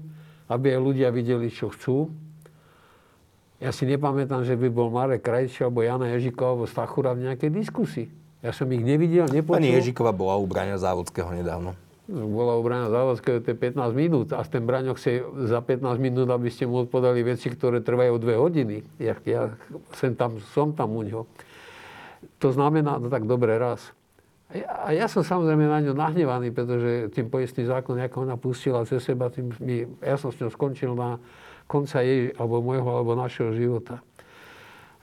aby 0.49 0.77
aj 0.77 0.79
ľudia 0.79 1.09
videli, 1.09 1.49
čo 1.49 1.73
chcú. 1.73 2.13
Ja 3.63 3.71
si 3.71 3.87
nepamätám, 3.87 4.43
že 4.43 4.59
by 4.59 4.67
bol 4.67 4.91
Marek 4.91 5.23
Krajčí 5.23 5.63
alebo 5.63 5.85
Jana 5.85 6.11
Ježiková 6.11 6.57
alebo 6.57 6.65
Stachura 6.67 7.15
v 7.15 7.31
nejakej 7.31 7.49
diskusii. 7.53 8.07
Ja 8.43 8.51
som 8.51 8.67
ich 8.75 8.83
nevidel, 8.83 9.23
nepočul. 9.31 9.63
Pani 9.63 9.71
Ježiková 9.71 10.11
bola 10.11 10.35
u 10.35 10.43
Braňa 10.43 10.75
Závodského 10.75 11.31
nedávno 11.31 11.79
bola 12.11 12.59
obrana 12.59 12.91
Závodského, 12.91 13.39
to 13.39 13.55
je 13.55 13.57
15 13.57 13.95
minút 13.95 14.35
a 14.35 14.43
ten 14.43 14.67
braňok 14.67 14.99
si 14.99 15.23
za 15.47 15.63
15 15.63 15.95
minút, 16.03 16.27
aby 16.27 16.51
ste 16.51 16.67
mu 16.67 16.83
odpovedali 16.83 17.23
veci, 17.23 17.47
ktoré 17.47 17.79
trvajú 17.79 18.19
2 18.19 18.43
hodiny. 18.43 18.83
Ja, 18.99 19.15
ja 19.23 19.55
sem 19.95 20.11
tam, 20.11 20.43
som 20.51 20.75
tam 20.75 20.99
u 20.99 21.03
ňoho. 21.07 21.23
To 22.43 22.49
znamená, 22.51 22.99
no 22.99 23.07
tak 23.07 23.23
dobre, 23.23 23.55
raz. 23.55 23.95
A 24.51 24.53
ja, 24.59 24.67
a 24.67 24.87
ja 24.91 25.05
som 25.07 25.23
samozrejme 25.23 25.63
na 25.63 25.79
ňu 25.79 25.95
nahnevaný, 25.95 26.51
pretože 26.51 27.07
tým 27.15 27.31
poistný 27.31 27.63
zákon, 27.71 27.95
ako 27.95 28.27
ona 28.27 28.35
pustila 28.35 28.83
cez 28.83 28.99
seba, 28.99 29.31
tým 29.31 29.55
mi, 29.63 29.87
ja 30.03 30.19
som 30.19 30.27
s 30.27 30.43
ňou 30.43 30.51
skončil 30.51 30.91
na 30.99 31.23
konca 31.71 32.03
jej, 32.03 32.35
alebo 32.35 32.59
môjho, 32.59 32.85
alebo 32.85 33.15
našeho 33.15 33.55
života. 33.55 34.03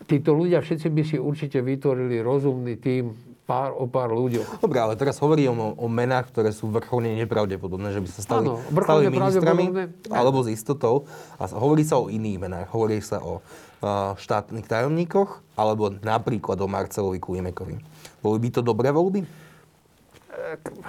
Títo 0.09 0.33
ľudia 0.33 0.65
všetci 0.65 0.89
by 0.89 1.03
si 1.05 1.17
určite 1.21 1.61
vytvorili 1.61 2.25
rozumný 2.25 2.81
tým, 2.81 3.13
pár, 3.45 3.75
o 3.75 3.91
pár 3.91 4.15
ľuďoch. 4.15 4.63
Dobre, 4.63 4.79
ale 4.79 4.95
teraz 4.95 5.19
hovorím 5.19 5.59
o, 5.59 5.69
o 5.75 5.87
menách, 5.91 6.31
ktoré 6.31 6.55
sú 6.55 6.71
vrcholne 6.71 7.19
nepravdepodobné, 7.19 7.91
že 7.91 8.01
by 8.01 8.09
sa 8.09 8.21
stali, 8.23 8.47
ano, 8.47 8.63
stali 8.63 9.11
ministrami, 9.11 9.65
alebo 10.09 10.47
s 10.47 10.49
istotou. 10.55 11.11
A 11.37 11.51
hovorí 11.51 11.83
sa 11.83 11.99
o 11.99 12.07
iných 12.07 12.39
menách. 12.39 12.69
Hovorí 12.71 13.03
sa 13.03 13.19
o 13.19 13.43
uh, 13.43 14.15
štátnych 14.15 14.71
tajomníkoch, 14.71 15.43
alebo 15.59 15.91
napríklad 15.91 16.57
o 16.63 16.71
Marcelovi 16.71 17.19
Klimekovi. 17.19 17.77
Boli 18.23 18.39
by 18.39 18.49
to 18.55 18.61
dobré 18.63 18.95
voľby? 18.95 19.27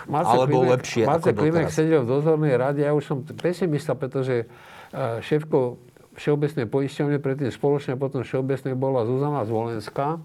Marce 0.08 0.32
alebo 0.32 0.64
Klimek, 0.64 0.74
lepšie 0.80 1.04
Marce 1.04 1.30
ako 1.34 1.40
Klimek 1.44 1.70
sedel 1.70 2.02
v 2.06 2.10
dozornej 2.10 2.56
rade, 2.56 2.82
ja 2.82 2.96
už 2.96 3.04
som 3.04 3.18
pesimista, 3.26 3.94
pretože 3.94 4.48
šéfko 5.22 5.82
Všeobecnej 6.20 6.68
poisťovne, 6.68 7.18
predtým 7.24 7.52
spoločne, 7.52 7.96
potom 7.96 8.28
Všeobecnej 8.28 8.76
bola 8.76 9.08
Zuzana 9.08 9.48
Zvolenská 9.48 10.20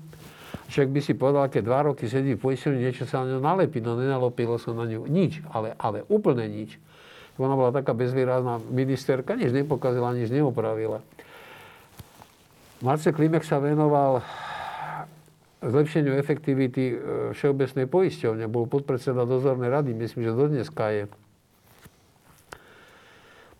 Však 0.66 0.90
by 0.90 1.00
si 1.02 1.14
povedal, 1.14 1.46
keď 1.46 1.62
dva 1.62 1.80
roky 1.92 2.10
sedí 2.10 2.34
v 2.34 2.42
poisťovni, 2.42 2.82
niečo 2.82 3.06
sa 3.06 3.22
na 3.22 3.36
ňu 3.36 3.38
nalepí. 3.38 3.78
No 3.78 3.94
nenalopilo 3.94 4.58
sa 4.58 4.74
na 4.74 4.82
ňu 4.82 5.06
nič, 5.06 5.38
ale, 5.54 5.78
ale 5.78 6.02
úplne 6.10 6.50
nič. 6.50 6.74
Ona 7.38 7.54
bola 7.54 7.70
taká 7.70 7.92
bezvýrazná 7.92 8.58
ministerka, 8.72 9.36
nič 9.36 9.52
nepokazila, 9.52 10.16
nič 10.16 10.32
neopravila. 10.32 11.04
Marce 12.80 13.12
Klimek 13.12 13.44
sa 13.44 13.60
venoval 13.60 14.24
zlepšeniu 15.60 16.16
efektivity 16.16 16.84
e, 16.92 16.94
Všeobecnej 17.36 17.86
poisťovne. 17.86 18.44
Bol 18.48 18.66
podpredseda 18.66 19.28
dozornej 19.28 19.68
rady, 19.68 19.92
myslím, 19.94 20.26
že 20.26 20.32
do 20.32 20.46
dneska 20.48 20.84
je. 20.92 21.04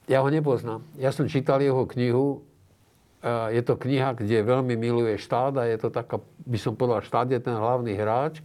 Ja 0.07 0.23
ho 0.23 0.29
nepoznám. 0.31 0.87
Ja 0.99 1.11
som 1.11 1.27
čítal 1.27 1.59
jeho 1.63 1.83
knihu 1.87 2.47
je 3.27 3.63
to 3.65 3.75
kniha, 3.75 4.15
kde 4.15 4.47
veľmi 4.47 4.79
miluje 4.79 5.19
štát 5.19 5.59
a 5.59 5.67
je 5.67 5.79
to 5.83 5.89
taká, 5.91 6.23
by 6.47 6.59
som 6.61 6.79
povedal, 6.79 7.03
štát 7.03 7.27
je 7.33 7.41
ten 7.43 7.57
hlavný 7.59 7.99
hráč, 7.99 8.39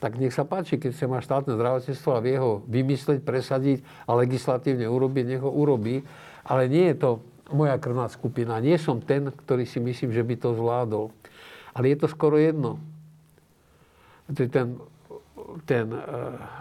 tak 0.00 0.16
nech 0.20 0.32
sa 0.32 0.44
páči, 0.44 0.76
keď 0.76 0.92
sa 0.92 1.08
má 1.08 1.20
štátne 1.20 1.56
zdravotníctvo 1.56 2.10
a 2.12 2.24
vie 2.24 2.36
ho 2.36 2.64
vymysleť, 2.68 3.24
presadiť 3.24 3.78
a 4.08 4.16
legislatívne 4.16 4.88
urobiť, 4.88 5.24
nech 5.36 5.42
ho 5.42 5.52
urobí. 5.52 6.04
Ale 6.44 6.68
nie 6.68 6.92
je 6.92 6.96
to 7.00 7.10
moja 7.48 7.80
krvná 7.80 8.06
skupina. 8.12 8.60
Nie 8.60 8.76
som 8.76 9.00
ten, 9.00 9.32
ktorý 9.32 9.64
si 9.64 9.80
myslím, 9.80 10.12
že 10.12 10.22
by 10.22 10.34
to 10.36 10.52
zvládol. 10.52 11.04
Ale 11.72 11.92
je 11.92 11.96
to 11.96 12.08
skoro 12.12 12.36
jedno. 12.36 12.76
Ten, 14.28 14.76
ten 15.64 15.88
e, 15.88 15.98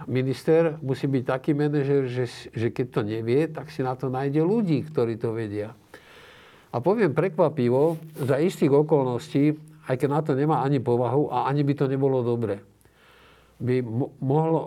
minister 0.07 0.79
musí 0.79 1.09
byť 1.09 1.23
taký 1.27 1.51
manažer, 1.51 2.07
že, 2.07 2.25
že 2.53 2.67
keď 2.71 2.87
to 2.91 3.01
nevie, 3.03 3.51
tak 3.51 3.67
si 3.73 3.83
na 3.83 3.97
to 3.97 4.07
nájde 4.07 4.39
ľudí, 4.39 4.85
ktorí 4.87 5.19
to 5.19 5.35
vedia. 5.35 5.75
A 6.71 6.79
poviem 6.79 7.15
prekvapivo, 7.15 7.99
za 8.15 8.39
istých 8.39 8.71
okolností, 8.71 9.55
aj 9.87 9.95
keď 9.95 10.09
na 10.11 10.21
to 10.23 10.31
nemá 10.35 10.63
ani 10.63 10.83
povahu 10.83 11.31
a 11.31 11.47
ani 11.47 11.63
by 11.63 11.73
to 11.75 11.85
nebolo 11.87 12.19
dobre, 12.23 12.59
by 13.59 13.79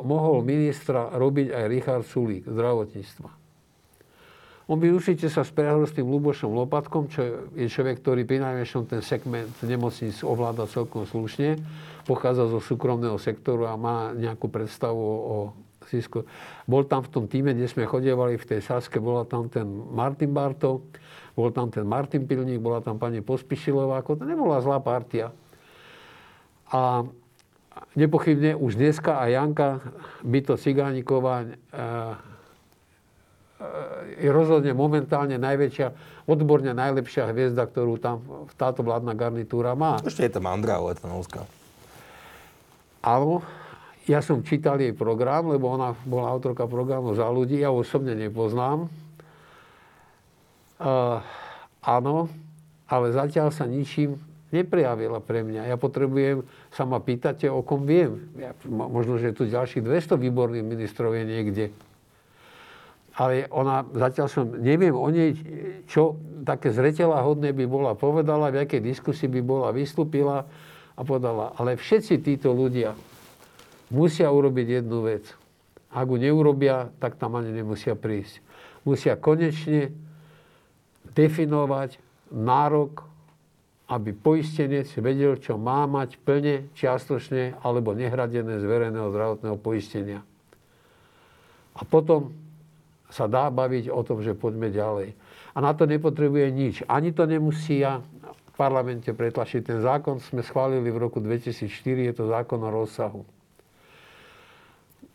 mohol 0.04 0.40
ministra 0.40 1.12
robiť 1.12 1.52
aj 1.52 1.64
Richard 1.68 2.04
Sulík, 2.08 2.48
zdravotníctva. 2.48 3.47
On 4.68 4.76
by 4.76 4.92
určite 4.92 5.32
sa 5.32 5.48
spriahol 5.48 5.88
s 5.88 5.96
tým 5.96 6.04
Lubošom 6.04 6.52
Lopatkom, 6.52 7.08
čo 7.08 7.48
je 7.56 7.72
človek, 7.72 8.04
ktorý 8.04 8.28
pri 8.28 8.44
najväčšom 8.44 8.84
ten 8.84 9.00
segment 9.00 9.48
nemocníc 9.64 10.20
ovláda 10.20 10.68
celkom 10.68 11.08
slušne, 11.08 11.56
pochádza 12.04 12.52
zo 12.52 12.60
súkromného 12.60 13.16
sektoru 13.16 13.64
a 13.64 13.80
má 13.80 14.12
nejakú 14.12 14.52
predstavu 14.52 15.00
o 15.00 15.36
zisku. 15.88 16.28
Bol 16.68 16.84
tam 16.84 17.00
v 17.00 17.08
tom 17.08 17.24
týme, 17.24 17.56
kde 17.56 17.64
sme 17.64 17.88
chodievali 17.88 18.36
v 18.36 18.44
tej 18.44 18.60
Saske, 18.60 19.00
bola 19.00 19.24
tam 19.24 19.48
ten 19.48 19.64
Martin 19.88 20.36
Bartov, 20.36 20.84
bol 21.32 21.48
tam 21.48 21.72
ten 21.72 21.88
Martin 21.88 22.28
Pilník, 22.28 22.60
bola 22.60 22.84
tam 22.84 23.00
pani 23.00 23.24
Pospišilová, 23.24 24.04
ako 24.04 24.20
to 24.20 24.24
nebola 24.28 24.60
zlá 24.60 24.84
partia. 24.84 25.32
A 26.68 27.08
nepochybne 27.96 28.52
už 28.52 28.76
dneska 28.76 29.16
aj 29.16 29.30
Janka 29.32 29.68
Byto 30.20 30.60
Cigániková 30.60 31.48
E, 31.48 31.56
je 34.22 34.30
rozhodne 34.30 34.70
momentálne 34.70 35.34
najväčšia, 35.34 35.88
odborne 36.30 36.70
najlepšia 36.70 37.26
hviezda, 37.34 37.66
ktorú 37.66 37.98
tam 37.98 38.22
táto 38.54 38.86
vládna 38.86 39.18
garnitúra 39.18 39.74
má. 39.74 39.98
Ešte 40.06 40.30
je 40.30 40.32
tam 40.38 40.46
Andrea 40.46 40.78
Letanovská. 40.78 41.42
Áno, 43.02 43.42
ja 44.06 44.22
som 44.22 44.46
čítal 44.46 44.78
jej 44.78 44.94
program, 44.94 45.50
lebo 45.50 45.74
ona 45.74 45.92
bola 46.06 46.30
autorka 46.30 46.70
programu 46.70 47.18
za 47.18 47.26
ľudí, 47.26 47.58
ja 47.58 47.74
osobne 47.74 48.14
nepoznám. 48.14 48.86
Uh, 50.78 51.18
áno, 51.82 52.30
ale 52.86 53.10
zatiaľ 53.10 53.50
sa 53.50 53.66
ničím 53.66 54.22
neprejavila 54.54 55.18
pre 55.18 55.42
mňa. 55.42 55.66
Ja 55.66 55.76
potrebujem, 55.76 56.46
sa 56.70 56.86
ma 56.86 57.02
pýtate, 57.02 57.50
o 57.50 57.60
kom 57.66 57.84
viem. 57.84 58.30
Ja, 58.38 58.54
možno, 58.70 59.18
že 59.18 59.34
tu 59.34 59.44
ďalších 59.50 59.82
200 59.82 60.14
výborných 60.14 60.64
ministrov 60.64 61.12
je 61.18 61.24
niekde 61.26 61.64
ale 63.18 63.50
ona, 63.50 63.82
zatiaľ 63.82 64.26
som, 64.30 64.46
neviem 64.46 64.94
o 64.94 65.10
nej, 65.10 65.34
čo 65.90 66.14
také 66.46 66.70
zretela 66.70 67.18
hodné 67.26 67.50
by 67.50 67.66
bola 67.66 67.98
povedala, 67.98 68.54
v 68.54 68.62
akej 68.62 68.78
diskusii 68.78 69.26
by 69.26 69.42
bola 69.42 69.74
vystúpila 69.74 70.46
a 70.94 71.00
povedala, 71.02 71.50
ale 71.58 71.74
všetci 71.74 72.22
títo 72.22 72.54
ľudia 72.54 72.94
musia 73.90 74.30
urobiť 74.30 74.80
jednu 74.80 75.02
vec. 75.02 75.26
Ak 75.90 76.06
ju 76.06 76.14
neurobia, 76.14 76.94
tak 77.02 77.18
tam 77.18 77.34
ani 77.34 77.50
nemusia 77.50 77.98
prísť. 77.98 78.38
Musia 78.86 79.18
konečne 79.18 79.90
definovať 81.10 81.98
nárok, 82.30 83.02
aby 83.88 84.12
poistenec 84.12 84.86
vedel, 85.00 85.40
čo 85.40 85.56
má 85.56 85.88
mať 85.88 86.20
plne, 86.22 86.70
čiastočne 86.76 87.58
alebo 87.64 87.96
nehradené 87.96 88.60
z 88.60 88.64
verejného 88.68 89.10
zdravotného 89.10 89.56
poistenia. 89.58 90.20
A 91.72 91.82
potom 91.88 92.36
sa 93.08 93.24
dá 93.26 93.48
baviť 93.48 93.88
o 93.88 94.00
tom, 94.04 94.20
že 94.20 94.36
poďme 94.36 94.68
ďalej. 94.68 95.16
A 95.56 95.58
na 95.64 95.72
to 95.72 95.88
nepotrebuje 95.88 96.46
nič. 96.52 96.74
Ani 96.86 97.10
to 97.10 97.24
nemusia 97.24 98.04
v 98.22 98.52
parlamente 98.54 99.10
pretlačiť. 99.10 99.64
Ten 99.64 99.78
zákon 99.80 100.20
sme 100.20 100.44
schválili 100.44 100.92
v 100.92 100.98
roku 101.00 101.18
2004, 101.18 101.68
je 102.08 102.14
to 102.14 102.24
zákon 102.28 102.60
o 102.60 102.70
rozsahu. 102.70 103.24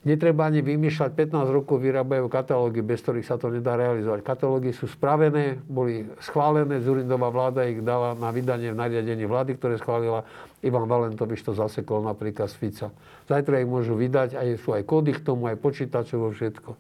Netreba 0.03 0.51
ani 0.51 0.59
vymýšľať, 0.59 1.15
15 1.15 1.47
rokov 1.47 1.79
vyrábajú 1.79 2.27
katalógy, 2.27 2.83
bez 2.83 2.99
ktorých 3.07 3.23
sa 3.23 3.39
to 3.39 3.47
nedá 3.47 3.79
realizovať. 3.79 4.19
Katalógy 4.19 4.75
sú 4.75 4.83
spravené, 4.91 5.63
boli 5.63 6.03
schválené, 6.19 6.83
Zurindová 6.83 7.31
vláda 7.31 7.63
ich 7.63 7.79
dala 7.79 8.11
na 8.11 8.27
vydanie 8.27 8.75
v 8.75 8.83
nariadení 8.83 9.23
vlády, 9.23 9.55
ktoré 9.55 9.79
schválila. 9.79 10.27
Ivan 10.59 10.91
Valentovič 10.91 11.47
to 11.47 11.55
zasekol 11.55 12.03
napríklad 12.03 12.51
z 12.51 12.55
Fica. 12.59 12.87
Zajtra 13.31 13.63
ich 13.63 13.69
môžu 13.71 13.95
vydať, 13.95 14.35
aj 14.35 14.47
sú 14.59 14.75
aj 14.75 14.83
kódy 14.83 15.15
k 15.15 15.23
tomu, 15.23 15.47
aj 15.47 15.55
počítačovo, 15.63 16.35
všetko. 16.35 16.75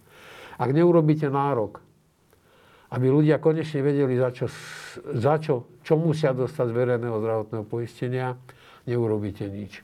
Ak 0.63 0.71
neurobíte 0.71 1.27
nárok, 1.27 1.83
aby 2.95 3.11
ľudia 3.11 3.35
konečne 3.43 3.83
vedeli, 3.83 4.15
za 4.15 4.31
čo, 4.31 4.47
za 5.11 5.35
čo, 5.43 5.67
čo 5.83 5.99
musia 5.99 6.31
dostať 6.31 6.71
z 6.71 6.77
verejného 6.77 7.19
zdravotného 7.19 7.65
poistenia, 7.67 8.39
neurobíte 8.87 9.43
nič. 9.43 9.83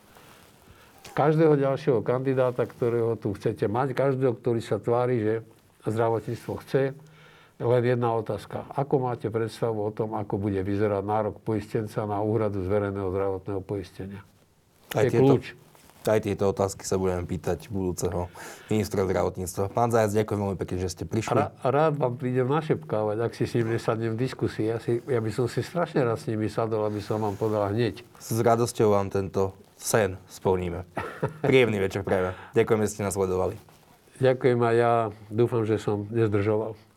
Každého 1.12 1.60
ďalšieho 1.60 2.00
kandidáta, 2.00 2.64
ktorého 2.64 3.20
tu 3.20 3.36
chcete 3.36 3.68
mať, 3.68 3.92
každého, 3.92 4.40
ktorý 4.40 4.62
sa 4.64 4.80
tvári, 4.80 5.20
že 5.20 5.34
zdravotníctvo 5.84 6.54
chce, 6.64 6.96
len 7.60 7.84
jedna 7.84 8.16
otázka. 8.16 8.72
Ako 8.72 9.04
máte 9.04 9.28
predstavu 9.28 9.84
o 9.84 9.92
tom, 9.92 10.16
ako 10.16 10.40
bude 10.40 10.64
vyzerať 10.64 11.04
nárok 11.04 11.44
poistenca 11.44 12.08
na 12.08 12.24
úhradu 12.24 12.64
z 12.64 12.72
verejného 12.72 13.12
zdravotného 13.12 13.62
poistenia? 13.68 14.24
To 14.96 15.04
je 15.04 15.12
kľúč. 15.12 15.46
Aj 16.08 16.20
tieto 16.24 16.48
otázky 16.48 16.88
sa 16.88 16.96
budeme 16.96 17.28
pýtať 17.28 17.68
budúceho 17.68 18.32
ministra 18.72 19.04
zdravotníctva. 19.04 19.68
Pán 19.68 19.92
Zajac, 19.92 20.16
ďakujem 20.16 20.40
veľmi 20.40 20.58
pekne, 20.58 20.78
že 20.80 20.90
ste 20.96 21.04
prišli. 21.04 21.36
Rá, 21.36 21.52
rád 21.60 22.00
vám 22.00 22.16
prídem 22.16 22.48
našepkávať, 22.48 23.18
ak 23.20 23.32
si 23.36 23.44
s 23.44 23.60
ním 23.60 23.76
nesadnem 23.76 24.16
v 24.16 24.20
diskusii. 24.24 24.72
Ja, 24.72 24.80
si, 24.80 25.04
ja 25.04 25.20
by 25.20 25.32
som 25.36 25.52
si 25.52 25.60
strašne 25.60 26.08
rád 26.08 26.18
s 26.24 26.32
nimi 26.32 26.48
sadol, 26.48 26.88
aby 26.88 27.04
som 27.04 27.20
vám 27.20 27.36
podal 27.36 27.68
hneď. 27.76 28.08
S 28.16 28.40
radosťou 28.40 28.96
vám 28.96 29.12
tento 29.12 29.54
sen 29.76 30.16
splníme. 30.32 30.88
Príjemný 31.44 31.84
večer 31.84 32.08
práve. 32.08 32.32
Ďakujem, 32.56 32.80
že 32.84 32.90
ste 32.96 33.02
nás 33.04 33.16
sledovali. 33.16 33.60
Ďakujem 34.20 34.60
a 34.64 34.70
ja 34.76 34.92
dúfam, 35.32 35.64
že 35.64 35.80
som 35.80 36.08
nezdržoval. 36.12 36.89